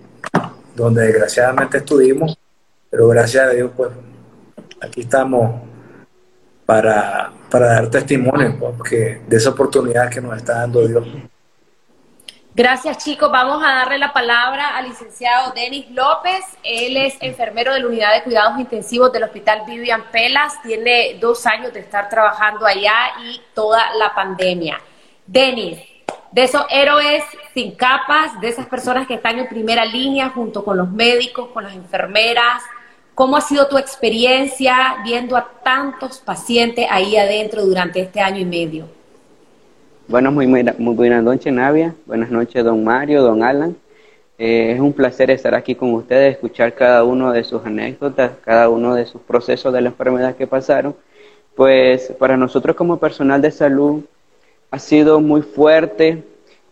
donde 0.78 1.08
desgraciadamente 1.08 1.80
estuvimos. 1.80 2.38
Pero 2.90 3.10
gracias 3.10 3.48
a 3.48 3.50
Dios 3.50 3.70
pues 3.76 3.90
aquí 4.80 5.02
estamos 5.02 5.73
para, 6.66 7.32
para 7.50 7.68
dar 7.68 7.90
testimonio 7.90 8.58
pues, 8.78 8.92
de 8.92 9.38
esa 9.38 9.50
oportunidad 9.50 10.10
que 10.10 10.22
nos 10.22 10.38
está 10.38 10.60
dando 10.60 10.88
Dios. 10.88 11.06
Gracias 12.56 13.00
chicos, 13.00 13.32
vamos 13.32 13.64
a 13.64 13.74
darle 13.78 13.98
la 13.98 14.14
palabra 14.14 14.78
al 14.78 14.88
licenciado 14.88 15.54
Denis 15.54 15.90
López. 15.90 16.46
Él 16.64 16.98
es 16.98 17.16
enfermero 17.20 17.74
de 17.74 17.80
la 17.80 17.88
unidad 17.88 18.14
de 18.14 18.22
cuidados 18.22 18.60
intensivos 18.60 19.12
del 19.12 19.24
Hospital 19.24 19.64
Vivian 19.66 20.04
Pelas. 20.12 20.62
Tiene 20.62 21.18
dos 21.20 21.48
años 21.48 21.74
de 21.74 21.80
estar 21.80 22.10
trabajando 22.10 22.68
allá 22.68 23.14
y 23.24 23.42
toda 23.56 23.96
la 23.96 24.14
pandemia. 24.14 24.80
Denis, 25.26 25.80
de 26.32 26.44
esos 26.44 26.64
héroes 26.70 27.24
sin 27.56 27.76
capas, 27.76 28.40
de 28.40 28.50
esas 28.50 28.68
personas 28.68 29.08
que 29.08 29.16
están 29.16 29.40
en 29.40 29.48
primera 29.48 29.84
línea 29.84 30.30
junto 30.30 30.64
con 30.64 30.78
los 30.78 30.92
médicos, 30.92 31.50
con 31.54 31.64
las 31.64 31.74
enfermeras, 31.74 32.62
¿cómo 33.16 33.38
ha 33.38 33.42
sido 33.42 33.68
tu 33.68 33.78
experiencia 33.78 34.98
viendo 35.04 35.36
a 35.36 35.48
tantos 35.64 36.20
pacientes 36.20 36.86
ahí 36.90 37.16
adentro 37.16 37.66
durante 37.66 38.02
este 38.02 38.20
año 38.20 38.40
y 38.40 38.46
medio? 38.46 38.86
Bueno, 40.08 40.32
muy, 40.32 40.48
muy, 40.48 40.64
buenas 40.96 41.24
noches, 41.24 41.54
Navia. 41.54 41.96
Buenas 42.06 42.30
noches, 42.30 42.64
don 42.64 42.84
Mario, 42.84 43.22
don 43.22 43.44
Alan. 43.44 43.76
Eh, 44.38 44.74
es 44.74 44.80
un 44.80 44.94
placer 44.94 45.32
estar 45.32 45.56
aquí 45.56 45.76
con 45.76 45.94
ustedes, 45.94 46.34
escuchar 46.34 46.74
cada 46.74 47.04
uno 47.04 47.32
de 47.32 47.44
sus 47.44 47.66
anécdotas, 47.66 48.32
cada 48.44 48.68
uno 48.70 48.96
de 48.96 49.06
sus 49.06 49.22
procesos 49.22 49.74
de 49.74 49.82
la 49.82 49.90
enfermedad 49.90 50.36
que 50.36 50.48
pasaron. 50.48 50.96
Pues 51.56 52.12
para 52.18 52.36
nosotros 52.36 52.76
como 52.76 52.98
personal 52.98 53.42
de 53.42 53.52
salud 53.52 54.04
ha 54.72 54.80
sido 54.80 55.22
muy 55.22 55.42
fuerte 55.42 56.24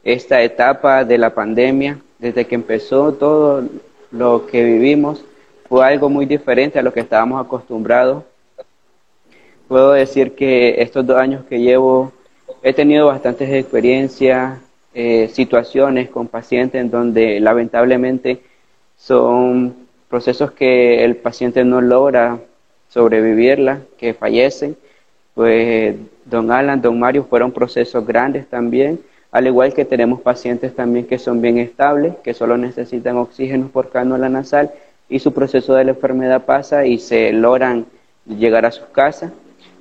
esta 0.04 0.42
etapa 0.42 1.06
de 1.06 1.18
la 1.18 1.34
pandemia. 1.34 2.00
Desde 2.20 2.46
que 2.46 2.56
empezó 2.56 3.14
todo 3.14 3.64
lo 4.12 4.46
que 4.48 4.64
vivimos 4.64 5.24
fue 5.72 5.86
algo 5.86 6.10
muy 6.10 6.26
diferente 6.26 6.78
a 6.80 6.82
lo 6.82 6.92
que 6.92 7.00
estábamos 7.00 7.40
acostumbrados. 7.40 8.26
Puedo 9.70 9.94
decir 9.94 10.36
que 10.36 10.82
estos 10.82 11.08
dos 11.08 11.18
años 11.18 11.46
que 11.46 11.62
llevo 11.62 12.12
he 12.62 12.74
tenido 12.74 13.08
bastantes 13.08 13.50
experiencias, 13.50 14.60
eh, 14.94 15.30
situaciones 15.32 16.10
con 16.10 16.28
pacientes 16.28 16.82
en 16.82 16.92
donde 16.92 17.40
lamentablemente 17.40 18.42
son 18.98 19.88
procesos 20.10 20.52
que 20.52 21.06
el 21.06 21.16
paciente 21.16 21.64
no 21.64 21.80
logra 21.80 22.38
sobrevivirla, 22.90 23.80
que 23.98 24.14
fallecen. 24.14 24.76
Pues 25.34 25.96
don 26.26 26.52
Alan, 26.52 26.82
don 26.82 27.00
Mario 27.00 27.24
fueron 27.30 27.54
procesos 27.54 28.06
grandes 28.06 28.46
también, 28.48 29.00
al 29.32 29.48
igual 29.48 29.74
que 29.74 29.86
tenemos 29.86 30.20
pacientes 30.20 30.76
también 30.76 31.08
que 31.08 31.18
son 31.18 31.40
bien 31.40 31.60
estables, 31.60 32.16
que 32.26 32.34
solo 32.34 32.58
necesitan 32.58 33.16
oxígeno 33.16 33.70
por 33.70 33.90
cánula 33.90 34.28
nasal 34.28 34.70
y 35.12 35.20
su 35.20 35.34
proceso 35.34 35.76
de 35.76 35.84
la 35.84 35.92
enfermedad 35.92 36.46
pasa 36.46 36.86
y 36.86 36.98
se 36.98 37.34
logran 37.34 37.86
llegar 38.26 38.66
a 38.66 38.72
sus 38.72 38.86
casas. 38.86 39.32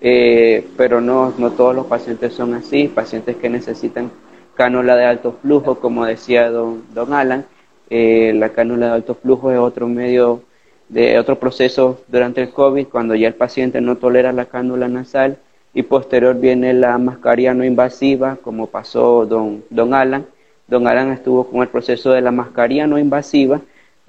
Eh, 0.03 0.67
pero 0.77 1.01
no, 1.01 1.33
no 1.39 1.53
todos 1.53 1.75
los 1.75 1.87
pacientes 1.87 2.35
son 2.35 2.55
así, 2.55 2.89
pacientes 2.89 3.37
que 3.37 3.49
necesitan 3.49 4.11
cánula 4.55 4.97
de 4.97 5.05
alto 5.05 5.37
flujo, 5.41 5.77
como 5.77 6.05
decía 6.05 6.51
don, 6.51 6.83
don 6.93 7.15
Alan, 7.15 7.47
eh, 7.91 8.33
la 8.35 8.51
cánula 8.51 8.87
de 8.87 8.93
alto 8.93 9.15
flujo 9.15 9.53
es 9.53 9.59
otro 9.59 9.87
medio 9.87 10.43
de 10.89 11.19
otro 11.19 11.39
proceso 11.39 12.01
durante 12.09 12.43
el 12.43 12.51
COVID, 12.51 12.89
cuando 12.89 13.15
ya 13.15 13.29
el 13.29 13.35
paciente 13.35 13.81
no 13.81 13.97
tolera 13.97 14.33
la 14.33 14.47
cánula 14.47 14.89
nasal 14.89 15.39
y 15.73 15.85
posterior 15.85 16.39
viene 16.41 16.73
la 16.73 16.99
mascarilla 16.99 17.55
no 17.55 17.65
invasiva, 17.65 18.37
como 18.43 18.67
pasó 18.67 19.27
don, 19.27 19.63
don 19.71 19.95
Alan. 19.95 20.27
Don 20.67 20.89
Alan 20.89 21.13
estuvo 21.13 21.45
con 21.45 21.63
el 21.63 21.69
proceso 21.69 22.11
de 22.13 22.21
la 22.21 22.33
mascarilla 22.33 22.87
no 22.87 22.99
invasiva, 22.99 23.61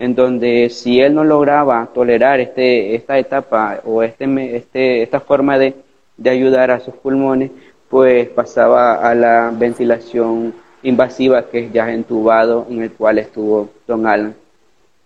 en 0.02 0.16
donde 0.16 0.72
si 0.72 0.99
él 0.99 1.14
no 1.14 1.24
lograba 1.24 1.88
tolerar 1.93 2.39
este, 2.39 2.95
esta 2.95 3.20
etapa 3.20 3.82
o 3.86 4.02
este, 4.02 4.26
este, 4.58 5.04
esta 5.04 5.20
forma 5.20 5.60
de, 5.60 5.76
de 6.18 6.30
ayudar 6.32 6.72
a 6.72 6.80
sus 6.80 6.95
pulmones, 6.95 7.52
pues 7.88 8.28
pasaba 8.30 8.95
a 8.95 9.14
la 9.14 9.54
ventilación 9.56 10.56
invasiva, 10.82 11.43
que 11.43 11.66
es 11.66 11.72
ya 11.72 11.93
entubado, 11.93 12.66
en 12.68 12.82
el 12.82 12.91
cual 12.91 13.20
estuvo 13.20 13.70
Don 13.86 14.08
Alan. 14.08 14.34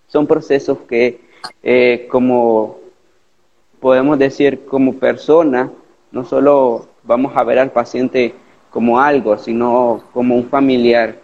Son 0.07 0.25
procesos 0.25 0.77
que, 0.87 1.19
eh, 1.61 2.07
como 2.09 2.77
podemos 3.81 4.17
decir, 4.17 4.65
como 4.65 4.93
persona, 4.93 5.71
no 6.13 6.23
solo 6.23 6.87
vamos 7.03 7.35
a 7.35 7.43
ver 7.43 7.59
al 7.59 7.71
paciente 7.71 8.33
como 8.69 8.97
algo, 8.97 9.37
sino 9.39 10.03
como 10.13 10.37
un 10.37 10.45
familiar. 10.45 11.15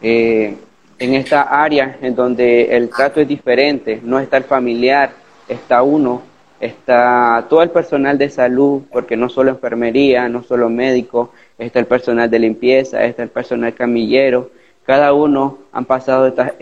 Eh, 0.00 0.56
en 1.00 1.14
esta 1.14 1.42
área 1.42 1.96
en 2.02 2.14
donde 2.14 2.76
el 2.76 2.90
trato 2.90 3.20
es 3.20 3.26
diferente, 3.26 4.00
no 4.04 4.20
está 4.20 4.36
el 4.36 4.44
familiar, 4.44 5.10
está 5.48 5.82
uno, 5.82 6.22
está 6.60 7.46
todo 7.48 7.62
el 7.62 7.70
personal 7.70 8.18
de 8.18 8.28
salud, 8.28 8.82
porque 8.92 9.16
no 9.16 9.30
solo 9.30 9.50
enfermería, 9.50 10.28
no 10.28 10.42
solo 10.42 10.68
médico, 10.68 11.32
está 11.58 11.78
el 11.78 11.86
personal 11.86 12.30
de 12.30 12.38
limpieza, 12.38 13.02
está 13.02 13.22
el 13.22 13.30
personal 13.30 13.74
camillero, 13.74 14.50
cada 14.84 15.14
uno 15.14 15.58
han 15.72 15.86
pasado 15.86 16.26
estas, 16.26 16.52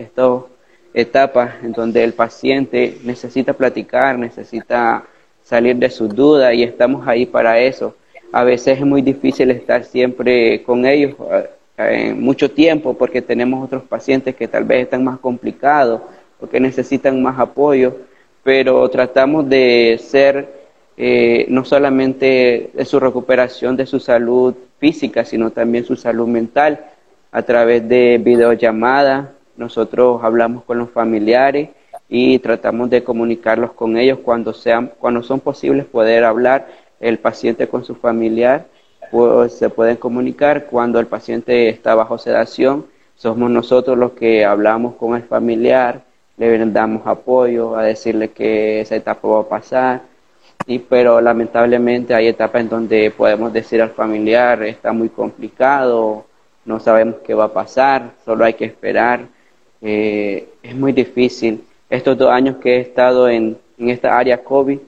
etapas 0.91 1.51
en 1.61 1.71
donde 1.71 2.03
el 2.03 2.13
paciente 2.13 2.97
necesita 3.03 3.53
platicar, 3.53 4.17
necesita 4.17 5.03
salir 5.43 5.75
de 5.75 5.89
sus 5.89 6.09
dudas 6.15 6.53
y 6.55 6.63
estamos 6.63 7.07
ahí 7.07 7.27
para 7.27 7.59
eso. 7.59 7.95
A 8.31 8.43
veces 8.43 8.79
es 8.79 8.85
muy 8.85 9.03
difícil 9.03 9.51
estar 9.51 9.83
siempre 9.83 10.63
con 10.63 10.85
ellos, 10.85 11.15
en 11.79 12.21
mucho 12.21 12.51
tiempo 12.51 12.93
porque 12.93 13.21
tenemos 13.21 13.63
otros 13.63 13.83
pacientes 13.83 14.35
que 14.35 14.47
tal 14.47 14.65
vez 14.65 14.83
están 14.83 15.03
más 15.03 15.19
complicados 15.19 16.01
o 16.39 16.47
que 16.47 16.59
necesitan 16.59 17.21
más 17.21 17.39
apoyo, 17.39 17.95
pero 18.43 18.87
tratamos 18.89 19.47
de 19.47 19.99
ser 20.01 20.59
eh, 20.97 21.45
no 21.47 21.63
solamente 21.63 22.71
de 22.73 22.85
su 22.85 22.99
recuperación 22.99 23.77
de 23.77 23.85
su 23.85 23.99
salud 23.99 24.53
física, 24.79 25.23
sino 25.23 25.51
también 25.51 25.85
su 25.85 25.95
salud 25.95 26.27
mental 26.27 26.85
a 27.31 27.41
través 27.43 27.87
de 27.87 28.19
videollamadas. 28.21 29.29
Nosotros 29.55 30.21
hablamos 30.23 30.63
con 30.63 30.77
los 30.77 30.89
familiares 30.89 31.69
y 32.09 32.39
tratamos 32.39 32.89
de 32.89 33.03
comunicarlos 33.03 33.71
con 33.71 33.97
ellos 33.97 34.19
cuando 34.23 34.53
sean, 34.53 34.91
cuando 34.99 35.23
son 35.23 35.39
posibles 35.39 35.85
poder 35.85 36.23
hablar 36.23 36.67
el 36.99 37.19
paciente 37.19 37.67
con 37.67 37.85
su 37.85 37.95
familiar 37.95 38.65
se 39.49 39.69
pueden 39.69 39.97
comunicar 39.97 40.65
cuando 40.65 40.99
el 40.99 41.07
paciente 41.07 41.69
está 41.69 41.95
bajo 41.95 42.17
sedación. 42.17 42.85
Somos 43.15 43.49
nosotros 43.49 43.97
los 43.97 44.11
que 44.13 44.45
hablamos 44.45 44.95
con 44.95 45.15
el 45.15 45.23
familiar, 45.23 46.03
le 46.37 46.65
damos 46.67 47.05
apoyo 47.05 47.75
a 47.75 47.83
decirle 47.83 48.29
que 48.29 48.81
esa 48.81 48.95
etapa 48.95 49.27
va 49.27 49.41
a 49.41 49.49
pasar. 49.49 50.01
Y, 50.65 50.79
pero 50.79 51.19
lamentablemente 51.19 52.13
hay 52.13 52.27
etapas 52.27 52.61
en 52.61 52.69
donde 52.69 53.11
podemos 53.11 53.51
decir 53.51 53.81
al 53.81 53.89
familiar 53.89 54.61
está 54.63 54.93
muy 54.93 55.09
complicado, 55.09 56.25
no 56.65 56.79
sabemos 56.79 57.15
qué 57.25 57.33
va 57.33 57.45
a 57.45 57.53
pasar, 57.53 58.11
solo 58.23 58.45
hay 58.45 58.53
que 58.53 58.65
esperar. 58.65 59.21
Eh, 59.81 60.47
es 60.61 60.75
muy 60.75 60.91
difícil. 60.93 61.63
Estos 61.89 62.17
dos 62.17 62.29
años 62.29 62.57
que 62.57 62.77
he 62.77 62.79
estado 62.81 63.27
en, 63.27 63.57
en 63.77 63.89
esta 63.89 64.17
área 64.17 64.43
COVID, 64.43 64.79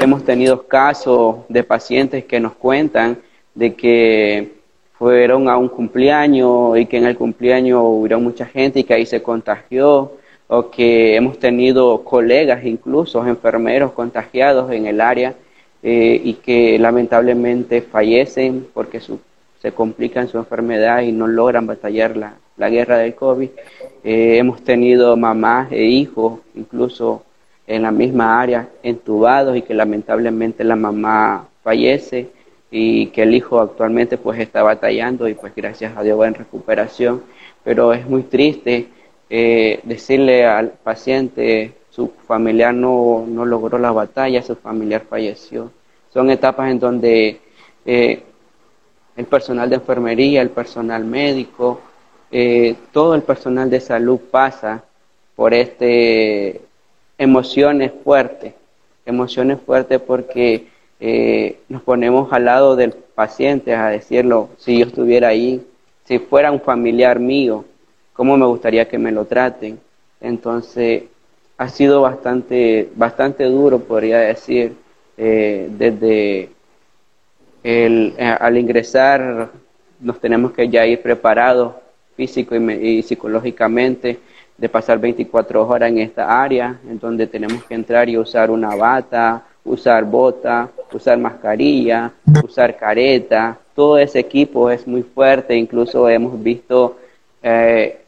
Hemos 0.00 0.24
tenido 0.24 0.62
casos 0.62 1.40
de 1.50 1.62
pacientes 1.62 2.24
que 2.24 2.40
nos 2.40 2.54
cuentan 2.54 3.18
de 3.54 3.74
que 3.74 4.54
fueron 4.94 5.46
a 5.46 5.58
un 5.58 5.68
cumpleaños 5.68 6.78
y 6.78 6.86
que 6.86 6.96
en 6.96 7.04
el 7.04 7.18
cumpleaños 7.18 7.82
hubo 7.84 8.18
mucha 8.18 8.46
gente 8.46 8.80
y 8.80 8.84
que 8.84 8.94
ahí 8.94 9.04
se 9.04 9.22
contagió, 9.22 10.12
o 10.48 10.70
que 10.70 11.16
hemos 11.16 11.38
tenido 11.38 12.02
colegas, 12.02 12.64
incluso 12.64 13.26
enfermeros 13.26 13.92
contagiados 13.92 14.72
en 14.72 14.86
el 14.86 15.02
área 15.02 15.34
eh, 15.82 16.18
y 16.24 16.32
que 16.32 16.78
lamentablemente 16.78 17.82
fallecen 17.82 18.68
porque 18.72 19.00
se 19.00 19.72
complican 19.72 20.28
su 20.28 20.38
enfermedad 20.38 21.02
y 21.02 21.12
no 21.12 21.26
logran 21.26 21.66
batallar 21.66 22.16
la, 22.16 22.36
la 22.56 22.70
guerra 22.70 22.96
del 22.96 23.14
COVID. 23.14 23.50
Eh, 24.02 24.38
hemos 24.38 24.62
tenido 24.64 25.14
mamás 25.18 25.70
e 25.70 25.84
hijos, 25.84 26.40
incluso 26.54 27.22
en 27.70 27.82
la 27.82 27.92
misma 27.92 28.40
área 28.40 28.68
entubados 28.82 29.56
y 29.56 29.62
que 29.62 29.74
lamentablemente 29.74 30.64
la 30.64 30.74
mamá 30.74 31.48
fallece 31.62 32.28
y 32.68 33.06
que 33.08 33.22
el 33.22 33.32
hijo 33.32 33.60
actualmente 33.60 34.18
pues 34.18 34.40
está 34.40 34.64
batallando 34.64 35.28
y 35.28 35.34
pues 35.34 35.54
gracias 35.54 35.96
a 35.96 36.02
Dios 36.02 36.18
va 36.18 36.26
en 36.26 36.34
recuperación, 36.34 37.22
pero 37.62 37.92
es 37.92 38.08
muy 38.08 38.24
triste 38.24 38.88
eh, 39.28 39.78
decirle 39.84 40.44
al 40.46 40.70
paciente 40.70 41.74
su 41.90 42.08
familiar 42.26 42.74
no, 42.74 43.24
no, 43.28 43.44
logró 43.44 43.78
la 43.78 43.92
batalla, 43.92 44.42
su 44.42 44.56
familiar 44.56 45.02
falleció. 45.08 45.70
Son 46.12 46.28
etapas 46.28 46.72
en 46.72 46.80
donde 46.80 47.40
eh, 47.86 48.22
el 49.16 49.26
personal 49.26 49.70
de 49.70 49.76
enfermería, 49.76 50.42
el 50.42 50.50
personal 50.50 51.04
médico, 51.04 51.80
eh, 52.32 52.74
todo 52.90 53.14
el 53.14 53.22
personal 53.22 53.70
de 53.70 53.80
salud 53.80 54.18
pasa 54.28 54.82
por 55.36 55.54
este 55.54 56.62
emociones 57.20 57.92
fuertes, 58.02 58.54
emociones 59.04 59.60
fuertes 59.60 60.00
porque 60.00 60.68
eh, 60.98 61.58
nos 61.68 61.82
ponemos 61.82 62.32
al 62.32 62.46
lado 62.46 62.76
del 62.76 62.92
paciente 62.92 63.74
a 63.74 63.88
decirlo, 63.88 64.48
si 64.56 64.78
yo 64.78 64.86
estuviera 64.86 65.28
ahí, 65.28 65.62
si 66.06 66.18
fuera 66.18 66.50
un 66.50 66.62
familiar 66.62 67.20
mío, 67.20 67.66
cómo 68.14 68.38
me 68.38 68.46
gustaría 68.46 68.88
que 68.88 68.96
me 68.96 69.12
lo 69.12 69.26
traten. 69.26 69.78
Entonces, 70.18 71.02
ha 71.58 71.68
sido 71.68 72.00
bastante, 72.00 72.88
bastante 72.94 73.44
duro, 73.44 73.80
podría 73.80 74.20
decir, 74.20 74.72
eh, 75.18 75.68
desde 75.72 76.48
el, 77.62 78.14
eh, 78.16 78.34
al 78.40 78.56
ingresar 78.56 79.50
nos 80.00 80.18
tenemos 80.20 80.52
que 80.52 80.70
ya 80.70 80.86
ir 80.86 81.02
preparados 81.02 81.74
físico 82.16 82.56
y 82.56 83.02
psicológicamente 83.02 84.18
de 84.60 84.68
pasar 84.68 84.98
24 84.98 85.66
horas 85.66 85.88
en 85.88 85.98
esta 85.98 86.42
área, 86.42 86.78
en 86.86 86.98
donde 86.98 87.26
tenemos 87.26 87.64
que 87.64 87.74
entrar 87.74 88.10
y 88.10 88.18
usar 88.18 88.50
una 88.50 88.76
bata, 88.76 89.42
usar 89.64 90.04
bota, 90.04 90.68
usar 90.92 91.16
mascarilla, 91.16 92.12
usar 92.44 92.76
careta. 92.76 93.58
Todo 93.74 93.98
ese 93.98 94.18
equipo 94.18 94.70
es 94.70 94.86
muy 94.86 95.02
fuerte, 95.02 95.56
incluso 95.56 96.06
hemos 96.10 96.40
visto 96.42 96.98
eh, 97.42 98.00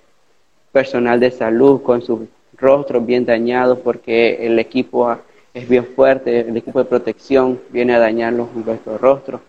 personal 0.70 1.18
de 1.18 1.30
salud 1.30 1.80
con 1.80 2.02
sus 2.02 2.20
rostros 2.58 3.04
bien 3.04 3.24
dañados 3.24 3.78
porque 3.78 4.46
el 4.46 4.58
equipo 4.58 5.16
es 5.54 5.66
bien 5.66 5.86
fuerte, 5.86 6.40
el 6.40 6.56
equipo 6.56 6.78
de 6.80 6.84
protección 6.84 7.60
viene 7.70 7.94
a 7.94 7.98
dañar 7.98 8.34
nuestros 8.34 9.00
rostros. 9.00 9.40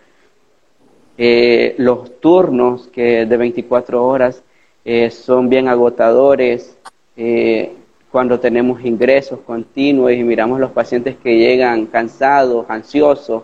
Eh, 1.18 1.76
los 1.78 2.20
turnos 2.22 2.88
que 2.88 3.26
de 3.26 3.38
24 3.38 4.04
horas 4.06 4.42
eh, 4.86 5.10
son 5.12 5.50
bien 5.50 5.68
agotadores. 5.68 6.78
Eh, 7.16 7.72
cuando 8.12 8.40
tenemos 8.40 8.84
ingresos 8.86 9.40
continuos 9.40 10.12
y 10.12 10.24
miramos 10.24 10.60
los 10.60 10.72
pacientes 10.72 11.16
que 11.16 11.38
llegan 11.38 11.88
cansados, 11.88 12.66
ansiosos, 12.70 13.44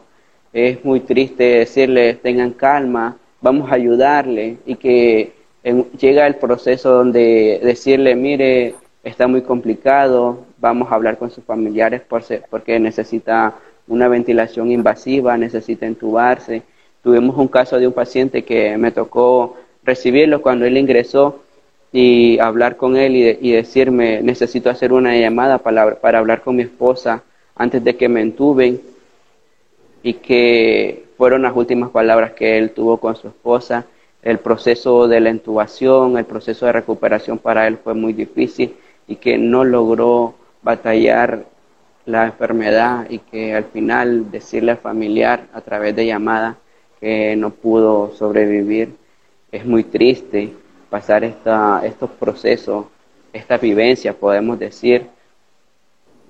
es 0.53 0.83
muy 0.83 1.01
triste 1.01 1.43
decirles 1.43 2.21
tengan 2.21 2.51
calma, 2.51 3.17
vamos 3.41 3.71
a 3.71 3.75
ayudarle 3.75 4.57
y 4.65 4.75
que 4.75 5.33
llega 5.99 6.27
el 6.27 6.35
proceso 6.35 6.91
donde 6.91 7.59
decirle, 7.63 8.15
mire, 8.15 8.75
está 9.03 9.27
muy 9.27 9.41
complicado, 9.41 10.45
vamos 10.57 10.91
a 10.91 10.95
hablar 10.95 11.17
con 11.17 11.31
sus 11.31 11.43
familiares 11.43 12.01
porque 12.49 12.79
necesita 12.79 13.55
una 13.87 14.07
ventilación 14.07 14.71
invasiva, 14.71 15.37
necesita 15.37 15.85
entubarse. 15.85 16.61
Tuvimos 17.03 17.37
un 17.37 17.47
caso 17.47 17.79
de 17.79 17.87
un 17.87 17.93
paciente 17.93 18.43
que 18.43 18.77
me 18.77 18.91
tocó 18.91 19.57
recibirlo 19.83 20.41
cuando 20.41 20.65
él 20.65 20.77
ingresó 20.77 21.43
y 21.91 22.37
hablar 22.39 22.77
con 22.77 22.97
él 22.97 23.37
y, 23.41 23.51
decirme, 23.51 24.21
necesito 24.21 24.69
hacer 24.69 24.93
una 24.93 25.17
llamada 25.17 25.57
para, 25.57 25.95
para 25.95 26.19
hablar 26.19 26.41
con 26.41 26.55
mi 26.55 26.63
esposa 26.63 27.23
antes 27.55 27.83
de 27.83 27.95
que 27.95 28.07
me 28.07 28.21
entuben 28.21 28.79
y 30.03 30.13
que 30.13 31.05
fueron 31.17 31.41
las 31.41 31.55
últimas 31.55 31.89
palabras 31.89 32.33
que 32.33 32.57
él 32.57 32.71
tuvo 32.71 32.97
con 32.97 33.15
su 33.15 33.27
esposa. 33.27 33.85
El 34.21 34.39
proceso 34.39 35.07
de 35.07 35.19
la 35.19 35.29
intubación, 35.29 36.17
el 36.17 36.25
proceso 36.25 36.65
de 36.65 36.73
recuperación 36.73 37.37
para 37.37 37.67
él 37.67 37.77
fue 37.77 37.93
muy 37.93 38.13
difícil 38.13 38.75
y 39.07 39.15
que 39.15 39.37
no 39.37 39.63
logró 39.63 40.35
batallar 40.61 41.45
la 42.05 42.25
enfermedad 42.25 43.07
y 43.09 43.19
que 43.19 43.53
al 43.53 43.65
final 43.65 44.31
decirle 44.31 44.71
al 44.71 44.77
familiar 44.77 45.47
a 45.53 45.61
través 45.61 45.95
de 45.95 46.05
llamada 46.05 46.57
que 46.99 47.35
no 47.35 47.49
pudo 47.51 48.13
sobrevivir 48.15 48.95
es 49.51 49.65
muy 49.65 49.83
triste 49.83 50.53
pasar 50.89 51.23
esta, 51.23 51.81
estos 51.85 52.09
procesos, 52.11 52.85
esta 53.33 53.57
vivencia, 53.57 54.13
podemos 54.13 54.57
decir, 54.59 55.07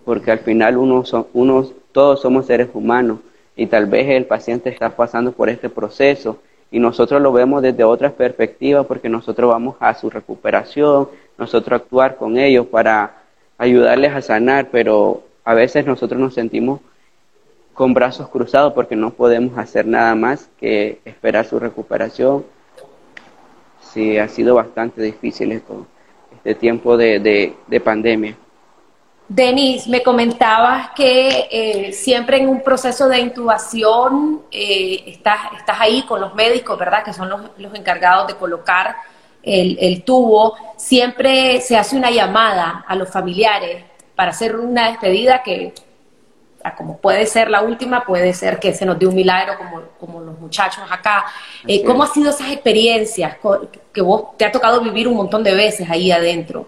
porque 0.06 0.32
al 0.32 0.40
final 0.40 0.78
uno, 0.78 1.06
son, 1.06 1.28
uno, 1.34 1.68
todos 1.92 2.22
somos 2.22 2.46
seres 2.46 2.70
humanos 2.74 3.20
y 3.56 3.68
tal 3.68 3.86
vez 3.86 4.08
el 4.10 4.26
paciente 4.26 4.70
está 4.70 4.90
pasando 4.90 5.32
por 5.32 5.50
este 5.50 5.70
proceso 5.70 6.40
y 6.72 6.80
nosotros 6.80 7.22
lo 7.22 7.32
vemos 7.32 7.62
desde 7.62 7.84
otra 7.84 8.12
perspectiva 8.12 8.84
porque 8.84 9.10
nosotros 9.10 9.50
vamos 9.50 9.76
a 9.80 9.94
su 9.96 10.10
recuperación, 10.10 11.10
nosotros 11.38 11.82
actuar 11.82 12.16
con 12.16 12.38
ellos 12.38 12.68
para 12.68 13.24
ayudarles 13.58 14.14
a 14.14 14.22
sanar, 14.22 14.70
pero 14.72 15.24
a 15.44 15.54
veces 15.54 15.86
nosotros 15.86 16.20
nos 16.20 16.34
sentimos 16.34 16.80
con 17.74 17.94
brazos 17.94 18.30
cruzados 18.30 18.74
porque 18.74 18.96
no 18.96 19.12
podemos 19.12 19.58
hacer 19.58 19.88
nada 19.88 20.14
más 20.14 20.50
que 20.60 21.00
esperar 21.06 21.46
su 21.46 21.60
recuperación. 21.60 22.44
Sí, 23.94 24.18
ha 24.18 24.28
sido 24.28 24.56
bastante 24.56 25.02
difícil 25.02 25.52
esto, 25.52 25.86
este 26.36 26.56
tiempo 26.56 26.96
de, 26.96 27.56
de 27.68 27.80
pandemia. 27.80 28.36
Denis, 29.30 29.88
me 29.88 30.02
comentabas 30.02 30.90
que 30.96 31.48
eh, 31.52 31.94
siempre 31.94 32.38
en 32.38 32.50
un 32.50 32.64
proceso 32.64 33.08
de 33.08 33.20
intubación 33.20 34.42
eh, 34.52 35.04
estás, 35.06 35.38
estás, 35.56 35.80
ahí 35.80 36.02
con 36.02 36.20
los 36.20 36.34
médicos, 36.34 36.80
¿verdad? 36.80 37.04
Que 37.04 37.14
son 37.14 37.30
los, 37.30 37.74
encargados 37.76 38.26
de 38.26 38.34
colocar 38.34 38.96
el, 39.44 40.04
tubo. 40.04 40.56
Siempre 40.78 41.62
se 41.62 41.78
hace 41.78 41.96
una 41.96 42.10
llamada 42.10 42.84
a 42.88 42.96
los 42.96 43.08
familiares 43.08 43.84
para 44.16 44.32
hacer 44.32 44.56
una 44.56 44.88
despedida 44.88 45.44
que, 45.44 45.76
como 46.78 46.98
puede 46.98 47.26
ser 47.26 47.50
la 47.50 47.62
última, 47.62 48.06
puede 48.06 48.34
ser 48.34 48.60
que 48.60 48.74
se 48.74 48.86
nos 48.86 49.00
dé 49.00 49.08
un 49.08 49.16
milagro 49.16 49.58
como, 49.58 49.82
como 50.00 50.22
los 50.22 50.40
muchachos 50.40 50.84
acá. 50.90 51.26
Eh, 51.68 51.84
¿Cómo 51.84 52.04
han 52.04 52.12
sido 52.12 52.30
esas 52.30 52.52
experiencias 52.52 53.38
que 53.94 54.02
vos 54.02 54.38
te 54.38 54.46
ha 54.46 54.52
tocado 54.52 54.82
vivir 54.82 55.08
un 55.08 55.16
montón 55.16 55.44
de 55.44 55.54
veces 55.54 55.90
ahí 55.90 56.12
adentro? 56.12 56.68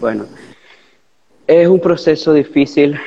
Bueno. 0.00 0.26
Es 1.46 1.68
un 1.68 1.78
proceso 1.78 2.32
difícil, 2.32 2.98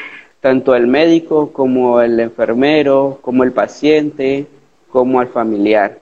tanto 0.41 0.75
el 0.75 0.85
médico 0.85 1.51
como 1.51 2.01
el 2.01 2.19
enfermero, 2.19 3.17
como 3.21 3.43
el 3.43 3.51
paciente, 3.51 4.45
como 4.91 5.21
el 5.21 5.27
familiar. 5.27 5.99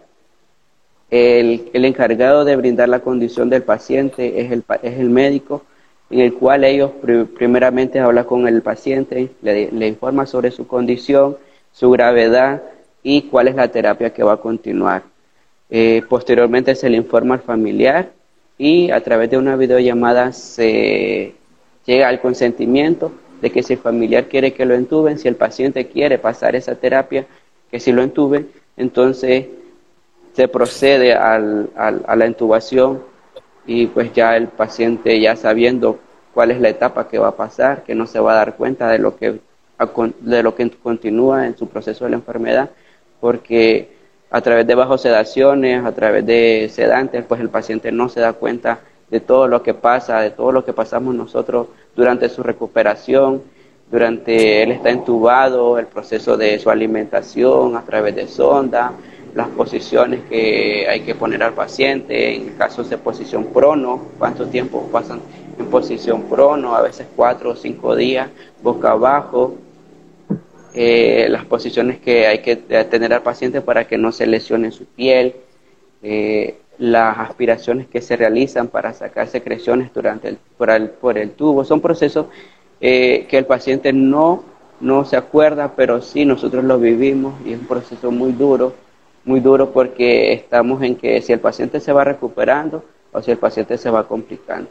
El, 1.09 1.69
encargado 1.73 2.43
de 2.43 2.57
brindar 2.57 2.89
la 2.89 2.99
condición 2.99 3.49
del 3.49 3.63
paciente 3.63 4.41
es 4.41 4.51
el, 4.51 4.65
es 4.81 4.99
el 4.99 5.09
médico, 5.09 5.63
en 6.09 6.19
el 6.19 6.33
cual 6.33 6.63
ellos 6.63 6.91
primeramente 7.35 7.99
hablan 7.99 8.25
con 8.25 8.47
el 8.47 8.61
paciente, 8.61 9.31
le, 9.41 9.87
informa 9.87 10.25
sobre 10.25 10.51
su 10.51 10.67
condición, 10.67 11.37
su 11.71 11.89
gravedad 11.91 12.61
y 13.01 13.23
cuál 13.23 13.47
es 13.47 13.55
la 13.55 13.69
terapia 13.69 14.13
que 14.13 14.23
va 14.23 14.33
a 14.33 14.37
continuar. 14.37 15.03
Eh, 15.69 16.03
posteriormente 16.07 16.75
se 16.75 16.89
le 16.89 16.97
informa 16.97 17.35
al 17.35 17.41
familiar 17.41 18.11
y 18.57 18.91
a 18.91 19.01
través 19.01 19.31
de 19.31 19.37
una 19.37 19.55
videollamada 19.55 20.31
se 20.31 21.33
llega 21.85 22.07
al 22.07 22.21
consentimiento 22.21 23.11
de 23.41 23.49
que 23.49 23.63
si 23.63 23.73
el 23.73 23.79
familiar 23.79 24.25
quiere 24.25 24.53
que 24.53 24.65
lo 24.65 24.75
entuben, 24.75 25.17
si 25.17 25.27
el 25.27 25.35
paciente 25.35 25.87
quiere 25.87 26.19
pasar 26.19 26.55
esa 26.55 26.75
terapia, 26.75 27.25
que 27.71 27.79
si 27.79 27.91
lo 27.91 28.03
entuben, 28.03 28.49
entonces 28.77 29.47
se 30.33 30.47
procede 30.47 31.13
al, 31.13 31.69
a 31.75 32.15
la 32.15 32.27
intubación 32.27 33.01
y 33.65 33.87
pues 33.87 34.13
ya 34.13 34.37
el 34.37 34.47
paciente 34.47 35.19
ya 35.19 35.35
sabiendo 35.35 35.99
cuál 36.33 36.51
es 36.51 36.59
la 36.59 36.69
etapa 36.69 37.07
que 37.07 37.17
va 37.17 37.29
a 37.29 37.35
pasar, 37.35 37.83
que 37.83 37.95
no 37.95 38.05
se 38.05 38.19
va 38.19 38.33
a 38.33 38.35
dar 38.35 38.55
cuenta 38.55 38.89
de 38.89 38.99
lo 38.99 39.15
que, 39.15 39.39
de 40.21 40.43
lo 40.43 40.55
que 40.55 40.69
continúa 40.71 41.47
en 41.47 41.57
su 41.57 41.67
proceso 41.67 42.05
de 42.05 42.11
la 42.11 42.17
enfermedad, 42.17 42.69
porque 43.19 43.89
a 44.29 44.41
través 44.41 44.67
de 44.67 44.75
bajo 44.75 44.97
sedaciones, 44.97 45.85
a 45.85 45.91
través 45.93 46.25
de 46.25 46.69
sedantes, 46.71 47.23
pues 47.25 47.39
el 47.41 47.49
paciente 47.49 47.91
no 47.91 48.09
se 48.09 48.19
da 48.19 48.33
cuenta 48.33 48.79
de 49.09 49.19
todo 49.19 49.47
lo 49.47 49.63
que 49.63 49.73
pasa, 49.73 50.19
de 50.19 50.31
todo 50.31 50.51
lo 50.51 50.65
que 50.65 50.73
pasamos 50.73 51.15
nosotros 51.15 51.67
durante 51.95 52.27
su 52.29 52.43
recuperación, 52.43 53.43
durante 53.89 54.63
él 54.63 54.71
está 54.71 54.89
entubado, 54.89 55.77
el 55.77 55.85
proceso 55.85 56.37
de 56.37 56.59
su 56.59 56.69
alimentación 56.69 57.77
a 57.77 57.83
través 57.83 58.15
de 58.15 58.27
sonda, 58.27 58.93
las 59.35 59.49
posiciones 59.49 60.21
que 60.29 60.87
hay 60.89 61.01
que 61.01 61.13
poner 61.13 61.43
al 61.43 61.53
paciente, 61.53 62.33
en 62.35 62.51
casos 62.51 62.89
de 62.89 62.97
posición 62.97 63.47
prono, 63.47 64.07
cuánto 64.17 64.47
tiempo 64.47 64.87
pasan 64.91 65.19
en 65.59 65.65
posición 65.67 66.23
prono, 66.23 66.73
a 66.73 66.81
veces 66.81 67.05
cuatro 67.15 67.51
o 67.51 67.55
cinco 67.55 67.97
días, 67.97 68.29
boca 68.63 68.91
abajo, 68.91 69.55
eh, 70.73 71.27
las 71.29 71.43
posiciones 71.45 71.99
que 71.99 72.27
hay 72.27 72.39
que 72.39 72.55
tener 72.55 73.13
al 73.13 73.23
paciente 73.23 73.59
para 73.59 73.85
que 73.85 73.97
no 73.97 74.13
se 74.13 74.25
lesione 74.25 74.71
su 74.71 74.85
piel, 74.85 75.35
eh, 76.01 76.55
las 76.77 77.17
aspiraciones 77.17 77.87
que 77.87 78.01
se 78.01 78.15
realizan 78.15 78.69
para 78.69 78.93
sacar 78.93 79.27
secreciones 79.27 79.93
durante 79.93 80.29
el, 80.29 80.37
por, 80.57 80.69
el, 80.69 80.89
por 80.89 81.17
el 81.17 81.31
tubo. 81.31 81.65
Son 81.65 81.81
procesos 81.81 82.27
eh, 82.79 83.25
que 83.29 83.37
el 83.37 83.45
paciente 83.45 83.91
no, 83.91 84.45
no 84.79 85.03
se 85.03 85.17
acuerda, 85.17 85.73
pero 85.75 86.01
sí 86.01 86.23
nosotros 86.23 86.63
lo 86.63 86.79
vivimos 86.79 87.33
y 87.45 87.51
es 87.51 87.59
un 87.59 87.67
proceso 87.67 88.11
muy 88.11 88.31
duro, 88.31 88.73
muy 89.25 89.39
duro 89.39 89.71
porque 89.71 90.33
estamos 90.33 90.81
en 90.83 90.95
que 90.95 91.21
si 91.21 91.33
el 91.33 91.39
paciente 91.39 91.79
se 91.79 91.91
va 91.91 92.03
recuperando 92.03 92.85
o 93.11 93.21
si 93.21 93.31
el 93.31 93.37
paciente 93.37 93.77
se 93.77 93.89
va 93.89 94.07
complicando. 94.07 94.69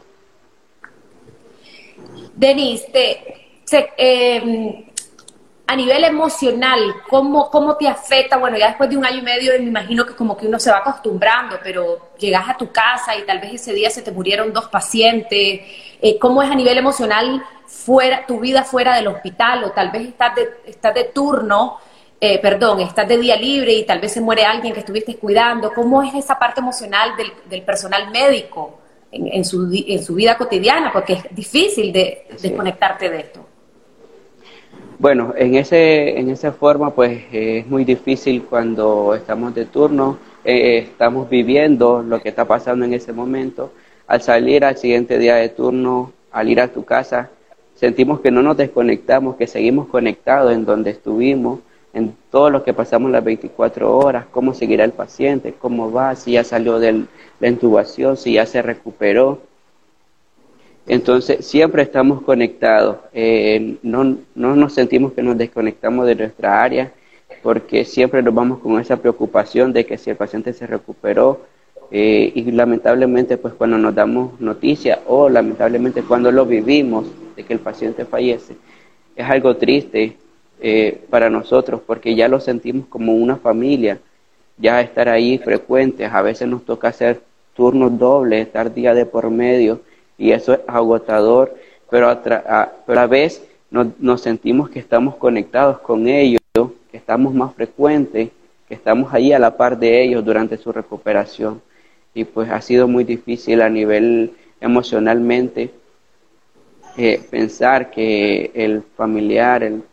Denise, 2.33 3.19
eh, 3.97 4.85
a 5.67 5.75
nivel 5.75 6.03
emocional, 6.03 6.79
¿cómo, 7.09 7.49
¿cómo 7.49 7.75
te 7.75 7.87
afecta? 7.87 8.37
Bueno, 8.37 8.57
ya 8.57 8.67
después 8.67 8.89
de 8.89 8.97
un 8.97 9.05
año 9.05 9.19
y 9.19 9.21
medio 9.23 9.51
me 9.53 9.65
imagino 9.65 10.05
que 10.05 10.13
como 10.13 10.37
que 10.37 10.47
uno 10.47 10.59
se 10.59 10.69
va 10.69 10.77
acostumbrando, 10.77 11.57
pero 11.63 12.11
llegas 12.17 12.47
a 12.47 12.57
tu 12.57 12.71
casa 12.71 13.15
y 13.15 13.23
tal 13.23 13.39
vez 13.39 13.55
ese 13.55 13.73
día 13.73 13.89
se 13.89 14.01
te 14.01 14.11
murieron 14.11 14.53
dos 14.53 14.67
pacientes. 14.67 15.61
Eh, 16.01 16.19
¿Cómo 16.19 16.43
es 16.43 16.51
a 16.51 16.55
nivel 16.55 16.77
emocional 16.77 17.43
fuera, 17.65 18.25
tu 18.27 18.39
vida 18.39 18.63
fuera 18.63 18.95
del 18.95 19.07
hospital? 19.07 19.63
O 19.63 19.71
tal 19.71 19.91
vez 19.91 20.09
estás 20.09 20.35
de, 20.35 20.49
estás 20.67 20.93
de 20.93 21.05
turno, 21.05 21.79
eh, 22.19 22.39
perdón, 22.39 22.79
estás 22.79 23.07
de 23.07 23.17
día 23.17 23.35
libre 23.35 23.73
y 23.73 23.85
tal 23.85 23.99
vez 23.99 24.13
se 24.13 24.21
muere 24.21 24.45
alguien 24.45 24.73
que 24.73 24.79
estuviste 24.79 25.15
cuidando. 25.17 25.73
¿Cómo 25.73 26.01
es 26.01 26.13
esa 26.15 26.39
parte 26.39 26.61
emocional 26.61 27.11
del, 27.49 27.61
personal 27.63 28.09
médico 28.11 28.79
en, 29.11 29.43
su, 29.43 29.69
en 29.73 30.03
su 30.03 30.15
vida 30.15 30.37
cotidiana? 30.37 30.91
Porque 30.91 31.13
es 31.13 31.23
difícil 31.35 31.91
de 31.91 32.25
desconectarte 32.41 33.09
de 33.09 33.19
esto. 33.19 33.45
Bueno, 34.97 35.33
en, 35.37 35.55
ese, 35.55 36.17
en 36.17 36.29
esa 36.29 36.53
forma 36.53 36.91
pues 36.91 37.19
eh, 37.33 37.59
es 37.59 37.67
muy 37.67 37.83
difícil 37.83 38.43
cuando 38.43 39.13
estamos 39.13 39.53
de 39.53 39.65
turno, 39.65 40.17
eh, 40.45 40.77
estamos 40.89 41.29
viviendo 41.29 42.01
lo 42.01 42.21
que 42.21 42.29
está 42.29 42.45
pasando 42.45 42.85
en 42.85 42.93
ese 42.93 43.11
momento. 43.11 43.73
Al 44.07 44.21
salir 44.21 44.63
al 44.63 44.77
siguiente 44.77 45.19
día 45.19 45.35
de 45.35 45.49
turno, 45.49 46.13
al 46.31 46.49
ir 46.49 46.61
a 46.61 46.69
tu 46.69 46.85
casa, 46.85 47.29
sentimos 47.75 48.21
que 48.21 48.31
no 48.31 48.41
nos 48.41 48.55
desconectamos, 48.55 49.35
que 49.35 49.47
seguimos 49.47 49.87
conectados 49.87 50.53
en 50.53 50.63
donde 50.63 50.91
estuvimos, 50.91 51.59
en 51.95 52.13
todo 52.29 52.49
lo 52.49 52.63
que 52.63 52.73
pasamos 52.73 53.09
las 53.09 53.23
24 53.23 53.97
horas, 53.97 54.25
cómo 54.29 54.53
seguirá 54.53 54.83
el 54.83 54.91
paciente, 54.91 55.53
cómo 55.53 55.93
va, 55.93 56.13
si 56.15 56.33
ya 56.33 56.43
salió 56.43 56.77
de 56.77 57.05
la 57.39 57.47
intubación, 57.47 58.17
si 58.17 58.33
ya 58.33 58.45
se 58.45 58.61
recuperó. 58.61 59.39
Entonces, 60.87 61.45
siempre 61.45 61.83
estamos 61.83 62.21
conectados, 62.21 62.97
eh, 63.13 63.77
no, 63.81 64.17
no 64.35 64.55
nos 64.57 64.73
sentimos 64.73 65.13
que 65.13 65.23
nos 65.23 65.37
desconectamos 65.37 66.05
de 66.05 66.15
nuestra 66.15 66.61
área, 66.61 66.91
porque 67.41 67.85
siempre 67.85 68.21
nos 68.21 68.33
vamos 68.33 68.59
con 68.59 68.77
esa 68.77 68.97
preocupación 68.97 69.71
de 69.71 69.85
que 69.85 69.97
si 69.97 70.09
el 70.09 70.17
paciente 70.17 70.51
se 70.51 70.67
recuperó 70.67 71.45
eh, 71.91 72.29
y 72.35 72.51
lamentablemente 72.51 73.37
pues 73.37 73.53
cuando 73.53 73.77
nos 73.77 73.95
damos 73.95 74.39
noticia 74.41 74.99
o 75.07 75.29
lamentablemente 75.29 76.03
cuando 76.03 76.29
lo 76.29 76.45
vivimos 76.45 77.05
de 77.37 77.43
que 77.43 77.53
el 77.53 77.59
paciente 77.59 78.03
fallece, 78.03 78.57
es 79.15 79.29
algo 79.29 79.55
triste 79.55 80.17
eh, 80.61 81.01
para 81.09 81.29
nosotros 81.29 81.81
porque 81.85 82.15
ya 82.15 82.27
lo 82.27 82.39
sentimos 82.39 82.87
como 82.87 83.13
una 83.13 83.35
familia, 83.37 83.99
ya 84.57 84.81
estar 84.81 85.09
ahí 85.09 85.37
frecuentes, 85.37 86.11
a 86.11 86.21
veces 86.21 86.47
nos 86.47 86.63
toca 86.65 86.89
hacer 86.89 87.21
turnos 87.55 87.97
dobles, 87.97 88.45
estar 88.45 88.73
día 88.73 88.93
de 88.93 89.05
por 89.05 89.29
medio 89.29 89.81
y 90.17 90.31
eso 90.31 90.53
es 90.53 90.59
agotador, 90.67 91.55
pero 91.89 92.09
a, 92.09 92.21
pero 92.21 92.41
a 92.47 92.71
la 92.87 93.07
vez 93.07 93.43
nos, 93.99 94.21
sentimos 94.21 94.69
que 94.69 94.79
estamos 94.79 95.15
conectados 95.15 95.79
con 95.79 96.07
ellos, 96.07 96.39
que 96.91 96.97
estamos 96.97 97.33
más 97.33 97.53
frecuentes, 97.53 98.29
que 98.67 98.73
estamos 98.73 99.13
ahí 99.13 99.33
a 99.33 99.39
la 99.39 99.57
par 99.57 99.77
de 99.77 100.03
ellos 100.03 100.23
durante 100.23 100.57
su 100.57 100.71
recuperación. 100.71 101.61
Y 102.13 102.23
pues 102.23 102.49
ha 102.49 102.61
sido 102.61 102.87
muy 102.87 103.03
difícil 103.03 103.61
a 103.61 103.69
nivel 103.69 104.31
emocionalmente 104.61 105.71
eh, 106.97 107.21
pensar 107.29 107.91
que 107.91 108.51
el 108.53 108.83
familiar, 108.95 109.63
el, 109.63 109.83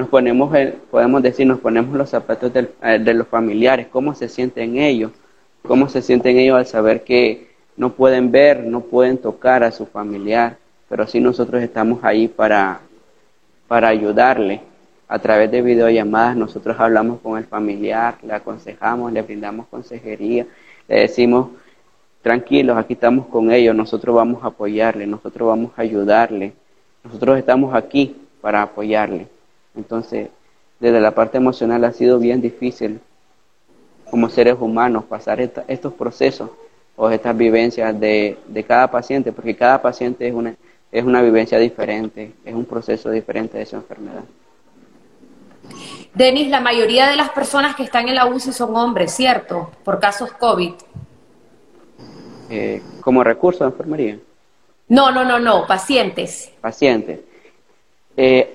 nos 0.00 0.08
ponemos, 0.08 0.50
podemos 0.90 1.22
decir, 1.22 1.46
nos 1.46 1.60
ponemos 1.60 1.94
los 1.94 2.08
zapatos 2.08 2.50
eh, 2.54 2.98
de 2.98 3.12
los 3.12 3.28
familiares, 3.28 3.86
cómo 3.92 4.14
se 4.14 4.30
sienten 4.30 4.78
ellos, 4.78 5.12
cómo 5.62 5.90
se 5.90 6.00
sienten 6.00 6.38
ellos 6.38 6.56
al 6.56 6.64
saber 6.64 7.04
que 7.04 7.50
no 7.76 7.92
pueden 7.92 8.30
ver, 8.30 8.64
no 8.64 8.80
pueden 8.80 9.18
tocar 9.18 9.62
a 9.62 9.70
su 9.70 9.84
familiar, 9.84 10.56
pero 10.88 11.06
sí 11.06 11.20
nosotros 11.20 11.62
estamos 11.62 12.02
ahí 12.02 12.28
para, 12.28 12.80
para 13.68 13.88
ayudarle. 13.88 14.62
A 15.06 15.18
través 15.18 15.50
de 15.50 15.60
videollamadas 15.60 16.34
nosotros 16.34 16.80
hablamos 16.80 17.20
con 17.20 17.36
el 17.36 17.44
familiar, 17.44 18.16
le 18.22 18.32
aconsejamos, 18.32 19.12
le 19.12 19.20
brindamos 19.20 19.66
consejería, 19.66 20.46
le 20.88 21.00
decimos, 21.00 21.48
tranquilos, 22.22 22.78
aquí 22.78 22.94
estamos 22.94 23.26
con 23.26 23.52
ellos, 23.52 23.76
nosotros 23.76 24.16
vamos 24.16 24.42
a 24.44 24.46
apoyarle, 24.46 25.06
nosotros 25.06 25.46
vamos 25.46 25.72
a 25.76 25.82
ayudarle, 25.82 26.54
nosotros 27.04 27.36
estamos 27.36 27.74
aquí 27.74 28.16
para 28.40 28.62
apoyarle. 28.62 29.26
Entonces, 29.80 30.28
desde 30.78 31.00
la 31.00 31.14
parte 31.14 31.38
emocional 31.38 31.84
ha 31.84 31.92
sido 31.92 32.18
bien 32.18 32.42
difícil 32.42 33.00
como 34.10 34.28
seres 34.28 34.56
humanos 34.60 35.04
pasar 35.04 35.40
estos 35.40 35.94
procesos 35.94 36.50
o 36.96 37.08
estas 37.08 37.34
vivencias 37.36 37.98
de, 37.98 38.36
de, 38.46 38.64
cada 38.64 38.90
paciente, 38.90 39.32
porque 39.32 39.56
cada 39.56 39.80
paciente 39.80 40.28
es 40.28 40.34
una, 40.34 40.54
es 40.92 41.02
una 41.02 41.22
vivencia 41.22 41.58
diferente, 41.58 42.32
es 42.44 42.54
un 42.54 42.66
proceso 42.66 43.10
diferente 43.10 43.56
de 43.56 43.62
esa 43.62 43.76
enfermedad. 43.76 44.24
Denis, 46.12 46.48
la 46.48 46.60
mayoría 46.60 47.08
de 47.08 47.16
las 47.16 47.30
personas 47.30 47.74
que 47.74 47.84
están 47.84 48.08
en 48.08 48.16
la 48.16 48.26
UCI 48.26 48.52
son 48.52 48.76
hombres, 48.76 49.12
¿cierto? 49.14 49.70
Por 49.82 49.98
casos 49.98 50.32
COVID. 50.32 50.74
Eh, 52.50 52.82
¿Como 53.00 53.24
recurso 53.24 53.64
de 53.64 53.70
enfermería? 53.70 54.18
No, 54.88 55.10
no, 55.10 55.24
no, 55.24 55.38
no, 55.38 55.66
pacientes. 55.66 56.50
Pacientes. 56.60 57.20
Eh, 58.16 58.52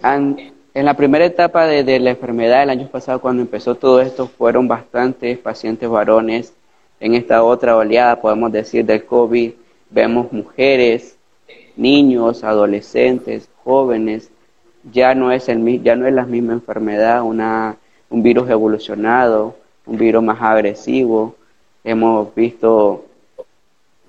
en 0.76 0.84
la 0.84 0.94
primera 0.94 1.24
etapa 1.24 1.68
de, 1.68 2.00
la 2.02 2.10
enfermedad, 2.10 2.64
el 2.64 2.70
año 2.70 2.90
pasado, 2.90 3.22
cuando 3.22 3.42
empezó 3.42 3.76
todo 3.76 4.02
esto, 4.02 4.28
fueron 4.28 4.68
bastantes 4.68 5.38
pacientes 5.38 5.90
varones. 5.90 6.54
En 7.00 7.16
esta 7.16 7.46
otra 7.46 7.78
oleada, 7.78 8.20
podemos 8.20 8.52
decir, 8.52 8.86
del 8.86 9.06
COVID, 9.06 9.54
vemos 9.90 10.34
mujeres, 10.34 11.16
niños, 11.78 12.44
adolescentes, 12.44 13.50
jóvenes. 13.64 14.30
Ya 14.92 15.16
no 15.16 15.32
es, 15.32 15.48
el, 15.48 15.82
ya 15.82 15.96
no 15.96 16.08
es 16.08 16.14
la 16.14 16.26
misma 16.26 16.52
enfermedad, 16.52 17.24
una, 17.24 17.78
un 18.10 18.22
virus 18.22 18.50
evolucionado, 18.50 19.56
un 19.86 19.98
virus 19.98 20.24
más 20.24 20.42
agresivo. 20.42 21.38
Hemos 21.86 22.36
visto 22.36 23.06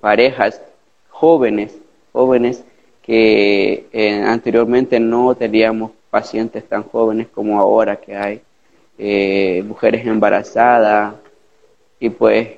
parejas 0.01 0.61
jóvenes, 1.07 1.77
jóvenes 2.11 2.65
que 3.03 3.87
eh, 3.93 4.21
anteriormente 4.21 4.99
no 4.99 5.33
teníamos 5.33 5.91
pacientes 6.09 6.67
tan 6.67 6.83
jóvenes 6.83 7.27
como 7.27 7.59
ahora 7.59 7.97
que 7.97 8.15
hay, 8.15 8.41
eh, 8.97 9.63
mujeres 9.65 10.05
embarazadas 10.05 11.15
y 11.99 12.09
pues 12.09 12.57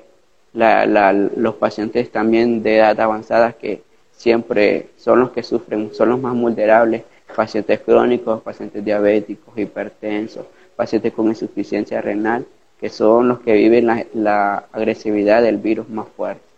los 0.52 1.54
pacientes 1.54 2.10
también 2.10 2.62
de 2.62 2.78
edad 2.78 2.98
avanzada 3.00 3.52
que 3.52 3.82
siempre 4.12 4.88
son 4.96 5.20
los 5.20 5.30
que 5.30 5.42
sufren, 5.42 5.94
son 5.94 6.08
los 6.10 6.20
más 6.20 6.34
vulnerables, 6.34 7.04
pacientes 7.34 7.80
crónicos, 7.80 8.42
pacientes 8.42 8.84
diabéticos, 8.84 9.56
hipertensos, 9.56 10.46
pacientes 10.74 11.12
con 11.12 11.28
insuficiencia 11.28 12.00
renal, 12.00 12.44
que 12.80 12.88
son 12.88 13.28
los 13.28 13.40
que 13.40 13.52
viven 13.52 13.86
la 14.14 14.64
agresividad 14.72 15.42
del 15.42 15.58
virus 15.58 15.88
más 15.88 16.06
fuerte. 16.16 16.50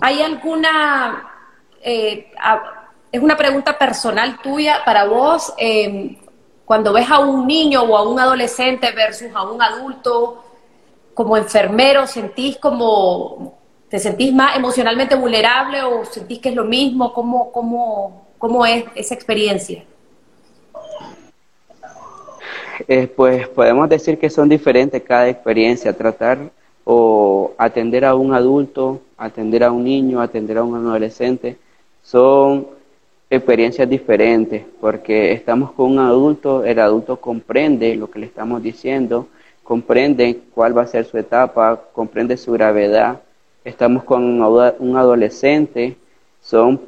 ¿Hay 0.00 0.20
alguna 0.22 1.28
eh, 1.82 2.26
es 3.12 3.22
una 3.22 3.36
pregunta 3.36 3.78
personal 3.78 4.40
tuya 4.42 4.78
para 4.84 5.04
vos. 5.04 5.52
Em, 5.58 6.16
cuando 6.64 6.92
ves 6.92 7.08
a 7.10 7.20
un 7.20 7.46
niño 7.46 7.82
o 7.82 7.96
a 7.96 8.08
un 8.08 8.18
adolescente 8.18 8.90
versus 8.92 9.28
a 9.34 9.44
un 9.44 9.62
adulto, 9.62 10.42
como 11.14 11.36
enfermero, 11.36 12.06
¿sentís 12.06 12.58
como, 12.58 13.54
te 13.88 13.98
sentís 13.98 14.34
más 14.34 14.54
emocionalmente 14.56 15.14
vulnerable 15.14 15.82
o 15.82 16.04
sentís 16.04 16.40
que 16.40 16.50
es 16.50 16.54
lo 16.54 16.64
mismo? 16.64 17.12
¿Cómo, 17.14 17.50
cómo, 17.52 18.26
cómo 18.36 18.66
es 18.66 18.84
esa 18.94 19.14
experiencia? 19.14 19.82
Eh, 22.86 23.06
pues 23.06 23.48
podemos 23.48 23.88
decir 23.88 24.18
que 24.18 24.28
son 24.28 24.48
diferentes 24.48 25.02
cada 25.02 25.28
experiencia. 25.28 25.96
Tratar 25.96 26.38
o 26.84 27.52
atender 27.56 28.04
a 28.04 28.14
un 28.14 28.34
adulto, 28.34 29.00
atender 29.16 29.64
a 29.64 29.72
un 29.72 29.84
niño, 29.84 30.20
atender 30.20 30.58
a 30.58 30.64
un 30.64 30.76
adolescente, 30.76 31.56
son 32.02 32.75
experiencias 33.28 33.88
diferentes, 33.88 34.62
porque 34.80 35.32
estamos 35.32 35.72
con 35.72 35.92
un 35.92 35.98
adulto, 35.98 36.64
el 36.64 36.78
adulto 36.78 37.16
comprende 37.20 37.96
lo 37.96 38.10
que 38.10 38.20
le 38.20 38.26
estamos 38.26 38.62
diciendo, 38.62 39.28
comprende 39.62 40.38
cuál 40.54 40.76
va 40.76 40.82
a 40.82 40.86
ser 40.86 41.04
su 41.04 41.18
etapa, 41.18 41.82
comprende 41.92 42.36
su 42.36 42.52
gravedad. 42.52 43.20
Estamos 43.64 44.04
con 44.04 44.40
un 44.40 44.96
adolescente, 44.96 45.96
son 46.40 46.80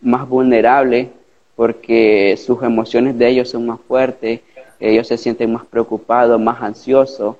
más 0.00 0.28
vulnerables 0.28 1.08
porque 1.56 2.36
sus 2.38 2.62
emociones 2.62 3.18
de 3.18 3.28
ellos 3.28 3.50
son 3.50 3.66
más 3.66 3.80
fuertes, 3.80 4.40
ellos 4.78 5.08
se 5.08 5.18
sienten 5.18 5.52
más 5.52 5.66
preocupados, 5.66 6.40
más 6.40 6.62
ansiosos 6.62 7.36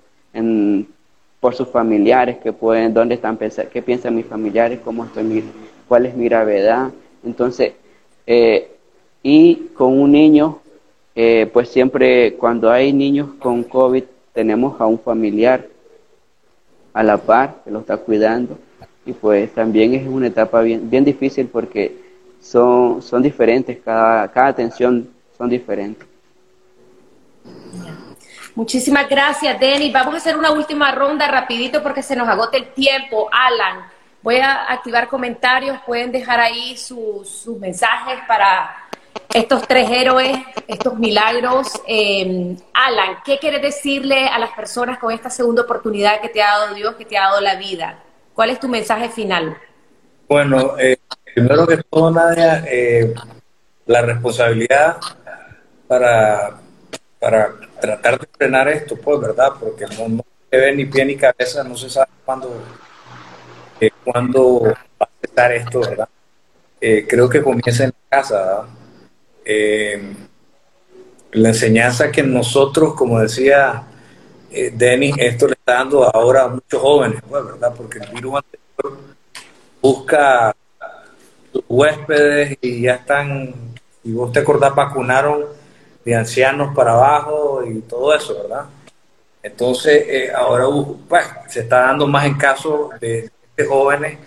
por 1.39 1.55
sus 1.55 1.69
familiares, 1.69 2.39
que 2.39 2.53
pueden, 2.53 2.93
dónde 2.93 3.15
están, 3.15 3.39
qué 3.73 3.81
piensan 3.81 4.17
mis 4.17 4.27
familiares, 4.27 4.81
cómo 4.85 5.05
estoy, 5.05 5.45
cuál 5.89 6.07
es 6.07 6.15
mi 6.15 6.25
gravedad. 6.27 6.91
Entonces, 7.25 7.73
eh, 8.27 8.71
y 9.23 9.69
con 9.75 9.99
un 9.99 10.13
niño, 10.13 10.61
eh, 11.15 11.49
pues 11.53 11.69
siempre 11.69 12.35
cuando 12.35 12.71
hay 12.71 12.93
niños 12.93 13.31
con 13.39 13.65
COVID 13.65 14.05
tenemos 14.33 14.81
a 14.81 14.87
un 14.87 14.99
familiar 14.99 15.67
a 16.93 17.03
la 17.03 17.19
par 17.19 17.63
que 17.65 17.71
lo 17.71 17.81
está 17.81 17.97
cuidando 17.97 18.59
y 19.05 19.13
pues 19.13 19.53
también 19.55 19.95
es 19.95 20.07
una 20.07 20.29
etapa 20.29 20.63
bien, 20.63 20.89
bien 20.89 21.05
difícil 21.05 21.47
porque 21.49 21.97
son, 22.41 23.03
son 23.03 23.23
diferentes, 23.23 23.79
cada, 23.85 24.29
cada 24.29 24.49
atención 24.49 25.09
son 25.37 25.49
diferentes. 25.49 26.07
Muchísimas 28.55 29.09
gracias, 29.09 29.59
Denis. 29.61 29.93
Vamos 29.93 30.15
a 30.15 30.17
hacer 30.17 30.37
una 30.37 30.51
última 30.51 30.91
ronda 30.93 31.29
rapidito 31.29 31.83
porque 31.83 32.03
se 32.03 32.17
nos 32.17 32.29
agota 32.29 32.57
el 32.57 32.73
tiempo. 32.73 33.29
Alan, 33.33 33.87
Voy 34.23 34.37
a 34.37 34.71
activar 34.71 35.09
comentarios, 35.09 35.79
pueden 35.87 36.13
dejar 36.13 36.41
ahí 36.41 36.77
sus, 36.77 37.47
mensajes 37.59 38.19
para 38.29 38.77
estos 39.33 39.67
tres 39.67 39.89
héroes, 39.91 40.39
estos 40.69 40.99
milagros. 40.99 41.81
Eh, 41.87 42.55
Alan, 42.75 43.17
¿qué 43.25 43.39
quieres 43.39 43.63
decirle 43.63 44.27
a 44.27 44.39
las 44.39 44.51
personas 44.51 44.99
con 44.99 45.11
esta 45.11 45.31
segunda 45.31 45.63
oportunidad 45.63 46.21
que 46.21 46.29
te 46.29 46.43
ha 46.43 46.51
dado 46.51 46.75
Dios, 46.75 46.97
que 46.97 47.07
te 47.07 47.17
ha 47.17 47.29
dado 47.29 47.41
la 47.41 47.55
vida? 47.55 47.99
¿Cuál 48.35 48.51
es 48.51 48.61
tu 48.61 48.69
mensaje 48.69 49.09
final? 49.09 49.57
Bueno, 50.29 50.79
eh, 50.79 50.99
primero 51.35 51.67
que 51.67 51.79
todo, 51.79 52.11
Nadia, 52.11 52.63
eh, 52.71 53.15
la 53.87 54.03
responsabilidad 54.03 54.99
para, 55.89 56.61
para 57.19 57.55
tratar 57.81 58.21
de 58.21 58.29
frenar 58.37 58.69
esto, 58.69 58.97
pues, 58.97 59.19
¿verdad? 59.19 59.53
Porque 59.59 59.87
no, 59.87 60.09
no 60.09 60.25
se 60.51 60.59
ve 60.59 60.75
ni 60.77 60.85
pie 60.85 61.07
ni 61.07 61.17
cabeza, 61.17 61.65
no 61.65 61.75
se 61.75 61.89
sabe 61.89 62.11
cuándo 62.25 62.63
eh, 63.81 63.91
cuándo 64.05 64.63
va 64.63 64.79
a 65.01 65.09
estar 65.23 65.53
esto, 65.53 65.81
¿verdad? 65.81 66.09
Eh, 66.81 67.07
creo 67.09 67.29
que 67.29 67.43
comienza 67.43 67.85
en 67.85 67.93
casa, 68.09 68.67
eh, 69.45 70.15
la 71.33 71.49
enseñanza 71.49 72.11
que 72.11 72.23
nosotros, 72.23 72.95
como 72.95 73.21
decía 73.21 73.85
eh, 74.51 74.73
Denis, 74.75 75.15
esto 75.19 75.47
le 75.47 75.53
está 75.55 75.75
dando 75.75 76.05
ahora 76.05 76.45
a 76.45 76.49
muchos 76.49 76.81
jóvenes, 76.81 77.23
pues, 77.29 77.45
¿verdad? 77.45 77.75
Porque 77.77 77.99
el 77.99 78.09
virus 78.09 78.37
anterior 78.37 78.99
busca 79.81 80.55
huéspedes 81.69 82.59
y 82.61 82.83
ya 82.83 82.95
están, 82.95 83.55
y 84.03 84.13
vos 84.13 84.33
te 84.33 84.41
acordás, 84.41 84.75
vacunaron 84.75 85.45
de 86.05 86.15
ancianos 86.17 86.75
para 86.75 86.93
abajo 86.93 87.63
y 87.65 87.81
todo 87.83 88.15
eso, 88.15 88.43
¿verdad? 88.43 88.67
Entonces, 89.43 90.05
eh, 90.09 90.33
ahora 90.35 90.65
pues, 91.09 91.27
se 91.49 91.61
está 91.61 91.81
dando 91.83 92.07
más 92.07 92.27
en 92.27 92.35
casos 92.35 92.91
de, 93.01 93.31
jóvenes, 93.65 94.19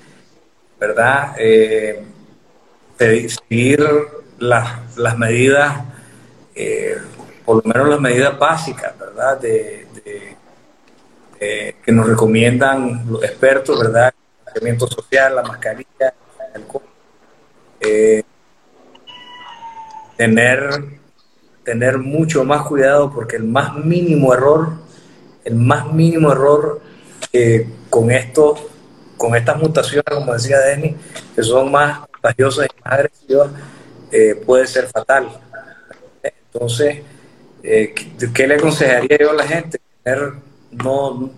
¿verdad? 0.79 1.35
Eh, 1.37 2.03
seguir 2.97 3.85
las, 4.39 4.97
las 4.97 5.17
medidas, 5.17 5.83
eh, 6.55 6.97
por 7.45 7.57
lo 7.57 7.73
menos 7.73 7.89
las 7.89 7.99
medidas 7.99 8.37
básicas, 8.37 8.97
¿verdad? 8.97 9.39
De, 9.39 9.87
que 11.85 11.91
nos 11.91 12.07
recomiendan 12.07 13.03
los 13.11 13.21
expertos, 13.21 13.77
¿verdad? 13.77 14.13
El 14.13 14.43
tratamiento 14.45 14.87
social, 14.87 15.35
la 15.35 15.43
mascarilla, 15.43 16.13
el 16.53 16.61
alcohol. 16.61 16.83
tener, 20.15 20.85
tener 21.65 21.97
mucho 21.97 22.45
más 22.45 22.65
cuidado 22.65 23.11
porque 23.11 23.35
el 23.35 23.43
más 23.43 23.75
mínimo 23.75 24.33
error 24.33 24.83
el 25.43 25.55
más 25.55 25.91
mínimo 25.91 26.31
error 26.31 26.81
eh, 27.31 27.67
con 27.89 28.11
esto, 28.11 28.55
con 29.17 29.35
estas 29.35 29.57
mutaciones, 29.57 30.05
como 30.07 30.33
decía 30.33 30.59
Denis, 30.59 30.95
que 31.35 31.43
son 31.43 31.71
más 31.71 31.99
contagiosas 32.07 32.67
y 32.67 32.81
más 32.83 32.93
agresivas, 32.93 33.49
eh, 34.11 34.35
puede 34.45 34.67
ser 34.67 34.87
fatal. 34.87 35.29
Entonces, 36.21 37.01
eh, 37.63 37.93
¿qué 38.33 38.47
le 38.47 38.55
aconsejaría 38.55 39.17
yo 39.19 39.31
a 39.31 39.35
la 39.35 39.47
gente? 39.47 39.79
no, 40.71 41.31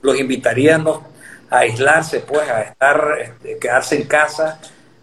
los 0.00 0.20
invitaría 0.20 0.76
a 0.76 1.58
aislarse, 1.58 2.20
pues, 2.20 2.48
a 2.48 2.62
estar, 2.62 3.18
este, 3.20 3.58
quedarse 3.58 3.96
en 3.96 4.04
casa, 4.04 4.60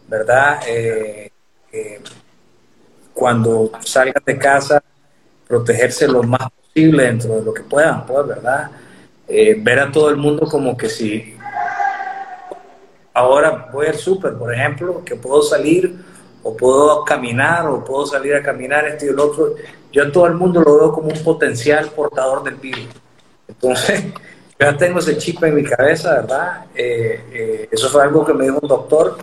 ¿verdad? 0.07 0.61
cuando 3.13 3.71
salgan 3.81 4.23
de 4.25 4.37
casa, 4.37 4.81
protegerse 5.47 6.07
lo 6.07 6.23
más 6.23 6.49
dentro 6.73 7.35
de 7.35 7.43
lo 7.43 7.53
que 7.53 7.63
puedan, 7.63 8.05
pues, 8.05 8.27
¿verdad? 8.27 8.71
Eh, 9.27 9.55
ver 9.59 9.79
a 9.79 9.91
todo 9.91 10.09
el 10.09 10.17
mundo 10.17 10.47
como 10.47 10.75
que 10.75 10.89
si 10.89 11.35
ahora 13.13 13.69
voy 13.71 13.87
al 13.87 13.95
súper, 13.95 14.33
por 14.33 14.53
ejemplo, 14.53 15.03
que 15.05 15.15
puedo 15.15 15.41
salir 15.41 15.95
o 16.41 16.55
puedo 16.55 17.03
caminar 17.05 17.67
o 17.67 17.83
puedo 17.83 18.05
salir 18.05 18.35
a 18.35 18.43
caminar 18.43 18.85
este 18.87 19.05
y 19.05 19.09
el 19.09 19.19
otro, 19.19 19.55
yo 19.91 20.03
a 20.03 20.11
todo 20.11 20.27
el 20.27 20.33
mundo 20.33 20.61
lo 20.61 20.77
veo 20.77 20.91
como 20.91 21.07
un 21.07 21.23
potencial 21.23 21.89
portador 21.89 22.43
del 22.43 22.55
virus. 22.55 22.87
Entonces, 23.47 24.03
ya 24.59 24.75
tengo 24.75 24.99
ese 24.99 25.17
chip 25.17 25.43
en 25.43 25.55
mi 25.55 25.63
cabeza, 25.63 26.15
¿verdad? 26.21 26.65
Eh, 26.75 27.21
eh, 27.31 27.69
eso 27.71 27.89
fue 27.89 28.03
algo 28.03 28.25
que 28.25 28.33
me 28.33 28.45
dijo 28.45 28.59
un 28.61 28.67
doctor 28.67 29.17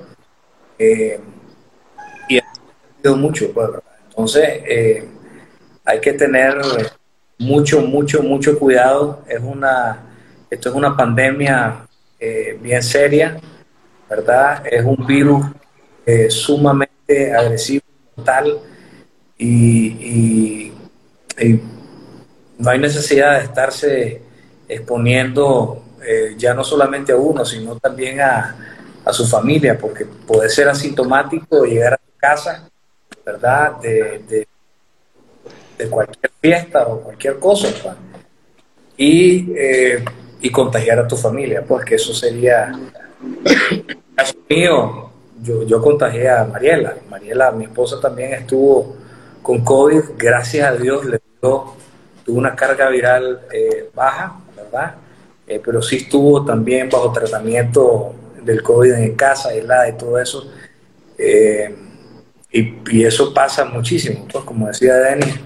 y 0.79 2.39
ha 2.39 2.45
sido 3.03 3.17
mucho, 3.17 3.53
pues, 3.53 3.67
¿verdad? 3.67 3.83
Entonces, 4.09 4.63
hay 5.85 6.01
que 6.01 6.13
tener 6.15 6.57
mucho, 7.41 7.81
mucho, 7.81 8.23
mucho 8.23 8.59
cuidado. 8.59 9.23
Es 9.27 9.41
una, 9.43 9.99
esto 10.49 10.69
es 10.69 10.75
una 10.75 10.97
pandemia 10.97 11.87
eh, 12.19 12.59
bien 12.61 12.83
seria, 12.83 13.41
¿verdad? 14.11 14.67
Es 14.67 14.85
un 14.85 15.07
virus 15.07 15.47
eh, 16.05 16.29
sumamente 16.29 17.33
agresivo, 17.33 17.85
mortal, 18.17 18.59
y, 19.39 20.73
no 22.59 22.69
hay 22.69 22.79
necesidad 22.79 23.39
de 23.39 23.45
estarse 23.45 24.21
exponiendo 24.69 25.83
eh, 26.07 26.35
ya 26.37 26.53
no 26.53 26.63
solamente 26.63 27.13
a 27.13 27.17
uno, 27.17 27.47
sino 27.47 27.77
también 27.77 28.21
a, 28.21 28.57
su 29.11 29.27
familia, 29.27 29.77
porque 29.77 30.05
puede 30.05 30.49
ser 30.49 30.69
asintomático 30.69 31.65
llegar 31.65 31.95
a 31.95 31.97
tu 31.97 32.13
casa, 32.19 32.69
¿verdad? 33.25 33.81
de 33.81 34.47
de 35.81 35.89
cualquier 35.89 36.31
fiesta 36.41 36.87
o 36.87 37.01
cualquier 37.01 37.39
cosa, 37.39 37.69
pues. 37.83 37.95
y, 38.97 39.53
eh, 39.57 40.05
y 40.41 40.51
contagiar 40.51 40.99
a 40.99 41.09
tu 41.09 41.17
familia, 41.17 41.65
porque 41.67 41.95
eso 41.95 42.13
sería, 42.13 42.73
caso 44.15 44.35
mío, 44.49 45.11
yo, 45.43 45.63
yo 45.65 45.81
contagié 45.81 46.29
a 46.29 46.45
Mariela, 46.45 46.97
Mariela, 47.09 47.51
mi 47.53 47.65
esposa 47.65 48.01
también 48.01 48.35
estuvo 48.35 48.97
con 49.43 49.65
COVID, 49.65 50.03
gracias 50.17 50.69
a 50.69 50.77
Dios 50.77 51.05
le 51.05 51.21
dio, 51.41 51.75
tuvo 52.25 52.39
una 52.39 52.55
carga 52.55 52.89
viral 52.89 53.41
eh, 53.53 53.91
baja, 53.95 54.41
¿verdad? 54.57 54.95
Eh, 55.47 55.61
pero 55.65 55.83
sí 55.83 55.97
estuvo 55.97 56.45
también 56.45 56.89
bajo 56.89 57.13
tratamiento 57.13 58.15
del 58.43 58.63
COVID 58.63 58.93
en 58.93 59.15
casa, 59.15 59.51
aislada 59.51 59.89
y 59.89 59.93
todo 59.97 60.19
eso. 60.19 60.51
y, 62.53 62.75
y, 62.91 63.05
eso 63.05 63.33
pasa 63.35 63.65
muchísimo, 63.65 64.27
pues 64.31 64.45
como 64.45 64.69
decía 64.69 64.95
Denis, 64.95 65.39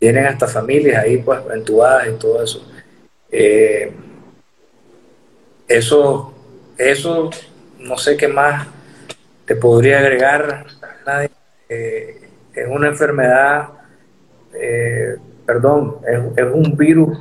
tienen 0.00 0.24
hasta 0.24 0.48
familias 0.48 1.04
ahí 1.04 1.18
pues 1.18 1.40
entubadas 1.54 2.08
y 2.08 2.12
todo 2.12 2.42
eso. 2.42 2.66
Eh, 3.30 3.92
eso, 5.68 6.34
eso, 6.80 7.30
no 7.78 7.98
sé 7.98 8.16
qué 8.16 8.28
más 8.28 8.66
te 9.44 9.56
podría 9.56 9.98
agregar. 9.98 10.66
Eh, 11.68 12.20
es 12.54 12.66
una 12.68 12.88
enfermedad, 12.88 13.68
eh, 14.54 15.16
perdón, 15.44 15.96
es, 16.36 16.44
un 16.52 16.76
virus 16.76 17.18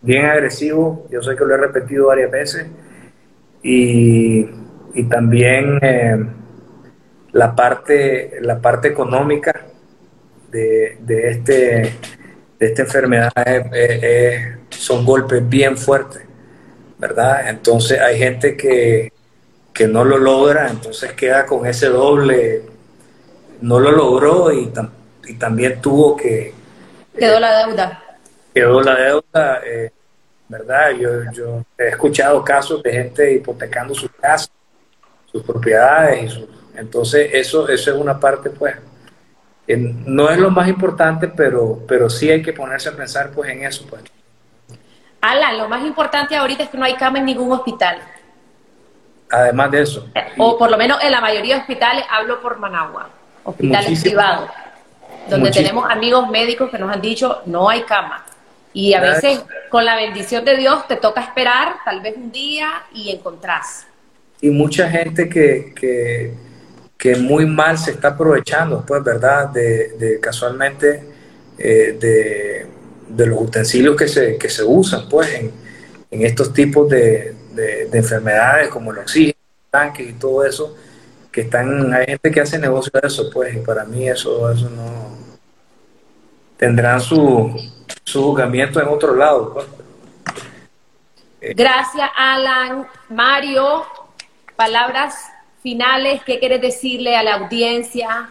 bien 0.00 0.24
agresivo, 0.24 1.06
yo 1.10 1.22
sé 1.22 1.36
que 1.36 1.44
lo 1.44 1.54
he 1.54 1.58
repetido 1.58 2.06
varias 2.06 2.30
veces, 2.30 2.66
y, 3.62 4.48
y 4.94 5.04
también 5.04 5.78
la, 7.32 7.54
parte, 7.54 8.38
la 8.40 8.58
parte 8.58 8.88
económica 8.88 9.66
de, 10.50 10.98
este, 11.08 11.92
de 12.58 12.66
esta 12.66 12.82
enfermedad 12.82 13.32
son 14.70 15.04
golpes 15.04 15.46
bien 15.46 15.76
fuertes, 15.76 16.22
¿verdad? 17.02 17.48
Entonces 17.48 18.00
hay 18.00 18.16
gente 18.16 18.56
que, 18.56 19.12
que 19.74 19.88
no 19.88 20.04
lo 20.04 20.18
logra, 20.18 20.68
entonces 20.70 21.12
queda 21.14 21.44
con 21.44 21.66
ese 21.66 21.88
doble, 21.88 22.62
no 23.60 23.80
lo 23.80 23.90
logró 23.90 24.52
y, 24.52 24.72
y 25.26 25.34
también 25.34 25.80
tuvo 25.82 26.16
que... 26.16 26.54
Quedó 27.18 27.40
la 27.40 27.66
deuda. 27.66 28.02
Quedó 28.54 28.80
la 28.82 28.94
deuda, 28.94 29.60
eh, 29.66 29.90
¿verdad? 30.46 30.92
Yo, 30.92 31.10
yo 31.32 31.64
he 31.76 31.88
escuchado 31.88 32.44
casos 32.44 32.80
de 32.84 32.92
gente 32.92 33.32
hipotecando 33.32 33.96
sus 33.96 34.12
casas, 34.12 34.52
sus 35.26 35.42
propiedades, 35.42 36.34
y 36.34 36.48
entonces 36.76 37.30
eso, 37.32 37.68
eso 37.68 37.90
es 37.90 37.96
una 37.96 38.20
parte 38.20 38.48
pues 38.48 38.76
no 39.76 40.30
es 40.30 40.38
lo 40.38 40.50
más 40.52 40.68
importante, 40.68 41.26
pero, 41.26 41.80
pero 41.88 42.08
sí 42.08 42.30
hay 42.30 42.42
que 42.42 42.52
ponerse 42.52 42.90
a 42.90 42.92
pensar 42.92 43.30
pues 43.30 43.50
en 43.50 43.64
eso. 43.64 43.86
Pues. 43.90 44.02
Alan, 45.22 45.56
lo 45.56 45.68
más 45.68 45.82
importante 45.84 46.36
ahorita 46.36 46.64
es 46.64 46.68
que 46.68 46.76
no 46.76 46.84
hay 46.84 46.94
cama 46.94 47.18
en 47.18 47.24
ningún 47.24 47.50
hospital. 47.52 47.98
Además 49.30 49.70
de 49.70 49.82
eso. 49.82 50.06
O 50.36 50.58
por 50.58 50.70
lo 50.70 50.76
menos 50.76 51.02
en 51.02 51.10
la 51.10 51.20
mayoría 51.22 51.54
de 51.54 51.60
hospitales, 51.62 52.04
hablo 52.10 52.42
por 52.42 52.58
Managua, 52.58 53.08
hospitales 53.44 54.02
privados, 54.02 54.50
donde 55.30 55.50
tenemos 55.50 55.90
amigos 55.90 56.28
médicos 56.28 56.70
que 56.70 56.78
nos 56.78 56.92
han 56.92 57.00
dicho 57.00 57.40
no 57.46 57.70
hay 57.70 57.82
cama. 57.84 58.26
Y 58.74 58.92
a 58.92 59.00
veces 59.00 59.42
con 59.70 59.84
la 59.84 59.96
bendición 59.96 60.44
de 60.44 60.56
Dios 60.56 60.86
te 60.86 60.96
toca 60.96 61.22
esperar 61.22 61.76
tal 61.84 62.00
vez 62.00 62.14
un 62.16 62.30
día 62.30 62.82
y 62.92 63.10
encontrás. 63.10 63.86
Y 64.40 64.50
mucha 64.50 64.90
gente 64.90 65.28
que, 65.28 65.72
que 65.74 66.34
que 67.02 67.16
muy 67.16 67.46
mal 67.46 67.76
se 67.78 67.90
está 67.90 68.10
aprovechando, 68.10 68.86
pues, 68.86 69.02
¿verdad? 69.02 69.48
De, 69.48 70.20
casualmente 70.22 71.02
eh, 71.58 71.96
de, 71.98 72.66
los 73.16 73.40
utensilios 73.40 73.96
que 73.96 74.08
se, 74.08 74.38
que 74.38 74.48
se 74.48 74.62
usan, 74.62 75.08
pues, 75.08 75.28
en, 75.34 75.52
estos 76.10 76.52
tipos 76.52 76.88
de, 76.88 77.34
enfermedades 77.92 78.68
como 78.68 78.92
el 78.92 78.98
oxígeno, 78.98 79.38
tanques 79.70 80.10
y 80.10 80.12
todo 80.14 80.44
eso, 80.44 80.76
que 81.30 81.42
están, 81.42 81.92
hay 81.94 82.06
gente 82.06 82.30
que 82.30 82.40
hace 82.40 82.58
negocio 82.58 82.92
de 83.00 83.06
eso, 83.06 83.30
pues, 83.32 83.54
y 83.54 83.58
para 83.58 83.84
mí 83.84 84.08
eso, 84.08 84.50
eso 84.50 84.68
no 84.70 85.16
tendrán 86.56 87.00
su, 87.00 87.54
su 88.04 88.22
juzgamiento 88.22 88.80
en 88.80 88.88
otro 88.88 89.16
lado. 89.16 89.52
Pues. 89.54 89.66
Gracias, 91.56 92.10
Alan. 92.16 92.86
Mario, 93.08 93.84
palabras 94.54 95.14
finales, 95.62 96.22
¿qué 96.24 96.38
quieres 96.38 96.60
decirle 96.60 97.16
a 97.16 97.22
la 97.22 97.34
audiencia? 97.34 98.28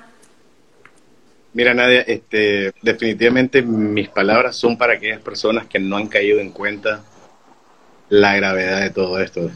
Mira, 1.53 1.73
Nadia, 1.73 2.01
este, 2.01 2.71
definitivamente 2.81 3.61
mis 3.61 4.09
palabras 4.09 4.55
son 4.55 4.77
para 4.77 4.93
aquellas 4.93 5.19
personas 5.19 5.67
que 5.67 5.79
no 5.79 5.97
han 5.97 6.07
caído 6.07 6.39
en 6.39 6.51
cuenta 6.51 7.03
la 8.09 8.35
gravedad 8.35 8.81
de 8.81 8.89
todo 8.89 9.19
esto. 9.19 9.51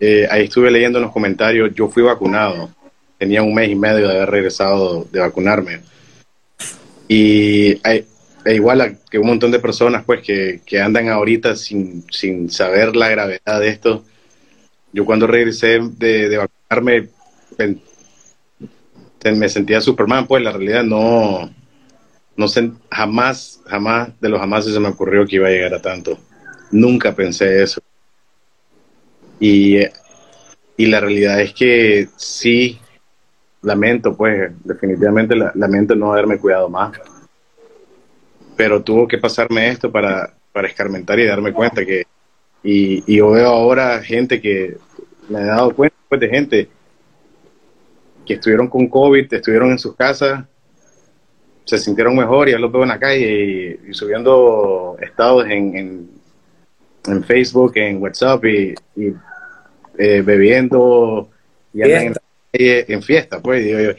Eh, 0.00 0.28
ahí 0.30 0.44
estuve 0.44 0.70
leyendo 0.70 0.98
en 0.98 1.04
los 1.04 1.12
comentarios, 1.12 1.74
yo 1.74 1.88
fui 1.88 2.02
vacunado, 2.02 2.70
tenía 3.18 3.42
un 3.42 3.54
mes 3.54 3.70
y 3.70 3.74
medio 3.74 4.06
de 4.06 4.16
haber 4.16 4.30
regresado 4.30 5.04
de 5.10 5.20
vacunarme. 5.20 5.80
Y 7.08 7.80
hay, 7.86 8.06
e 8.44 8.54
igual 8.54 8.98
que 9.10 9.18
un 9.18 9.26
montón 9.26 9.50
de 9.50 9.58
personas 9.58 10.04
pues 10.04 10.22
que, 10.22 10.60
que 10.64 10.80
andan 10.80 11.08
ahorita 11.08 11.56
sin, 11.56 12.04
sin 12.10 12.50
saber 12.50 12.94
la 12.94 13.08
gravedad 13.08 13.60
de 13.60 13.68
esto, 13.68 14.04
yo 14.92 15.04
cuando 15.04 15.26
regresé 15.26 15.80
de, 15.98 16.36
vacunarme 16.36 17.08
me 19.24 19.48
sentía 19.48 19.80
Superman, 19.80 20.26
pues 20.26 20.42
la 20.42 20.52
realidad 20.52 20.84
no, 20.84 21.50
no 22.36 22.48
sé, 22.48 22.70
jamás, 22.90 23.60
jamás 23.66 24.18
de 24.20 24.28
los 24.28 24.40
jamás 24.40 24.64
se 24.64 24.80
me 24.80 24.88
ocurrió 24.88 25.26
que 25.26 25.36
iba 25.36 25.48
a 25.48 25.50
llegar 25.50 25.74
a 25.74 25.82
tanto. 25.82 26.18
Nunca 26.70 27.14
pensé 27.14 27.62
eso. 27.62 27.80
Y, 29.40 29.78
y 30.76 30.86
la 30.86 31.00
realidad 31.00 31.40
es 31.40 31.52
que 31.52 32.08
sí, 32.16 32.78
lamento, 33.62 34.16
pues, 34.16 34.52
definitivamente 34.64 35.34
lamento 35.54 35.94
no 35.94 36.12
haberme 36.12 36.38
cuidado 36.38 36.68
más. 36.68 36.98
Pero 38.56 38.82
tuvo 38.82 39.06
que 39.06 39.18
pasarme 39.18 39.68
esto 39.68 39.90
para, 39.90 40.34
para 40.52 40.68
escarmentar 40.68 41.18
y 41.18 41.26
darme 41.26 41.52
cuenta 41.52 41.84
que, 41.84 42.06
y, 42.62 43.02
y 43.12 43.18
yo 43.18 43.30
veo 43.30 43.48
ahora 43.48 44.02
gente 44.02 44.40
que 44.40 44.76
me 45.28 45.40
he 45.40 45.44
dado 45.44 45.74
cuenta 45.74 45.96
pues, 46.08 46.20
de 46.20 46.28
gente 46.28 46.68
que 48.28 48.34
estuvieron 48.34 48.68
con 48.68 48.86
COVID, 48.88 49.32
estuvieron 49.32 49.70
en 49.70 49.78
sus 49.78 49.96
casas, 49.96 50.44
se 51.64 51.78
sintieron 51.78 52.14
mejor 52.14 52.48
y 52.48 52.52
ya 52.52 52.58
los 52.58 52.70
veo 52.70 52.82
en 52.82 52.90
la 52.90 52.98
calle 52.98 53.80
y, 53.88 53.94
subiendo 53.94 54.96
estados 55.00 55.46
en, 55.48 56.10
en, 57.06 57.24
Facebook, 57.24 57.72
en 57.76 58.02
WhatsApp 58.02 58.44
y, 58.44 58.74
eh, 59.96 60.22
bebiendo 60.22 61.30
y 61.72 61.82
andan 61.82 62.14
en, 62.52 63.02
fiesta, 63.02 63.40
pues, 63.40 63.64
digo 63.64 63.80
yo, 63.80 63.90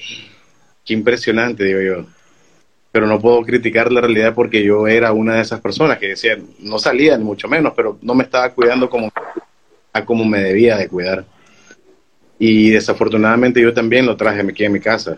qué 0.86 0.94
impresionante, 0.94 1.64
digo 1.64 1.82
yo. 1.82 2.06
Pero 2.92 3.08
no 3.08 3.20
puedo 3.20 3.42
criticar 3.42 3.92
la 3.92 4.02
realidad 4.02 4.34
porque 4.36 4.64
yo 4.64 4.88
era 4.88 5.12
una 5.12 5.36
de 5.36 5.42
esas 5.42 5.60
personas 5.60 5.98
que 5.98 6.10
decían, 6.10 6.46
no 6.60 6.78
salía 6.78 7.18
ni 7.18 7.24
mucho 7.24 7.48
menos, 7.48 7.74
pero 7.76 7.98
no 8.02 8.14
me 8.14 8.24
estaba 8.24 8.50
cuidando 8.52 8.90
como, 8.90 9.12
a 9.94 10.06
como 10.06 10.24
me 10.26 10.40
debía 10.40 10.78
de 10.78 10.88
cuidar. 10.88 11.26
Y 12.40 12.72
desafortunadamente 12.72 13.62
yo 13.62 13.74
también 13.74 14.06
lo 14.06 14.16
traje 14.16 14.42
aquí 14.42 14.64
en 14.64 14.72
mi 14.72 14.80
casa. 14.80 15.18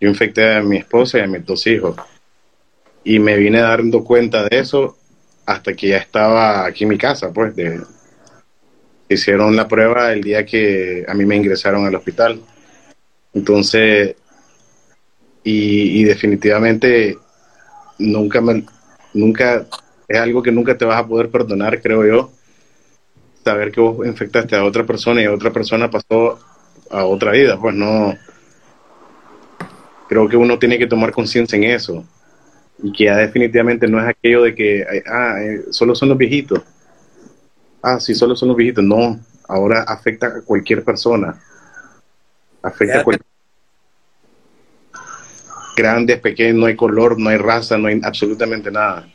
Yo 0.00 0.08
infecté 0.08 0.54
a 0.56 0.62
mi 0.62 0.78
esposa 0.78 1.18
y 1.18 1.22
a 1.22 1.26
mis 1.26 1.44
dos 1.44 1.66
hijos. 1.66 1.96
Y 3.02 3.18
me 3.18 3.36
vine 3.36 3.60
dando 3.60 4.02
cuenta 4.04 4.48
de 4.48 4.60
eso 4.60 4.96
hasta 5.44 5.74
que 5.74 5.88
ya 5.88 5.98
estaba 5.98 6.64
aquí 6.64 6.84
en 6.84 6.90
mi 6.90 6.98
casa, 6.98 7.32
pues. 7.32 7.54
De, 7.56 7.80
hicieron 9.08 9.54
la 9.56 9.68
prueba 9.68 10.12
el 10.12 10.22
día 10.22 10.46
que 10.46 11.04
a 11.06 11.14
mí 11.14 11.26
me 11.26 11.36
ingresaron 11.36 11.86
al 11.86 11.94
hospital. 11.94 12.40
Entonces, 13.32 14.14
y, 15.42 16.04
definitivamente 16.04 17.18
nunca 17.98 18.40
me, 18.40 18.64
nunca, 19.12 19.66
es 20.08 20.18
algo 20.18 20.42
que 20.42 20.52
nunca 20.52 20.76
te 20.78 20.84
vas 20.84 21.00
a 21.00 21.06
poder 21.06 21.30
perdonar, 21.30 21.80
creo 21.82 22.06
yo, 22.06 22.32
saber 23.44 23.70
que 23.70 23.80
vos 23.80 24.06
infectaste 24.06 24.56
a 24.56 24.64
otra 24.64 24.84
persona 24.84 25.22
y 25.22 25.26
otra 25.26 25.52
persona 25.52 25.90
pasó 25.90 26.38
a 26.90 27.04
otra 27.04 27.32
vida, 27.32 27.58
pues 27.60 27.74
no. 27.74 28.14
Creo 30.08 30.28
que 30.28 30.36
uno 30.36 30.58
tiene 30.58 30.78
que 30.78 30.86
tomar 30.86 31.12
conciencia 31.12 31.56
en 31.56 31.64
eso 31.64 32.04
y 32.82 32.92
que 32.92 33.04
ya 33.04 33.16
definitivamente 33.16 33.86
no 33.86 34.00
es 34.00 34.08
aquello 34.08 34.42
de 34.42 34.54
que, 34.54 34.84
ah, 35.06 35.36
eh, 35.40 35.64
solo 35.70 35.94
son 35.94 36.08
los 36.08 36.18
viejitos. 36.18 36.60
Ah, 37.82 38.00
sí, 38.00 38.14
solo 38.14 38.34
son 38.34 38.48
los 38.48 38.56
viejitos. 38.56 38.84
No, 38.84 39.20
ahora 39.48 39.82
afecta 39.82 40.26
a 40.26 40.40
cualquier 40.42 40.82
persona. 40.82 41.38
Afecta 42.62 43.00
a 43.00 43.04
cualquier 43.04 43.26
grandes, 45.76 46.20
pequeños, 46.20 46.56
no 46.56 46.66
hay 46.66 46.76
color, 46.76 47.18
no 47.18 47.28
hay 47.30 47.36
raza, 47.36 47.76
no 47.76 47.88
hay 47.88 48.00
absolutamente 48.02 48.70
nada. 48.70 49.08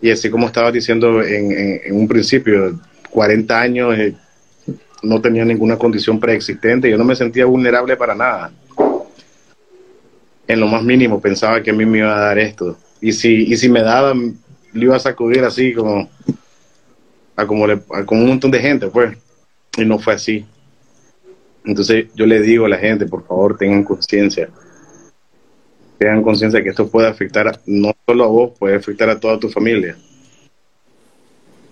Y 0.00 0.10
así 0.10 0.30
como 0.30 0.46
estaba 0.46 0.70
diciendo 0.70 1.22
en, 1.22 1.94
un 1.94 2.06
principio, 2.06 2.78
40 3.10 3.60
años, 3.60 3.98
eh, 3.98 4.14
no 5.02 5.20
tenía 5.20 5.44
ninguna 5.44 5.76
condición 5.76 6.20
preexistente, 6.20 6.90
yo 6.90 6.98
no 6.98 7.04
me 7.04 7.16
sentía 7.16 7.46
vulnerable 7.46 7.96
para 7.96 8.14
nada. 8.14 8.52
En 10.46 10.60
lo 10.60 10.66
más 10.66 10.82
mínimo 10.82 11.20
pensaba 11.20 11.62
que 11.62 11.70
a 11.70 11.74
mí 11.74 11.84
me 11.84 11.98
iba 11.98 12.16
a 12.16 12.20
dar 12.20 12.38
esto. 12.38 12.76
Y 13.00 13.12
si, 13.12 13.44
y 13.44 13.56
si 13.56 13.68
me 13.68 13.82
daba, 13.82 14.14
le 14.14 14.84
iba 14.84 14.96
a 14.96 15.00
sacudir 15.00 15.44
así 15.44 15.74
como 15.74 16.08
a 17.36 17.46
como, 17.46 17.66
le, 17.66 17.80
como 18.06 18.22
un 18.22 18.28
montón 18.28 18.50
de 18.50 18.60
gente, 18.60 18.88
pues. 18.88 19.16
Y 19.76 19.84
no 19.84 19.98
fue 19.98 20.14
así. 20.14 20.44
Entonces 21.64 22.06
yo 22.14 22.26
le 22.26 22.40
digo 22.40 22.66
a 22.66 22.68
la 22.68 22.78
gente, 22.78 23.06
por 23.06 23.26
favor, 23.26 23.56
tengan 23.56 23.84
conciencia 23.84 24.48
tengan 25.98 26.22
conciencia 26.22 26.58
de 26.58 26.64
que 26.64 26.70
esto 26.70 26.88
puede 26.88 27.08
afectar 27.08 27.60
no 27.66 27.92
solo 28.06 28.24
a 28.24 28.28
vos, 28.28 28.58
puede 28.58 28.76
afectar 28.76 29.10
a 29.10 29.18
toda 29.18 29.38
tu 29.38 29.48
familia. 29.48 29.96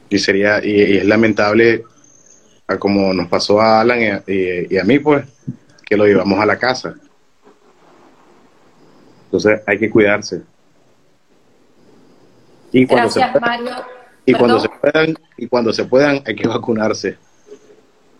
Y 0.08 0.18
sería, 0.18 0.64
y, 0.64 0.98
es 0.98 1.04
lamentable, 1.04 1.84
a 2.66 2.76
como 2.76 3.12
nos 3.12 3.28
pasó 3.28 3.60
a 3.60 3.80
Alan 3.80 4.22
y 4.26 4.76
a, 4.76 4.84
mí, 4.84 4.98
pues, 4.98 5.24
que 5.84 5.96
lo 5.96 6.04
llevamos 6.04 6.40
a 6.40 6.46
la 6.46 6.58
casa. 6.58 6.96
Entonces 9.26 9.60
hay 9.66 9.78
que 9.78 9.90
cuidarse. 9.90 10.42
Y 12.72 12.86
cuando 12.86 13.10
se 13.10 13.20
puedan, 13.20 13.68
Y 14.24 14.34
cuando 14.34 14.60
se 14.60 14.68
puedan, 14.68 15.14
y 15.36 15.46
cuando 15.46 15.72
se 15.72 15.84
puedan, 15.84 16.22
hay 16.26 16.34
que 16.34 16.48
vacunarse. 16.48 17.16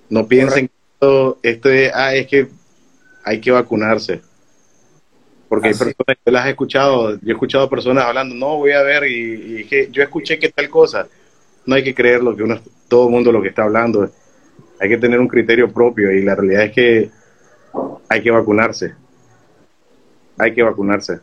No 0.09 0.27
piensen 0.29 0.69
que 0.69 0.75
esto, 0.95 1.39
esto 1.43 1.69
es, 1.69 1.91
ah, 1.93 2.15
es 2.15 2.29
que 2.29 2.49
hay 3.25 3.41
que 3.41 3.51
vacunarse 3.51 4.23
porque 5.49 5.69
hay 5.69 5.75
personas 5.75 6.17
que 6.25 6.31
las 6.31 6.47
he 6.47 6.51
escuchado, 6.51 7.13
yo 7.21 7.29
he 7.29 7.33
escuchado 7.33 7.71
personas 7.71 8.05
hablando, 8.05 8.35
no, 8.35 8.57
voy 8.57 8.73
a 8.73 8.83
ver, 8.83 9.05
y, 9.07 9.65
que 9.67 9.89
yo 9.91 10.03
escuché 10.03 10.39
que 10.39 10.51
tal 10.51 10.69
cosa. 10.69 11.07
No 11.65 11.75
hay 11.75 11.83
que 11.83 11.95
creer 11.95 12.23
lo 12.23 12.37
que 12.37 12.43
uno, 12.43 12.61
todo 12.89 13.07
el 13.07 13.13
mundo 13.13 13.33
lo 13.33 13.43
que 13.43 13.49
está 13.49 13.65
hablando. 13.65 14.09
Hay 14.81 14.89
que 14.89 14.99
tener 14.99 15.19
un 15.19 15.29
criterio 15.29 15.73
propio 15.73 16.13
y 16.13 16.23
la 16.23 16.35
realidad 16.35 16.65
es 16.65 16.73
que 16.73 17.11
hay 18.09 18.23
que 18.23 18.31
vacunarse. 18.31 18.95
Hay 20.39 20.55
que 20.55 20.63
vacunarse. 20.63 21.21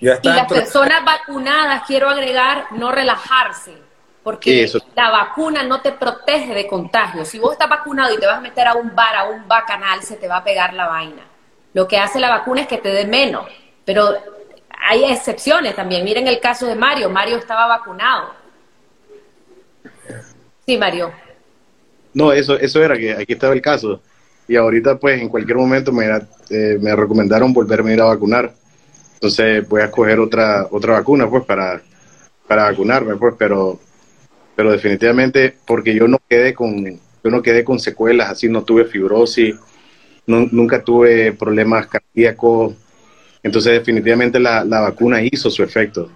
y 0.00 0.06
las 0.06 0.46
personas 0.46 1.04
vacunadas, 1.04 1.82
quiero 1.86 2.08
agregar, 2.08 2.66
no 2.72 2.92
relajarse, 2.92 3.74
porque 4.22 4.70
la 4.94 5.10
vacuna 5.10 5.62
no 5.62 5.80
te 5.80 5.92
protege 5.92 6.54
de 6.54 6.66
contagios. 6.66 7.28
Si 7.28 7.38
vos 7.38 7.52
estás 7.52 7.68
vacunado 7.68 8.14
y 8.14 8.18
te 8.18 8.26
vas 8.26 8.38
a 8.38 8.40
meter 8.40 8.66
a 8.66 8.74
un 8.74 8.94
bar, 8.94 9.16
a 9.16 9.24
un 9.28 9.46
bacanal, 9.48 10.02
se 10.02 10.16
te 10.16 10.28
va 10.28 10.38
a 10.38 10.44
pegar 10.44 10.72
la 10.74 10.88
vaina. 10.88 11.33
Lo 11.74 11.86
que 11.86 11.98
hace 11.98 12.20
la 12.20 12.30
vacuna 12.30 12.62
es 12.62 12.68
que 12.68 12.78
te 12.78 12.88
dé 12.88 13.06
menos, 13.06 13.46
pero 13.84 14.08
hay 14.86 15.04
excepciones 15.04 15.76
también. 15.76 16.04
Miren 16.04 16.26
el 16.26 16.40
caso 16.40 16.66
de 16.66 16.76
Mario. 16.76 17.10
Mario 17.10 17.36
estaba 17.36 17.66
vacunado. 17.66 18.32
Sí, 20.66 20.78
Mario. 20.78 21.12
No, 22.14 22.32
eso, 22.32 22.56
eso 22.58 22.82
era 22.82 22.96
que 22.96 23.12
aquí 23.12 23.32
estaba 23.32 23.52
el 23.52 23.60
caso. 23.60 24.00
Y 24.46 24.56
ahorita, 24.56 24.98
pues, 24.98 25.20
en 25.20 25.28
cualquier 25.28 25.56
momento 25.56 25.90
me, 25.90 26.06
eh, 26.50 26.78
me 26.80 26.94
recomendaron 26.94 27.52
volverme 27.52 27.90
a 27.90 27.94
ir 27.94 28.00
a 28.00 28.04
vacunar. 28.04 28.52
Entonces 29.14 29.66
voy 29.68 29.80
a 29.80 29.86
escoger 29.86 30.20
otra, 30.20 30.68
otra 30.70 30.94
vacuna, 30.94 31.28
pues, 31.28 31.44
para, 31.44 31.82
para 32.46 32.64
vacunarme, 32.64 33.16
pues, 33.16 33.34
pero, 33.38 33.80
pero 34.54 34.70
definitivamente 34.70 35.56
porque 35.66 35.94
yo 35.94 36.06
no 36.06 36.18
quedé 36.28 36.54
con, 36.54 36.84
yo 36.84 37.30
no 37.30 37.42
quedé 37.42 37.64
con 37.64 37.80
secuelas, 37.80 38.30
así 38.30 38.48
no 38.48 38.62
tuve 38.62 38.84
fibrosis, 38.84 39.56
nunca 40.26 40.82
tuve 40.82 41.32
problemas 41.32 41.86
cardíacos. 41.86 42.74
Entonces 43.42 43.72
definitivamente 43.72 44.40
la, 44.40 44.64
vacuna 44.64 45.22
hizo 45.22 45.50
su 45.50 45.62
efecto. 45.62 46.10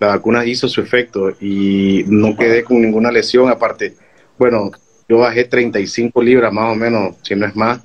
La 0.00 0.08
vacuna 0.08 0.44
hizo 0.44 0.68
su 0.68 0.80
efecto 0.80 1.30
y 1.40 2.04
no 2.06 2.36
quedé 2.36 2.62
con 2.62 2.80
ninguna 2.80 3.10
lesión. 3.10 3.48
Aparte, 3.48 3.94
bueno, 4.38 4.70
yo 5.08 5.18
bajé 5.18 5.44
35 5.44 6.22
libras 6.22 6.52
más 6.52 6.72
o 6.72 6.76
menos, 6.76 7.16
si 7.22 7.34
no 7.34 7.46
es 7.46 7.56
más. 7.56 7.80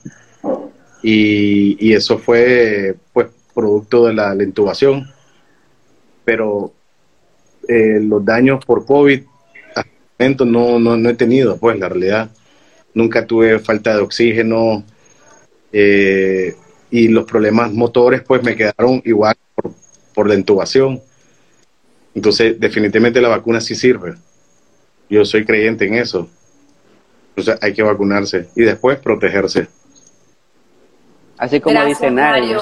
Y, 1.01 1.93
eso 1.93 2.17
fue 2.17 2.95
pues 3.11 3.27
producto 3.53 4.05
de 4.05 4.13
la, 4.13 4.35
intubación. 4.35 5.09
Pero 6.25 6.73
eh, 7.67 7.99
los 8.01 8.23
daños 8.23 8.63
por 8.65 8.85
COVID 8.85 9.21
hasta 9.75 9.81
el 9.81 9.87
momento 10.19 10.45
no, 10.45 10.79
no, 10.79 10.97
no 10.97 11.09
he 11.09 11.13
tenido, 11.15 11.57
pues 11.57 11.79
la 11.79 11.89
realidad 11.89 12.29
nunca 12.93 13.25
tuve 13.25 13.59
falta 13.59 13.95
de 13.95 14.01
oxígeno 14.01 14.83
eh, 15.71 16.55
y 16.91 17.07
los 17.07 17.25
problemas 17.25 17.73
motores 17.73 18.21
pues 18.21 18.43
me 18.43 18.55
quedaron 18.55 19.01
igual 19.05 19.35
por, 20.13 20.27
la 20.27 20.35
intubación. 20.35 21.01
Entonces 22.13 22.59
definitivamente 22.59 23.21
la 23.21 23.29
vacuna 23.29 23.59
sí 23.59 23.75
sirve. 23.75 24.13
Yo 25.09 25.25
soy 25.25 25.45
creyente 25.45 25.85
en 25.85 25.95
eso. 25.95 26.29
Entonces 27.29 27.57
hay 27.61 27.73
que 27.73 27.81
vacunarse 27.81 28.49
y 28.55 28.61
después 28.61 28.99
protegerse. 28.99 29.67
Así 31.37 31.59
como 31.59 31.83
dice 31.83 32.11
Nadia. 32.11 32.61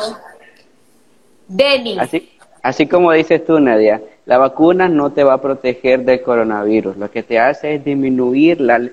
Así, 1.99 2.31
así 2.63 2.87
como 2.87 3.11
dices 3.11 3.45
tú, 3.45 3.59
Nadia, 3.59 4.01
la 4.25 4.37
vacuna 4.37 4.87
no 4.87 5.11
te 5.11 5.25
va 5.25 5.33
a 5.33 5.41
proteger 5.41 6.05
del 6.05 6.21
coronavirus. 6.21 6.95
Lo 6.95 7.11
que 7.11 7.21
te 7.21 7.37
hace 7.37 7.75
es 7.75 7.83
disminuir 7.83 8.61
la, 8.61 8.89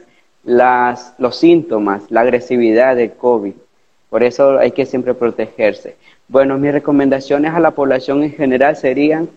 las, 0.49 1.14
los 1.18 1.36
síntomas, 1.36 2.11
la 2.11 2.22
agresividad 2.22 2.96
del 2.96 3.12
COVID. 3.12 3.53
Por 4.11 4.22
eso 4.22 4.59
hay 4.59 4.72
que 4.72 4.86
siempre 4.86 5.14
protegerse. 5.14 5.96
Bueno, 6.28 6.59
mis 6.59 6.72
recomendaciones 6.72 7.53
a 7.53 7.61
la 7.61 7.72
población 7.72 8.22
en 8.22 8.32
general 8.32 8.76
serían, 8.76 9.28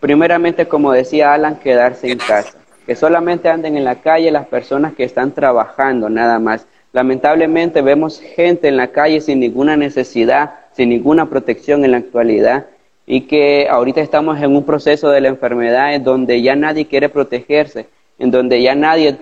primeramente, 0.00 0.66
como 0.66 0.92
decía 0.92 1.34
Alan, 1.34 1.56
quedarse 1.56 2.10
en 2.10 2.18
casa. 2.18 2.58
Que 2.86 2.96
solamente 2.96 3.48
anden 3.48 3.76
en 3.76 3.84
la 3.84 3.96
calle 3.96 4.30
las 4.30 4.46
personas 4.46 4.94
que 4.94 5.04
están 5.04 5.32
trabajando, 5.32 6.08
nada 6.08 6.38
más. 6.38 6.66
Lamentablemente 6.92 7.82
vemos 7.82 8.20
gente 8.20 8.68
en 8.68 8.76
la 8.76 8.88
calle 8.88 9.20
sin 9.20 9.40
ninguna 9.40 9.76
necesidad, 9.76 10.54
sin 10.72 10.88
ninguna 10.88 11.28
protección 11.28 11.84
en 11.84 11.90
la 11.90 11.98
actualidad 11.98 12.66
y 13.06 13.22
que 13.22 13.68
ahorita 13.70 14.00
estamos 14.00 14.40
en 14.42 14.56
un 14.56 14.64
proceso 14.64 15.10
de 15.10 15.20
la 15.20 15.28
enfermedad 15.28 15.94
en 15.94 16.02
donde 16.02 16.42
ya 16.42 16.56
nadie 16.56 16.86
quiere 16.86 17.08
protegerse, 17.08 17.86
en 18.18 18.30
donde 18.30 18.60
ya 18.60 18.74
nadie, 18.74 19.16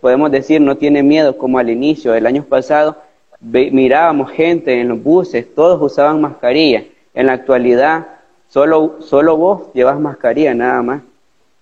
podemos 0.00 0.30
decir, 0.30 0.60
no 0.60 0.76
tiene 0.76 1.02
miedo 1.02 1.36
como 1.36 1.58
al 1.58 1.70
inicio. 1.70 2.14
El 2.14 2.26
año 2.26 2.44
pasado 2.44 2.96
mirábamos 3.40 4.30
gente 4.30 4.80
en 4.80 4.88
los 4.88 5.02
buses, 5.02 5.54
todos 5.54 5.80
usaban 5.80 6.20
mascarilla. 6.20 6.84
En 7.14 7.26
la 7.26 7.32
actualidad, 7.34 8.06
solo, 8.48 8.96
solo 9.00 9.36
vos 9.36 9.72
llevas 9.74 9.98
mascarilla 9.98 10.54
nada 10.54 10.82
más. 10.82 11.02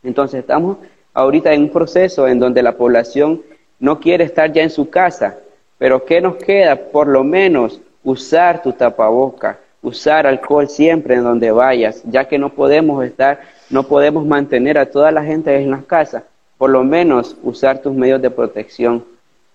Entonces 0.03 0.41
estamos 0.41 0.79
ahorita 1.13 1.53
en 1.53 1.63
un 1.63 1.69
proceso 1.71 2.29
en 2.29 2.39
donde 2.39 2.63
la 2.63 2.73
población 2.73 3.43
no 3.79 4.01
quiere 4.01 4.25
estar 4.25 4.53
ya 4.53 4.63
en 4.63 4.71
su 4.71 4.91
casa, 4.91 5.39
pero 5.79 6.05
¿qué 6.05 6.21
nos 6.21 6.37
queda? 6.37 6.77
Por 6.77 7.07
lo 7.07 7.25
menos 7.25 7.81
usar 8.03 8.63
tu 8.63 8.73
tapaboca, 8.73 9.59
usar 9.83 10.27
alcohol 10.27 10.69
siempre 10.69 11.15
en 11.15 11.25
donde 11.25 11.51
vayas, 11.51 12.03
ya 12.05 12.27
que 12.27 12.39
no 12.39 12.51
podemos 12.51 13.05
estar, 13.05 13.41
no 13.71 13.83
podemos 13.85 14.25
mantener 14.27 14.79
a 14.79 14.87
toda 14.87 15.11
la 15.11 15.25
gente 15.25 15.55
en 15.57 15.71
las 15.71 15.85
casas, 15.85 16.23
por 16.59 16.71
lo 16.71 16.85
menos 16.85 17.37
usar 17.43 17.83
tus 17.83 17.95
medios 17.95 18.23
de 18.23 18.31
protección 18.31 19.05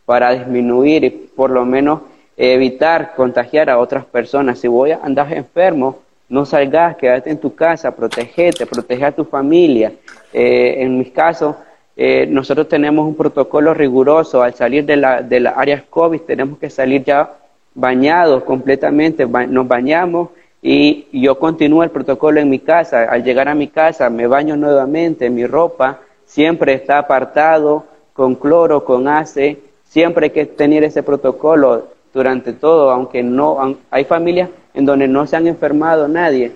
para 0.06 0.32
disminuir 0.32 1.04
y 1.04 1.10
por 1.10 1.50
lo 1.52 1.66
menos 1.66 2.02
evitar 2.36 3.14
contagiar 3.16 3.70
a 3.70 3.78
otras 3.78 4.06
personas. 4.06 4.60
Si 4.60 4.68
voy 4.68 4.92
a 4.92 5.00
andar 5.04 5.32
enfermo, 5.34 6.00
no 6.30 6.46
salgas, 6.46 6.96
quédate 6.96 7.30
en 7.30 7.38
tu 7.38 7.54
casa, 7.54 7.96
protegete, 7.96 8.66
protege 8.66 9.06
a 9.06 9.12
tu 9.12 9.26
familia. 9.26 9.92
Eh, 10.32 10.76
en 10.80 10.98
mis 10.98 11.12
casos, 11.12 11.56
eh, 11.98 12.26
nosotros 12.30 12.68
tenemos 12.68 13.06
un 13.08 13.16
protocolo 13.16 13.74
riguroso. 13.74 14.42
Al 14.42 14.54
salir 14.54 14.86
de 14.86 14.96
la, 14.96 15.22
de 15.22 15.40
las 15.40 15.58
áreas 15.58 15.84
COVID, 15.90 16.22
tenemos 16.22 16.60
que 16.60 16.70
salir 16.70 17.04
ya 17.04 17.34
bañados 17.76 18.44
completamente, 18.44 19.26
nos 19.26 19.68
bañamos 19.68 20.30
y 20.62 21.08
yo 21.12 21.40
continúo 21.40 21.84
el 21.84 21.90
protocolo 21.90 22.40
en 22.40 22.50
mi 22.50 22.60
casa. 22.60 23.04
Al 23.04 23.24
llegar 23.24 23.48
a 23.48 23.56
mi 23.56 23.68
casa, 23.68 24.10
me 24.10 24.28
baño 24.28 24.56
nuevamente, 24.56 25.30
mi 25.30 25.46
ropa 25.46 26.00
siempre 26.30 26.74
está 26.74 27.00
apartado 27.00 27.86
con 28.14 28.36
cloro, 28.36 28.86
con 28.86 29.08
ace. 29.08 29.58
Siempre 29.84 30.26
hay 30.26 30.30
que 30.30 30.46
tener 30.46 30.84
ese 30.84 31.02
protocolo 31.02 31.88
durante 32.14 32.54
todo, 32.54 32.92
aunque 32.92 33.24
no 33.24 33.78
hay 33.90 34.06
familias 34.06 34.50
en 34.76 34.86
donde 34.86 35.08
no 35.08 35.26
se 35.26 35.36
han 35.36 35.48
enfermado 35.48 36.08
nadie, 36.08 36.52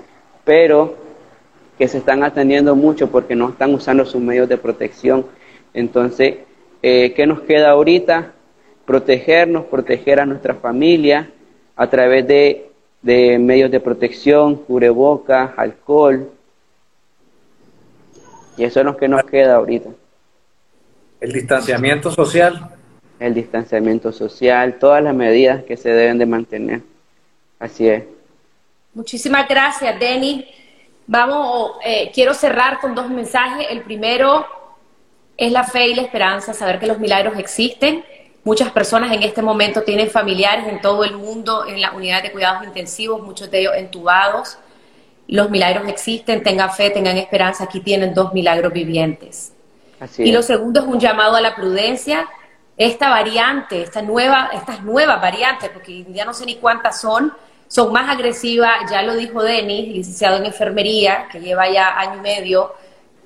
pero 0.45 0.93
que 1.77 1.87
se 1.87 1.97
están 1.97 2.23
atendiendo 2.23 2.75
mucho 2.75 3.09
porque 3.09 3.35
no 3.35 3.49
están 3.49 3.73
usando 3.73 4.05
sus 4.05 4.21
medios 4.21 4.47
de 4.47 4.57
protección. 4.57 5.25
Entonces, 5.73 6.35
eh, 6.83 7.13
¿qué 7.15 7.25
nos 7.25 7.41
queda 7.41 7.71
ahorita? 7.71 8.31
Protegernos, 8.85 9.65
proteger 9.65 10.19
a 10.19 10.25
nuestra 10.27 10.53
familia 10.53 11.29
a 11.75 11.89
través 11.89 12.27
de, 12.27 12.69
medios 13.39 13.71
de 13.71 13.79
protección, 13.79 14.55
cubrebocas, 14.55 15.51
alcohol. 15.57 16.29
Y 18.57 18.63
eso 18.63 18.79
es 18.79 18.85
lo 18.85 18.97
que 18.97 19.07
nos 19.07 19.23
queda 19.23 19.55
ahorita. 19.55 19.89
El 21.19 21.31
distanciamiento 21.31 22.11
social. 22.11 22.69
El 23.19 23.33
distanciamiento 23.33 24.11
social, 24.11 24.77
todas 24.79 25.01
las 25.01 25.15
medidas 25.15 25.63
que 25.63 25.77
se 25.77 25.89
deben 25.89 26.17
de 26.17 26.25
mantener. 26.25 26.81
Así 27.59 27.87
es. 27.87 28.03
Muchísimas 28.93 29.47
gracias, 29.47 29.97
Denny. 29.99 30.45
Vamos, 31.07 31.73
eh, 31.85 32.11
quiero 32.13 32.33
cerrar 32.33 32.79
con 32.79 32.93
dos 32.93 33.09
mensajes. 33.09 33.67
El 33.69 33.81
primero 33.81 34.45
es 35.37 35.51
la 35.51 35.63
fe 35.63 35.87
y 35.87 35.95
la 35.95 36.01
esperanza, 36.01 36.53
saber 36.53 36.79
que 36.79 36.87
los 36.87 36.99
milagros 36.99 37.37
existen. 37.37 38.03
Muchas 38.43 38.71
personas 38.71 39.11
en 39.13 39.23
este 39.23 39.41
momento 39.41 39.83
tienen 39.83 40.09
familiares 40.09 40.67
en 40.67 40.81
todo 40.81 41.03
el 41.05 41.15
mundo 41.15 41.65
en 41.65 41.81
la 41.81 41.93
unidad 41.93 42.21
de 42.21 42.31
cuidados 42.31 42.65
intensivos, 42.65 43.21
muchos 43.21 43.49
de 43.49 43.61
ellos 43.61 43.73
entubados. 43.77 44.57
Los 45.27 45.49
milagros 45.49 45.87
existen, 45.87 46.43
tengan 46.43 46.71
fe, 46.71 46.89
tengan 46.89 47.17
esperanza. 47.17 47.65
Aquí 47.65 47.79
tienen 47.79 48.13
dos 48.13 48.33
milagros 48.33 48.73
vivientes. 48.73 49.53
y 50.17 50.31
lo 50.31 50.41
segundo 50.41 50.81
es 50.81 50.85
un 50.85 50.99
llamado 50.99 51.35
a 51.35 51.41
la 51.41 51.55
prudencia. 51.55 52.27
Esta 52.75 53.09
variante, 53.09 53.83
esta 53.83 54.01
nueva, 54.01 54.49
estas 54.53 54.81
nuevas 54.81 55.21
variantes, 55.21 55.69
porque 55.69 56.05
ya 56.09 56.25
no 56.25 56.33
sé 56.33 56.45
ni 56.45 56.55
cuántas 56.55 56.99
son, 56.99 57.31
son 57.67 57.93
más 57.93 58.09
agresivas, 58.09 58.89
ya 58.89 59.01
lo 59.03 59.15
dijo 59.15 59.41
Denis, 59.43 59.87
licenciado 59.87 60.37
en 60.37 60.45
enfermería, 60.45 61.27
que 61.31 61.39
lleva 61.39 61.69
ya 61.69 61.97
año 61.99 62.17
y 62.17 62.21
medio 62.21 62.73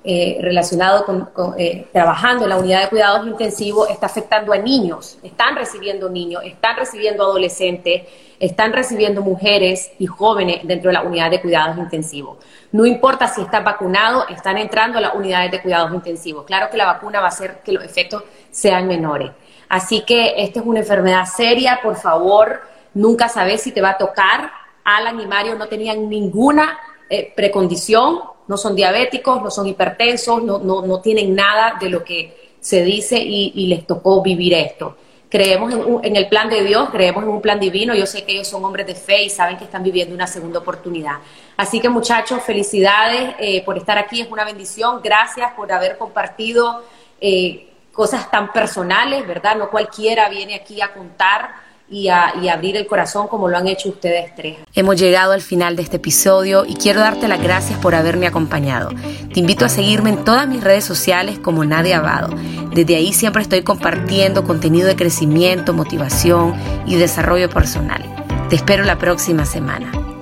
eh, 0.10 0.38
relacionado 0.42 1.04
con, 1.06 1.30
eh, 1.58 1.88
trabajando 1.92 2.46
en 2.46 2.50
la 2.50 2.58
unidad 2.58 2.84
de 2.84 2.88
cuidados 2.88 3.28
intensivos, 3.28 3.90
está 3.90 4.06
afectando 4.06 4.54
a 4.54 4.58
niños, 4.58 5.18
están 5.22 5.58
recibiendo 5.58 6.10
niños, 6.10 6.44
están 6.46 6.78
recibiendo 6.78 7.24
adolescentes, 7.24 8.04
están 8.40 8.72
recibiendo 8.72 9.22
mujeres 9.22 9.92
y 10.00 10.06
jóvenes 10.06 10.62
dentro 10.64 10.90
de 10.90 10.94
la 10.94 11.02
unidad 11.02 11.30
de 11.30 11.42
cuidados 11.42 11.78
intensivos. 11.78 12.38
No 12.72 12.86
importa 12.86 13.28
si 13.28 13.42
están 13.42 13.66
vacunados, 13.66 14.24
están 14.30 14.58
entrando 14.58 15.00
a 15.00 15.02
las 15.02 15.14
unidades 15.14 15.52
de 15.52 15.62
cuidados 15.62 15.94
intensivos. 15.94 16.46
Claro 16.46 16.70
que 16.70 16.78
la 16.78 16.86
vacuna 16.86 17.20
va 17.20 17.26
a 17.26 17.30
hacer 17.30 17.60
que 17.64 17.74
los 17.74 17.84
efectos 17.84 18.24
sean 18.50 18.88
menores. 18.88 19.32
Así 19.68 20.04
que 20.06 20.36
esta 20.38 20.62
es 20.62 20.66
una 20.66 20.80
enfermedad 20.80 21.26
seria, 21.26 21.82
por 21.84 21.98
favor 21.98 22.62
nunca 22.94 23.30
sabes 23.30 23.62
si 23.62 23.72
te 23.72 23.82
va 23.82 23.92
a 23.92 23.98
tocar. 23.98 24.52
Alan 24.84 25.20
y 25.20 25.28
Mario 25.28 25.56
no 25.56 25.68
tenían 25.68 26.10
ninguna 26.10 26.80
eh, 27.10 27.34
precondición, 27.36 28.22
no 28.48 28.58
son 28.58 28.76
diabéticos, 28.76 29.42
no 29.42 29.52
son 29.52 29.68
hipertensos, 29.68 30.42
no, 30.44 30.60
no, 30.60 30.82
no, 30.82 31.00
tienen 31.02 31.36
nada 31.36 31.78
de 31.80 31.90
lo 31.90 32.04
que 32.04 32.52
se 32.60 32.84
dice 32.84 33.18
y, 33.18 33.68
les 33.68 33.86
tocó 33.86 34.22
vivir 34.22 34.54
esto. 34.54 34.96
Creemos 35.30 35.74
en, 36.04 36.16
el 36.16 36.30
plan 36.30 36.50
de 36.50 36.64
Dios, 36.64 36.90
creemos 36.90 37.24
en 37.24 37.30
un 37.30 37.42
plan 37.42 37.60
divino. 37.60 37.94
Yo 37.94 38.06
sé 38.06 38.24
que 38.24 38.32
ellos 38.32 38.48
son 38.48 38.64
hombres 38.64 38.88
de 38.88 38.96
fe 38.96 39.24
y 39.24 39.30
saben 39.30 39.58
que 39.58 39.66
están 39.66 39.84
viviendo 39.84 40.16
una 40.16 40.28
segunda 40.28 40.60
oportunidad. 40.60 41.18
Así 41.58 41.82
que 41.82 41.90
muchachos, 41.90 42.42
felicidades 42.44 43.36
eh, 43.40 43.64
por 43.66 43.78
estar 43.78 43.98
aquí, 43.98 44.22
es 44.22 44.32
una 44.32 44.46
bendición. 44.46 45.02
Gracias 45.04 45.52
por 45.54 45.72
haber 45.72 45.98
compartido 45.98 46.84
eh, 47.20 47.68
cosas 47.92 48.32
tan 48.32 48.54
personales, 48.54 49.28
¿verdad? 49.28 49.58
No 49.58 49.70
cualquiera 49.70 50.30
viene 50.30 50.56
aquí 50.56 50.82
a 50.82 50.94
contar 50.94 51.67
y, 51.90 52.10
abrir 52.10 52.76
el 52.76 52.88
corazón 52.88 53.28
como 53.28 53.48
lo 53.48 53.58
han 53.58 53.68
hecho 53.68 53.90
ustedes 53.90 54.36
tres. 54.36 54.58
Hemos 54.74 55.00
llegado 55.00 55.32
al 55.32 55.42
final 55.42 55.76
de 55.76 55.84
este 55.84 55.98
episodio 55.98 56.66
y 56.66 56.76
quiero 56.76 57.00
darte 57.00 57.28
las 57.28 57.42
gracias 57.42 57.80
por 57.80 57.96
haberme 57.96 58.28
acompañado. 58.28 58.90
Te 59.34 59.40
invito 59.40 59.66
a 59.66 59.70
seguirme 59.70 60.10
en 60.10 60.24
todas 60.24 60.48
mis 60.48 60.64
redes 60.64 60.84
sociales 60.84 61.40
como 61.40 61.64
Nadia 61.66 62.00
Abado. 62.00 62.30
Desde 62.74 62.96
ahí 62.96 63.14
siempre 63.14 63.42
estoy 63.42 63.64
compartiendo 63.64 64.44
contenido 64.44 64.88
de 64.88 64.96
crecimiento, 64.96 65.74
motivación 65.74 66.56
y 66.86 66.96
desarrollo 66.96 67.50
personal. 67.50 68.04
Te 68.50 68.56
espero 68.56 68.84
la 68.84 68.98
próxima 68.98 69.46
semana. 69.46 70.17